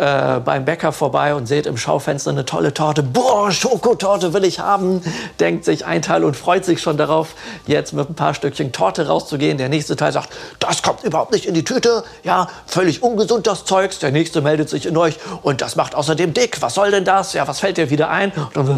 äh, 0.00 0.40
beim 0.42 0.64
Bäcker 0.64 0.92
vorbei 0.92 1.34
und 1.34 1.44
seht 1.44 1.66
im 1.66 1.76
Schaufenster 1.76 2.30
eine 2.30 2.46
tolle 2.46 2.72
Torte. 2.72 3.02
Boah, 3.02 3.52
Schokotorte 3.52 4.32
will 4.32 4.44
ich 4.44 4.58
haben. 4.58 5.02
Denkt 5.38 5.66
sich 5.66 5.84
ein 5.84 6.00
Teil 6.00 6.24
und 6.24 6.38
freut 6.38 6.64
sich 6.64 6.80
schon 6.80 6.96
darauf, 6.96 7.34
jetzt 7.66 7.92
mit 7.92 8.08
ein 8.08 8.14
paar 8.14 8.32
Stückchen 8.32 8.72
Torte 8.72 9.08
rauszugehen. 9.08 9.58
Der 9.58 9.68
nächste 9.68 9.96
Teil 9.96 10.12
sagt, 10.12 10.30
das 10.58 10.82
kommt 10.82 11.04
überhaupt 11.04 11.32
nicht 11.32 11.44
in 11.44 11.52
die 11.52 11.64
Tüte. 11.64 12.02
Ja, 12.24 12.48
völlig 12.64 13.02
ungesund 13.02 13.46
das 13.46 13.66
Zeugs. 13.66 13.98
Der 13.98 14.10
nächste 14.10 14.40
meldet 14.40 14.70
sich 14.70 14.86
in 14.86 14.96
euch 14.96 15.18
und 15.42 15.60
das 15.60 15.76
macht 15.76 15.94
außerdem 15.94 16.32
dick. 16.32 16.62
Was 16.62 16.76
soll 16.76 16.90
denn 16.90 17.04
das? 17.04 17.34
Ja, 17.34 17.46
was 17.46 17.60
fällt 17.60 17.76
dir 17.76 17.90
wieder 17.90 18.08
ein? 18.08 18.32
Und 18.54 18.68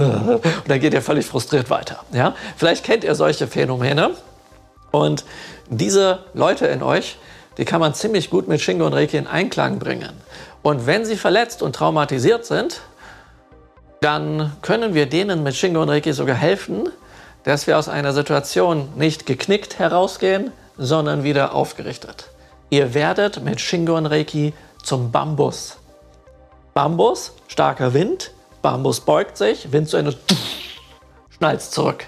dann 0.67 0.81
geht 0.81 0.93
ihr 0.93 1.03
völlig 1.03 1.27
frustriert 1.27 1.71
weiter. 1.71 2.01
Ja, 2.13 2.35
vielleicht 2.57 2.85
kennt 2.85 3.05
ihr 3.05 3.15
solche 3.15 3.47
Phänomene. 3.47 4.11
Und 4.91 5.25
diese 5.71 6.25
Leute 6.35 6.67
in 6.67 6.83
euch, 6.83 7.17
die 7.59 7.65
kann 7.65 7.81
man 7.81 7.95
ziemlich 7.95 8.31
gut 8.31 8.49
mit 8.49 8.61
Shingo 8.61 8.87
und 8.87 8.95
Reiki 8.95 9.17
in 9.17 9.27
Einklang 9.27 9.79
bringen. 9.79 10.11
Und 10.63 10.87
wenn 10.87 11.05
sie 11.05 11.17
verletzt 11.17 11.63
und 11.63 11.75
traumatisiert 11.75 12.45
sind, 12.45 12.81
dann 14.01 14.53
können 14.63 14.95
wir 14.95 15.07
denen 15.07 15.43
mit 15.43 15.55
Shingo 15.55 15.83
und 15.83 15.89
Reiki 15.89 16.13
sogar 16.13 16.37
helfen, 16.37 16.89
dass 17.45 17.67
wir 17.67 17.79
aus 17.79 17.89
einer 17.89 18.13
Situation 18.13 18.89
nicht 18.97 19.27
geknickt 19.27 19.79
herausgehen, 19.79 20.53
sondern 20.79 21.25
wieder 21.25 21.55
aufgerichtet. 21.55 22.29
Ihr 22.71 22.95
werdet 22.95 23.43
mit 23.43 23.61
Shingo 23.61 23.97
und 23.97 24.07
Reiki 24.07 24.55
zum 24.83 25.11
Bambus. 25.11 25.77
Bambus, 26.75 27.33
starker 27.49 27.93
Wind, 27.93 28.33
Bambus 28.63 29.01
beugt 29.01 29.37
sich, 29.37 29.73
Wind 29.73 29.89
zu 29.89 29.97
Ende, 29.97 30.17
schnallt 31.37 31.63
zurück. 31.63 32.07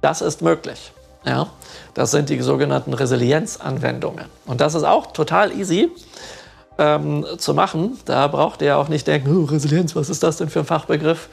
Das 0.00 0.20
ist 0.20 0.42
möglich. 0.42 0.92
Ja? 1.24 1.48
Das 1.94 2.10
sind 2.10 2.28
die 2.28 2.40
sogenannten 2.40 2.92
Resilienzanwendungen. 2.92 4.26
Und 4.46 4.60
das 4.60 4.74
ist 4.74 4.84
auch 4.84 5.12
total 5.12 5.52
easy 5.52 5.90
ähm, 6.78 7.26
zu 7.38 7.54
machen. 7.54 7.98
Da 8.04 8.26
braucht 8.28 8.62
ihr 8.62 8.78
auch 8.78 8.88
nicht 8.88 9.06
denken, 9.06 9.36
oh, 9.36 9.44
Resilienz, 9.44 9.94
was 9.96 10.08
ist 10.08 10.22
das 10.22 10.36
denn 10.36 10.48
für 10.48 10.60
ein 10.60 10.66
Fachbegriff? 10.66 11.28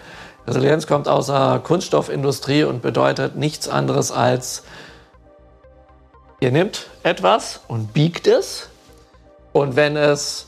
Resilienz 0.48 0.88
kommt 0.88 1.08
aus 1.08 1.28
der 1.28 1.62
Kunststoffindustrie 1.64 2.64
und 2.64 2.82
bedeutet 2.82 3.36
nichts 3.36 3.68
anderes 3.70 4.12
als, 4.12 4.64
ihr 6.40 6.52
nehmt 6.52 6.88
etwas 7.04 7.62
und 7.68 7.94
biegt 7.94 8.28
es 8.28 8.70
und 9.54 9.76
wenn 9.76 9.96
es 9.96 10.48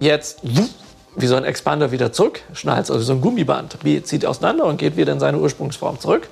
jetzt 0.00 0.40
wie 1.16 1.26
so 1.26 1.36
ein 1.36 1.44
Expander 1.44 1.90
wieder 1.90 2.12
zurück 2.12 2.42
schnallt, 2.52 2.90
also 2.90 3.00
so 3.00 3.12
ein 3.12 3.20
Gummiband, 3.20 3.78
zieht 4.04 4.24
auseinander 4.24 4.64
und 4.66 4.76
geht 4.76 4.96
wieder 4.96 5.12
in 5.12 5.20
seine 5.20 5.38
Ursprungsform 5.38 5.98
zurück, 5.98 6.28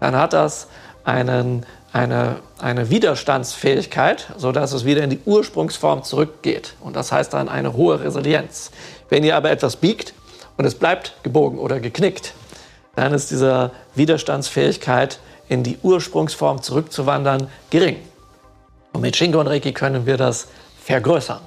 dann 0.00 0.16
hat 0.16 0.32
das 0.32 0.68
einen, 1.04 1.66
eine, 1.94 2.40
eine 2.58 2.90
Widerstandsfähigkeit, 2.90 4.26
sodass 4.36 4.72
es 4.72 4.84
wieder 4.84 5.04
in 5.04 5.10
die 5.10 5.20
Ursprungsform 5.24 6.02
zurückgeht. 6.02 6.74
Und 6.80 6.96
das 6.96 7.12
heißt 7.12 7.32
dann 7.32 7.48
eine 7.48 7.74
hohe 7.74 8.00
Resilienz. 8.00 8.72
Wenn 9.08 9.22
ihr 9.22 9.36
aber 9.36 9.52
etwas 9.52 9.76
biegt 9.76 10.12
und 10.56 10.64
es 10.64 10.74
bleibt 10.74 11.14
gebogen 11.22 11.56
oder 11.56 11.78
geknickt, 11.78 12.34
dann 12.96 13.14
ist 13.14 13.30
diese 13.30 13.70
Widerstandsfähigkeit 13.94 15.20
in 15.48 15.62
die 15.62 15.78
Ursprungsform 15.84 16.62
zurückzuwandern 16.62 17.46
gering. 17.70 17.98
Und 18.92 19.00
mit 19.00 19.16
Shingo 19.16 19.38
und 19.38 19.46
Reiki 19.46 19.72
können 19.72 20.04
wir 20.04 20.16
das 20.16 20.48
vergrößern. 20.82 21.40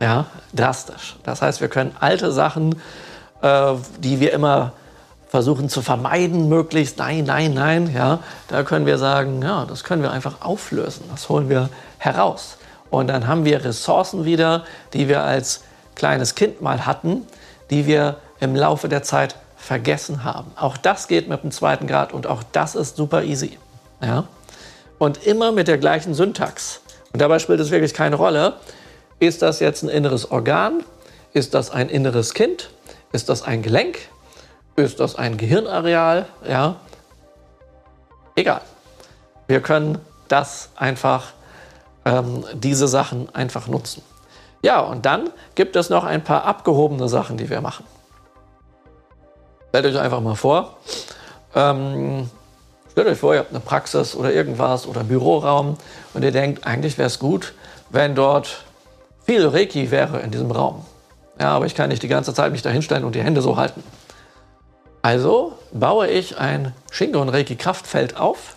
Ja, 0.00 0.26
drastisch. 0.52 1.14
Das 1.22 1.42
heißt, 1.42 1.60
wir 1.60 1.68
können 1.68 1.94
alte 2.00 2.32
Sachen, 2.32 2.74
äh, 3.40 3.74
die 4.00 4.18
wir 4.18 4.32
immer 4.32 4.72
versuchen 5.36 5.68
zu 5.68 5.82
vermeiden, 5.82 6.48
möglichst 6.48 6.96
nein, 6.96 7.24
nein, 7.24 7.52
nein, 7.52 7.94
ja, 7.94 8.20
da 8.48 8.62
können 8.62 8.86
wir 8.86 8.96
sagen, 8.96 9.42
ja, 9.42 9.66
das 9.66 9.84
können 9.84 10.00
wir 10.00 10.10
einfach 10.10 10.40
auflösen. 10.40 11.04
Das 11.10 11.28
holen 11.28 11.50
wir 11.50 11.68
heraus. 11.98 12.56
Und 12.88 13.08
dann 13.08 13.26
haben 13.26 13.44
wir 13.44 13.62
Ressourcen 13.62 14.24
wieder, 14.24 14.64
die 14.94 15.08
wir 15.08 15.24
als 15.24 15.62
kleines 15.94 16.36
Kind 16.36 16.62
mal 16.62 16.86
hatten, 16.86 17.26
die 17.68 17.86
wir 17.86 18.16
im 18.40 18.56
Laufe 18.56 18.88
der 18.88 19.02
Zeit 19.02 19.36
vergessen 19.58 20.24
haben. 20.24 20.52
Auch 20.56 20.78
das 20.78 21.06
geht 21.06 21.28
mit 21.28 21.42
dem 21.42 21.50
zweiten 21.50 21.86
Grad 21.86 22.14
und 22.14 22.26
auch 22.26 22.42
das 22.52 22.74
ist 22.74 22.96
super 22.96 23.22
easy. 23.22 23.58
Ja? 24.00 24.24
Und 24.96 25.26
immer 25.26 25.52
mit 25.52 25.68
der 25.68 25.76
gleichen 25.76 26.14
Syntax. 26.14 26.80
Und 27.12 27.20
dabei 27.20 27.40
spielt 27.40 27.60
es 27.60 27.70
wirklich 27.70 27.92
keine 27.92 28.16
Rolle, 28.16 28.54
ist 29.18 29.42
das 29.42 29.60
jetzt 29.60 29.82
ein 29.82 29.90
inneres 29.90 30.30
Organ? 30.30 30.82
Ist 31.34 31.52
das 31.52 31.68
ein 31.68 31.90
inneres 31.90 32.32
Kind? 32.32 32.70
Ist 33.12 33.28
das 33.28 33.42
ein 33.42 33.60
Gelenk? 33.60 33.98
Ist 34.76 35.00
das 35.00 35.16
ein 35.16 35.38
Gehirnareal? 35.38 36.26
Ja, 36.46 36.76
egal. 38.34 38.60
Wir 39.46 39.60
können 39.60 39.98
das 40.28 40.68
einfach, 40.76 41.32
ähm, 42.04 42.44
diese 42.52 42.86
Sachen 42.86 43.34
einfach 43.34 43.68
nutzen. 43.68 44.02
Ja, 44.62 44.80
und 44.80 45.06
dann 45.06 45.30
gibt 45.54 45.76
es 45.76 45.88
noch 45.88 46.04
ein 46.04 46.22
paar 46.22 46.44
abgehobene 46.44 47.08
Sachen, 47.08 47.38
die 47.38 47.48
wir 47.48 47.62
machen. 47.62 47.86
Stellt 49.70 49.86
euch 49.86 49.98
einfach 49.98 50.20
mal 50.20 50.34
vor, 50.34 50.76
ähm, 51.54 52.28
stellt 52.92 53.08
euch 53.08 53.18
vor, 53.18 53.34
ihr 53.34 53.40
habt 53.40 53.50
eine 53.50 53.60
Praxis 53.60 54.14
oder 54.14 54.32
irgendwas 54.32 54.86
oder 54.86 55.04
Büroraum 55.04 55.78
und 56.12 56.22
ihr 56.22 56.32
denkt, 56.32 56.66
eigentlich 56.66 56.98
wäre 56.98 57.06
es 57.06 57.18
gut, 57.18 57.54
wenn 57.90 58.14
dort 58.14 58.64
viel 59.24 59.46
Reiki 59.46 59.90
wäre 59.90 60.20
in 60.20 60.30
diesem 60.30 60.50
Raum. 60.50 60.84
Ja, 61.40 61.50
aber 61.50 61.66
ich 61.66 61.74
kann 61.74 61.88
nicht 61.88 62.02
die 62.02 62.08
ganze 62.08 62.34
Zeit 62.34 62.52
mich 62.52 62.62
da 62.62 62.70
hinstellen 62.70 63.04
und 63.04 63.14
die 63.14 63.22
Hände 63.22 63.42
so 63.42 63.56
halten. 63.56 63.82
Also 65.06 65.52
baue 65.70 66.08
ich 66.08 66.36
ein 66.36 66.72
Shingo 66.90 67.22
und 67.22 67.28
Reiki 67.28 67.54
Kraftfeld 67.54 68.16
auf 68.16 68.56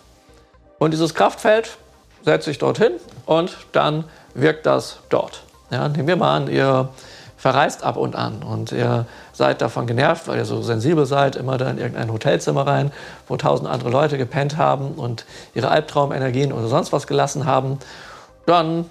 und 0.80 0.96
dieses 0.96 1.14
Kraftfeld 1.14 1.78
setze 2.26 2.50
ich 2.50 2.58
dorthin 2.58 2.94
und 3.28 3.56
dann 3.72 4.06
wirkt 4.34 4.66
das 4.66 4.98
dort. 5.10 5.44
Ja, 5.70 5.88
nehmen 5.90 6.08
wir 6.08 6.16
mal 6.16 6.38
an, 6.38 6.48
ihr 6.48 6.90
verreist 7.38 7.84
ab 7.84 7.98
und 7.98 8.16
an 8.16 8.42
und 8.42 8.72
ihr 8.72 9.06
seid 9.32 9.62
davon 9.62 9.86
genervt, 9.86 10.28
weil 10.28 10.40
ihr 10.40 10.46
so 10.46 10.64
sensibel 10.64 11.06
seid, 11.06 11.36
immer 11.36 11.60
da 11.60 11.70
in 11.70 11.78
irgendein 11.78 12.12
Hotelzimmer 12.12 12.66
rein, 12.66 12.92
wo 13.28 13.38
tausend 13.38 13.70
andere 13.70 13.92
Leute 13.92 14.18
gepennt 14.18 14.58
haben 14.58 14.94
und 14.94 15.26
ihre 15.54 15.70
Albtraumenergien 15.70 16.52
oder 16.52 16.68
sonst 16.68 16.92
was 16.92 17.06
gelassen 17.06 17.46
haben. 17.46 17.78
Dann 18.48 18.90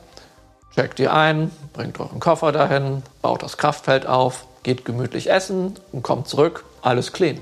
checkt 0.77 1.01
ihr 1.01 1.13
ein, 1.13 1.51
bringt 1.73 1.99
euren 1.99 2.21
Koffer 2.21 2.53
dahin, 2.53 3.03
baut 3.21 3.43
das 3.43 3.57
Kraftfeld 3.57 4.07
auf, 4.07 4.45
geht 4.63 4.85
gemütlich 4.85 5.29
essen 5.29 5.75
und 5.91 6.05
kommt 6.05 6.29
zurück, 6.29 6.65
alles 6.83 7.13
clean, 7.13 7.41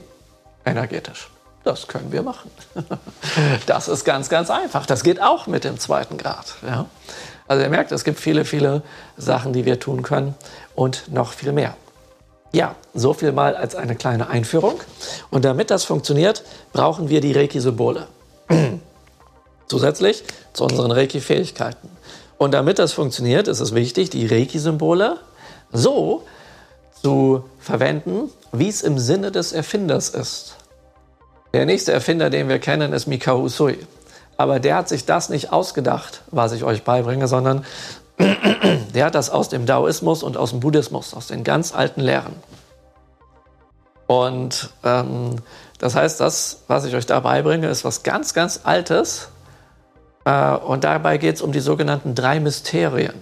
energetisch. 0.67 1.31
Das 1.65 1.89
können 1.89 2.13
wir 2.13 2.23
machen. 2.23 2.51
Das 3.67 3.89
ist 3.89 4.05
ganz, 4.05 4.29
ganz 4.29 4.51
einfach. 4.51 4.87
Das 4.87 5.03
geht 5.03 5.21
auch 5.21 5.47
mit 5.47 5.65
dem 5.65 5.79
zweiten 5.79 6.17
Grad. 6.17 6.55
Ja? 6.67 6.87
Also 7.49 7.63
ihr 7.63 7.69
merkt, 7.69 7.93
es 7.93 8.05
gibt 8.05 8.21
viele, 8.21 8.45
viele 8.45 8.83
Sachen, 9.17 9.53
die 9.53 9.65
wir 9.65 9.81
tun 9.81 10.03
können 10.03 10.35
und 10.75 11.13
noch 11.13 11.33
viel 11.33 11.53
mehr. 11.53 11.77
Ja, 12.53 12.75
so 12.95 13.13
viel 13.13 13.33
mal 13.33 13.57
als 13.57 13.75
eine 13.75 13.97
kleine 13.97 14.29
Einführung. 14.29 14.81
Und 15.31 15.45
damit 15.45 15.71
das 15.71 15.85
funktioniert, 15.85 16.45
brauchen 16.73 17.09
wir 17.09 17.21
die 17.21 17.33
Reiki-Symbole. 17.33 18.07
Zusätzlich 19.67 20.25
zu 20.53 20.65
unseren 20.65 20.93
Reiki-Fähigkeiten. 20.93 21.91
Und 22.39 22.55
damit 22.55 22.79
das 22.79 22.93
funktioniert, 22.93 23.49
ist 23.49 23.61
es 23.61 23.75
wichtig, 23.75 24.11
die 24.11 24.27
Reiki-Symbole 24.27 25.19
so 25.73 26.25
zu 27.03 27.45
verwenden, 27.61 28.31
wie 28.53 28.69
es 28.69 28.83
im 28.83 28.99
Sinne 28.99 29.33
des 29.33 29.53
Erfinders 29.53 30.11
ist. 30.11 30.56
Der 31.53 31.67
nächste 31.67 31.93
Erfinder, 31.93 32.31
den 32.31 32.49
wir 32.49 32.59
kennen, 32.59 32.93
ist 32.93 33.07
Mikao 33.07 33.41
Usui. 33.41 33.79
Aber 34.37 34.61
der 34.61 34.77
hat 34.77 34.89
sich 34.89 35.07
das 35.07 35.29
nicht 35.29 35.53
ausgedacht, 35.53 36.23
was 36.31 36.53
ich 36.53 36.65
euch 36.65 36.83
beibringe, 36.83 37.29
sondern 37.29 37.65
der 38.95 39.07
hat 39.07 39.15
das 39.15 39.31
aus 39.31 39.49
dem 39.49 39.67
Daoismus 39.67 40.23
und 40.23 40.37
aus 40.37 40.51
dem 40.51 40.61
Buddhismus, 40.61 41.15
aus 41.15 41.27
den 41.27 41.45
ganz 41.45 41.75
alten 41.75 42.01
Lehren. 42.01 42.35
Und 44.07 44.71
ähm, 44.85 45.37
das 45.79 45.95
heißt, 45.95 46.21
das, 46.21 46.63
was 46.69 46.85
ich 46.85 46.95
euch 46.95 47.07
da 47.07 47.21
beibringe, 47.21 47.69
ist 47.69 47.85
was 47.85 48.03
ganz, 48.03 48.35
ganz 48.35 48.61
Altes. 48.65 49.29
Äh, 50.25 50.53
und 50.57 50.85
dabei 50.85 51.19
geht 51.19 51.37
es 51.37 51.43
um 51.43 51.53
die 51.53 51.61
sogenannten 51.61 52.15
drei 52.15 52.41
Mysterien. 52.41 53.15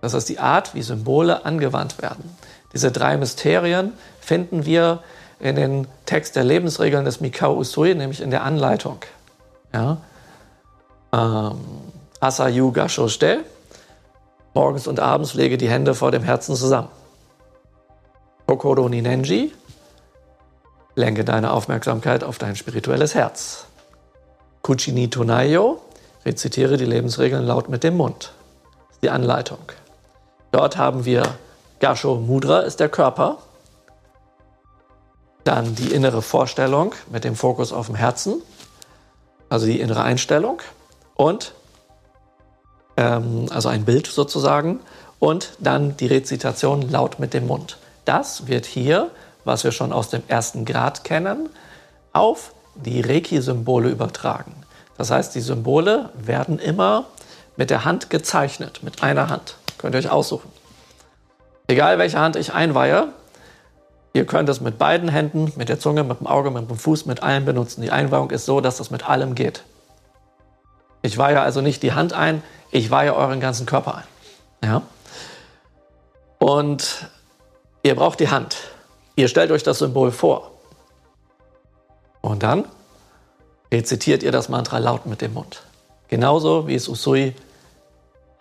Das 0.00 0.14
ist 0.14 0.28
die 0.28 0.38
Art, 0.38 0.74
wie 0.74 0.82
Symbole 0.82 1.44
angewandt 1.44 2.00
werden. 2.00 2.36
Diese 2.72 2.90
drei 2.90 3.16
Mysterien 3.16 3.92
finden 4.20 4.64
wir 4.64 5.02
in 5.40 5.56
den 5.56 5.88
Text 6.06 6.36
der 6.36 6.44
Lebensregeln 6.44 7.04
des 7.04 7.20
Mikao 7.20 7.56
Usui, 7.56 7.94
nämlich 7.94 8.20
in 8.20 8.30
der 8.30 8.44
Anleitung. 8.44 8.98
Ja? 9.72 9.98
Ähm, 11.12 11.58
Asayu 12.20 12.72
Gasho 12.72 13.08
Shite. 13.08 13.44
Morgens 14.52 14.86
und 14.86 15.00
abends 15.00 15.34
lege 15.34 15.56
die 15.56 15.68
Hände 15.68 15.94
vor 15.94 16.10
dem 16.10 16.22
Herzen 16.22 16.54
zusammen. 16.54 16.88
Kokoro 18.46 18.88
Ninenji. 18.88 19.52
Lenke 20.96 21.24
deine 21.24 21.52
Aufmerksamkeit 21.52 22.24
auf 22.24 22.38
dein 22.38 22.56
spirituelles 22.56 23.14
Herz. 23.14 23.66
Kuchini 24.62 25.08
Tonayo. 25.08 25.80
Rezitiere 26.26 26.76
die 26.76 26.84
Lebensregeln 26.84 27.46
laut 27.46 27.68
mit 27.70 27.82
dem 27.82 27.96
Mund. 27.96 28.32
Die 29.02 29.08
Anleitung. 29.08 29.60
Dort 30.50 30.76
haben 30.76 31.06
wir 31.06 31.22
Gasho 31.78 32.16
Mudra 32.16 32.60
ist 32.60 32.80
der 32.80 32.90
Körper. 32.90 33.38
Dann 35.44 35.74
die 35.74 35.92
innere 35.92 36.22
Vorstellung 36.22 36.94
mit 37.10 37.24
dem 37.24 37.34
Fokus 37.34 37.72
auf 37.72 37.86
dem 37.86 37.94
Herzen, 37.94 38.42
also 39.48 39.66
die 39.66 39.80
innere 39.80 40.02
Einstellung. 40.02 40.60
Und 41.14 41.54
ähm, 42.96 43.46
also 43.50 43.68
ein 43.68 43.84
Bild 43.84 44.06
sozusagen. 44.06 44.80
Und 45.18 45.52
dann 45.58 45.96
die 45.96 46.06
Rezitation 46.06 46.82
laut 46.90 47.18
mit 47.18 47.34
dem 47.34 47.46
Mund. 47.46 47.78
Das 48.04 48.46
wird 48.46 48.64
hier, 48.64 49.10
was 49.44 49.64
wir 49.64 49.72
schon 49.72 49.92
aus 49.92 50.08
dem 50.08 50.22
ersten 50.28 50.64
Grad 50.64 51.04
kennen, 51.04 51.50
auf 52.12 52.52
die 52.74 53.00
Reiki-Symbole 53.00 53.90
übertragen. 53.90 54.54
Das 54.96 55.10
heißt, 55.10 55.34
die 55.34 55.40
Symbole 55.40 56.10
werden 56.14 56.58
immer 56.58 57.04
mit 57.56 57.70
der 57.70 57.84
Hand 57.84 58.10
gezeichnet, 58.10 58.80
mit 58.82 59.02
einer 59.02 59.28
Hand. 59.28 59.56
Könnt 59.78 59.94
ihr 59.94 59.98
euch 59.98 60.10
aussuchen. 60.10 60.50
Egal 61.68 61.98
welche 61.98 62.18
Hand 62.18 62.36
ich 62.36 62.52
einweihe, 62.52 63.08
ihr 64.12 64.26
könnt 64.26 64.48
es 64.48 64.60
mit 64.60 64.78
beiden 64.78 65.08
Händen, 65.08 65.52
mit 65.56 65.68
der 65.68 65.78
Zunge, 65.78 66.04
mit 66.04 66.20
dem 66.20 66.26
Auge, 66.26 66.50
mit 66.50 66.68
dem 66.68 66.76
Fuß, 66.76 67.06
mit 67.06 67.22
allem 67.22 67.44
benutzen. 67.44 67.82
Die 67.82 67.90
Einweihung 67.90 68.30
ist 68.30 68.46
so, 68.46 68.60
dass 68.60 68.76
das 68.76 68.90
mit 68.90 69.08
allem 69.08 69.34
geht. 69.34 69.64
Ich 71.02 71.16
weihe 71.16 71.40
also 71.40 71.60
nicht 71.60 71.82
die 71.82 71.92
Hand 71.92 72.12
ein, 72.12 72.42
ich 72.70 72.90
weihe 72.90 73.14
euren 73.14 73.40
ganzen 73.40 73.66
Körper 73.66 73.96
ein. 73.96 74.68
Ja? 74.68 74.82
Und 76.38 77.08
ihr 77.82 77.94
braucht 77.94 78.20
die 78.20 78.28
Hand. 78.28 78.56
Ihr 79.16 79.28
stellt 79.28 79.50
euch 79.50 79.62
das 79.62 79.78
Symbol 79.78 80.12
vor. 80.12 80.50
Und 82.20 82.42
dann 82.42 82.66
rezitiert 83.72 84.22
ihr 84.22 84.32
das 84.32 84.48
Mantra 84.48 84.78
laut 84.78 85.06
mit 85.06 85.20
dem 85.20 85.34
Mund. 85.34 85.62
Genauso 86.08 86.66
wie 86.66 86.74
es 86.74 86.88
Usui 86.88 87.34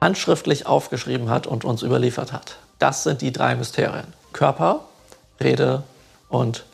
handschriftlich 0.02 0.66
aufgeschrieben 0.66 1.30
hat 1.30 1.48
und 1.48 1.66
uns 1.66 1.84
überliefert 1.84 2.34
hat. 2.34 2.58
Das 2.80 3.04
sind 3.04 3.22
die 3.22 3.32
drei 3.32 3.56
Mysterien. 3.56 4.14
Körper, 4.32 4.86
Rede 5.42 5.84
und 6.30 6.66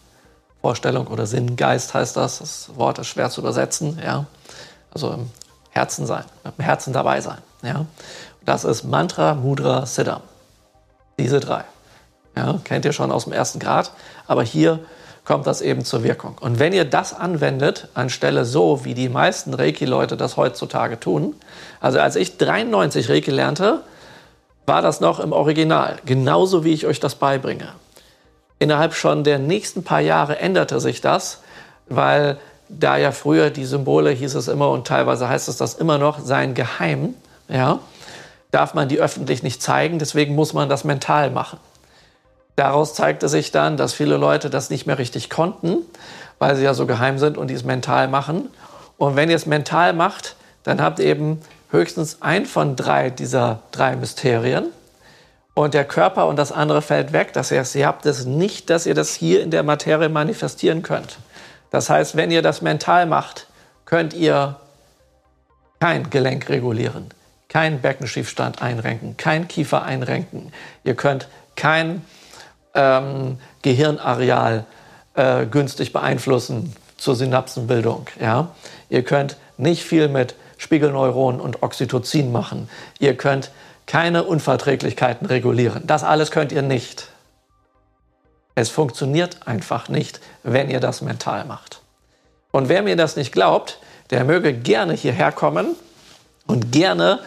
Vorstellung 0.61 1.07
oder 1.07 1.25
Sinn. 1.25 1.55
Geist 1.55 1.93
heißt 1.93 2.17
das. 2.17 2.39
Das 2.39 2.69
Wort 2.75 2.99
ist 2.99 3.07
schwer 3.07 3.29
zu 3.29 3.41
übersetzen. 3.41 3.99
Ja. 4.03 4.25
also 4.93 5.11
im 5.11 5.29
Herzen 5.69 6.05
sein, 6.05 6.23
dem 6.43 6.63
Herzen 6.63 6.93
dabei 6.93 7.21
sein. 7.21 7.39
Ja? 7.61 7.85
Das 8.45 8.63
ist 8.63 8.83
Mantra, 8.83 9.35
Mudra, 9.35 9.85
Siddham. 9.85 10.21
Diese 11.19 11.39
drei. 11.39 11.65
Ja, 12.35 12.59
kennt 12.63 12.85
ihr 12.85 12.93
schon 12.93 13.11
aus 13.11 13.23
dem 13.23 13.33
ersten 13.33 13.59
Grad, 13.59 13.91
aber 14.27 14.43
hier 14.43 14.79
kommt 15.23 15.47
das 15.47 15.61
eben 15.61 15.85
zur 15.85 16.03
Wirkung. 16.03 16.37
Und 16.39 16.59
wenn 16.59 16.73
ihr 16.73 16.85
das 16.85 17.13
anwendet, 17.13 17.87
anstelle 17.93 18.45
so, 18.45 18.85
wie 18.85 18.93
die 18.93 19.09
meisten 19.09 19.53
Reiki-Leute 19.53 20.17
das 20.17 20.37
heutzutage 20.37 20.99
tun, 20.99 21.35
also 21.79 21.99
als 21.99 22.15
ich 22.15 22.37
93 22.37 23.09
Reiki 23.09 23.31
lernte, 23.31 23.81
war 24.65 24.81
das 24.81 24.99
noch 24.99 25.19
im 25.19 25.31
Original, 25.31 25.97
genauso 26.05 26.63
wie 26.63 26.73
ich 26.73 26.85
euch 26.85 26.99
das 26.99 27.15
beibringe. 27.15 27.69
Innerhalb 28.59 28.93
schon 28.93 29.23
der 29.23 29.39
nächsten 29.39 29.83
paar 29.83 29.99
Jahre 29.99 30.39
änderte 30.39 30.79
sich 30.79 31.01
das, 31.01 31.41
weil 31.87 32.37
da 32.69 32.97
ja 32.97 33.11
früher 33.11 33.49
die 33.49 33.65
Symbole, 33.65 34.11
hieß 34.11 34.35
es 34.35 34.47
immer 34.47 34.71
und 34.71 34.87
teilweise 34.87 35.29
heißt 35.29 35.47
es 35.47 35.57
das 35.57 35.75
immer 35.75 35.97
noch, 35.97 36.19
seien 36.19 36.53
geheim, 36.53 37.13
ja, 37.47 37.79
darf 38.51 38.73
man 38.73 38.87
die 38.87 38.99
öffentlich 38.99 39.43
nicht 39.43 39.61
zeigen, 39.61 39.99
deswegen 39.99 40.35
muss 40.35 40.53
man 40.53 40.69
das 40.69 40.83
mental 40.83 41.29
machen. 41.29 41.59
Daraus 42.55 42.95
zeigte 42.95 43.27
sich 43.27 43.51
dann, 43.51 43.75
dass 43.75 43.93
viele 43.93 44.15
Leute 44.17 44.49
das 44.49 44.69
nicht 44.69 44.87
mehr 44.87 44.97
richtig 44.97 45.29
konnten, 45.29 45.77
weil 46.39 46.55
sie 46.55 46.63
ja 46.63 46.73
so 46.73 46.85
geheim 46.85 47.19
sind 47.19 47.37
und 47.37 47.47
die 47.49 47.53
es 47.53 47.65
mental 47.65 48.07
machen. 48.07 48.49
Und 48.97 49.17
wenn 49.17 49.29
ihr 49.29 49.35
es 49.35 49.45
mental 49.45 49.91
macht, 49.91 50.37
dann 50.63 50.81
habt 50.81 50.99
ihr 50.99 51.05
eben 51.05 51.41
höchstens 51.69 52.21
ein 52.21 52.45
von 52.45 52.77
drei 52.77 53.09
dieser 53.09 53.59
drei 53.71 53.97
Mysterien. 53.97 54.67
Und 55.55 55.73
der 55.73 55.85
Körper 55.85 56.27
und 56.27 56.35
das 56.35 56.51
andere 56.51 56.81
fällt 56.81 57.13
weg. 57.13 57.31
Das 57.33 57.49
heißt, 57.49 57.75
ihr 57.75 57.87
habt 57.87 58.05
es 58.05 58.25
nicht, 58.25 58.69
dass 58.69 58.85
ihr 58.85 58.93
das 58.93 59.15
hier 59.15 59.41
in 59.41 59.51
der 59.51 59.63
Materie 59.63 60.09
manifestieren 60.09 60.83
könnt. 60.83 61.17
Das 61.71 61.89
heißt, 61.89 62.15
wenn 62.15 62.29
ihr 62.29 62.41
das 62.41 62.61
mental 62.61 63.05
macht, 63.05 63.47
könnt 63.85 64.13
ihr 64.13 64.57
kein 65.79 66.09
Gelenk 66.09 66.49
regulieren, 66.49 67.09
kein 67.47 67.81
Beckenschiefstand 67.81 68.61
einrenken, 68.61 69.15
kein 69.17 69.47
Kiefer 69.47 69.83
einrenken. 69.83 70.51
Ihr 70.83 70.95
könnt 70.95 71.29
kein 71.55 72.03
ähm, 72.73 73.37
Gehirnareal 73.61 74.65
äh, 75.15 75.45
günstig 75.45 75.93
beeinflussen 75.93 76.75
zur 76.97 77.15
Synapsenbildung. 77.15 78.07
Ja? 78.19 78.49
Ihr 78.89 79.03
könnt 79.03 79.37
nicht 79.57 79.83
viel 79.83 80.09
mit 80.09 80.35
Spiegelneuronen 80.57 81.39
und 81.39 81.63
Oxytocin 81.63 82.31
machen. 82.31 82.69
Ihr 82.99 83.15
könnt 83.15 83.51
keine 83.85 84.23
Unverträglichkeiten 84.23 85.27
regulieren. 85.27 85.83
Das 85.85 86.03
alles 86.03 86.31
könnt 86.31 86.51
ihr 86.51 86.61
nicht. 86.61 87.09
Es 88.55 88.69
funktioniert 88.69 89.47
einfach 89.47 89.89
nicht, 89.89 90.21
wenn 90.43 90.69
ihr 90.69 90.79
das 90.79 91.01
mental 91.01 91.45
macht. 91.45 91.81
Und 92.51 92.69
wer 92.69 92.81
mir 92.81 92.95
das 92.95 93.17
nicht 93.17 93.33
glaubt, 93.33 93.79
der 94.11 94.23
möge 94.23 94.53
gerne 94.53 94.93
hierher 94.93 95.31
kommen 95.31 95.75
und 96.47 96.71
gerne 96.71 97.19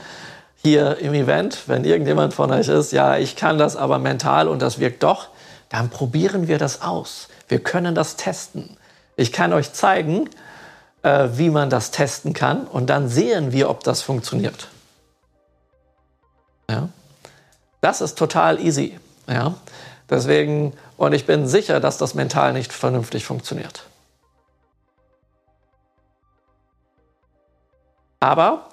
hier 0.62 0.98
im 0.98 1.14
Event, 1.14 1.64
wenn 1.66 1.84
irgendjemand 1.84 2.34
von 2.34 2.50
euch 2.50 2.68
ist, 2.68 2.92
ja, 2.92 3.16
ich 3.16 3.36
kann 3.36 3.58
das 3.58 3.76
aber 3.76 3.98
mental 3.98 4.48
und 4.48 4.62
das 4.62 4.78
wirkt 4.78 5.02
doch, 5.02 5.28
dann 5.68 5.90
probieren 5.90 6.48
wir 6.48 6.58
das 6.58 6.82
aus. 6.82 7.28
Wir 7.46 7.60
können 7.60 7.94
das 7.94 8.16
testen. 8.16 8.76
Ich 9.16 9.32
kann 9.32 9.52
euch 9.52 9.72
zeigen, 9.72 10.30
äh, 11.02 11.28
wie 11.34 11.50
man 11.50 11.70
das 11.70 11.90
testen 11.90 12.32
kann 12.32 12.66
und 12.66 12.88
dann 12.88 13.08
sehen 13.08 13.52
wir, 13.52 13.70
ob 13.70 13.84
das 13.84 14.02
funktioniert. 14.02 14.68
Ja? 16.70 16.88
Das 17.80 18.00
ist 18.00 18.18
total 18.18 18.60
easy. 18.60 18.98
Ja? 19.26 19.54
Deswegen, 20.10 20.72
und 20.96 21.12
ich 21.12 21.26
bin 21.26 21.46
sicher, 21.46 21.80
dass 21.80 21.98
das 21.98 22.14
mental 22.14 22.52
nicht 22.52 22.72
vernünftig 22.72 23.24
funktioniert. 23.24 23.84
Aber 28.20 28.68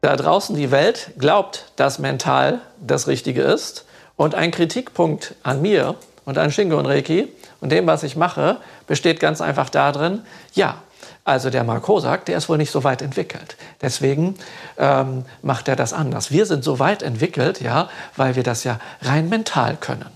da 0.00 0.16
draußen 0.16 0.54
die 0.54 0.70
Welt 0.70 1.12
glaubt, 1.18 1.72
dass 1.76 1.98
mental 1.98 2.60
das 2.78 3.08
Richtige 3.08 3.42
ist 3.42 3.86
und 4.16 4.34
ein 4.34 4.50
Kritikpunkt 4.50 5.34
an 5.42 5.62
mir 5.62 5.96
und 6.24 6.38
an 6.38 6.52
Shingo 6.52 6.78
und 6.78 6.86
Reiki 6.86 7.32
und 7.60 7.72
dem, 7.72 7.86
was 7.86 8.02
ich 8.02 8.14
mache, 8.14 8.58
besteht 8.86 9.18
ganz 9.18 9.40
einfach 9.40 9.70
darin, 9.70 10.22
ja, 10.52 10.82
also 11.24 11.48
der 11.48 11.64
Mark 11.64 11.88
Hosak, 11.88 12.26
der 12.26 12.36
ist 12.36 12.48
wohl 12.48 12.58
nicht 12.58 12.70
so 12.70 12.84
weit 12.84 13.00
entwickelt. 13.00 13.56
Deswegen 13.80 14.36
ähm, 14.76 15.24
macht 15.42 15.68
er 15.68 15.76
das 15.76 15.94
anders. 15.94 16.30
Wir 16.30 16.44
sind 16.44 16.62
so 16.62 16.78
weit 16.78 17.02
entwickelt, 17.02 17.60
ja, 17.60 17.88
weil 18.16 18.36
wir 18.36 18.42
das 18.42 18.64
ja 18.64 18.78
rein 19.00 19.30
mental 19.30 19.76
können. 19.76 20.10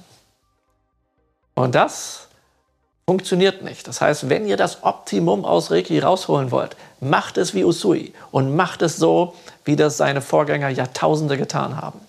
Und 1.55 1.75
das 1.75 2.29
funktioniert 3.07 3.63
nicht. 3.63 3.89
Das 3.89 4.03
heißt, 4.03 4.29
wenn 4.29 4.47
ihr 4.47 4.59
das 4.59 4.83
Optimum 4.85 5.47
aus 5.47 5.71
Reiki 5.71 5.99
rausholen 5.99 6.51
wollt, 6.51 6.77
macht 7.01 7.39
es 7.39 7.55
wie 7.55 7.65
Usui 7.65 8.13
und 8.31 8.55
macht 8.55 8.83
es 8.83 8.99
so, 8.99 9.35
wie 9.65 9.77
das 9.77 9.97
seine 9.97 10.21
Vorgänger 10.21 10.69
Jahrtausende 10.69 11.39
getan 11.39 11.81
haben. 11.81 12.01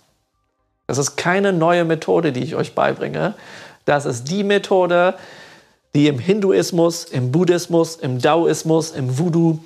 Das 0.87 0.97
ist 0.97 1.15
keine 1.15 1.53
neue 1.53 1.85
Methode, 1.85 2.33
die 2.33 2.43
ich 2.43 2.55
euch 2.55 2.75
beibringe. 2.75 3.35
Das 3.85 4.05
ist 4.05 4.25
die 4.25 4.43
Methode, 4.43 5.15
die 5.95 6.07
im 6.07 6.19
Hinduismus, 6.19 7.03
im 7.05 7.31
Buddhismus, 7.31 7.95
im 7.95 8.21
Daoismus, 8.21 8.91
im 8.91 9.17
Voodoo 9.17 9.59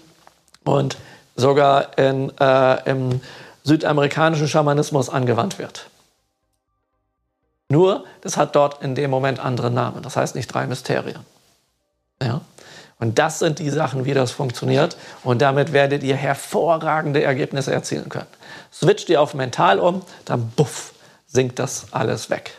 und 0.64 0.98
sogar 1.36 1.98
in, 1.98 2.32
äh, 2.40 2.90
im 2.90 3.22
südamerikanischen 3.64 4.48
Schamanismus 4.48 5.10
angewandt 5.10 5.60
wird. 5.60 5.88
Nur, 7.70 8.06
das 8.22 8.38
hat 8.38 8.56
dort 8.56 8.84
in 8.84 8.94
dem 8.96 9.10
Moment 9.10 9.40
andere 9.40 9.72
Namen. 9.72 10.04
Das 10.04 10.16
heißt 10.16 10.36
nicht 10.36 10.48
drei 10.54 10.68
Mysterien. 10.68 11.26
Ja? 12.22 12.42
Und 13.00 13.20
das 13.20 13.40
sind 13.40 13.60
die 13.60 13.70
Sachen, 13.70 14.06
wie 14.06 14.14
das 14.14 14.32
funktioniert. 14.32 14.96
Und 15.24 15.42
damit 15.42 15.74
werdet 15.74 16.04
ihr 16.04 16.16
hervorragende 16.16 17.24
Ergebnisse 17.24 17.74
erzielen 17.74 18.10
können. 18.10 18.28
Switcht 18.72 19.10
ihr 19.10 19.22
auf 19.22 19.34
mental 19.34 19.80
um, 19.80 20.04
dann 20.26 20.50
buff, 20.52 20.94
sinkt 21.26 21.60
das 21.60 21.88
alles 21.92 22.30
weg. 22.30 22.52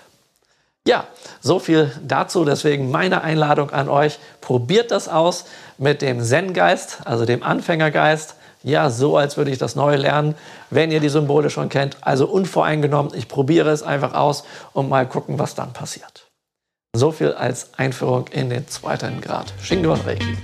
Ja, 0.87 1.07
so 1.41 1.59
viel 1.59 1.91
dazu. 2.03 2.45
Deswegen 2.45 2.91
meine 2.91 3.22
Einladung 3.22 3.70
an 3.70 3.89
euch. 3.89 4.18
Probiert 4.41 4.91
das 4.91 5.09
aus 5.09 5.47
mit 5.78 6.03
dem 6.03 6.20
Zen-Geist, 6.20 6.99
also 7.07 7.24
dem 7.24 7.43
Anfängergeist. 7.43 8.37
Ja, 8.62 8.91
so 8.91 9.16
als 9.16 9.37
würde 9.37 9.51
ich 9.51 9.59
das 9.59 9.76
neu 9.76 9.97
lernen, 9.97 10.35
wenn 10.70 10.91
ihr 10.91 11.01
die 11.01 11.09
Symbole 11.09 11.51
schon 11.51 11.68
kennt. 11.68 11.97
Also 12.01 12.26
unvoreingenommen. 12.26 13.12
Ich 13.14 13.28
probiere 13.28 13.70
es 13.70 13.82
einfach 13.82 14.14
aus 14.14 14.45
und 14.72 14.89
mal 14.89 15.07
gucken, 15.07 15.39
was 15.39 15.55
dann 15.55 15.72
passiert. 15.72 16.28
So 16.97 17.11
viel 17.12 17.32
als 17.32 17.70
Einführung 17.76 18.28
in 18.28 18.51
den 18.51 18.68
zweiten 18.68 19.20
Grad. 19.20 19.53
Shingon 19.61 20.01
Reiki. 20.03 20.37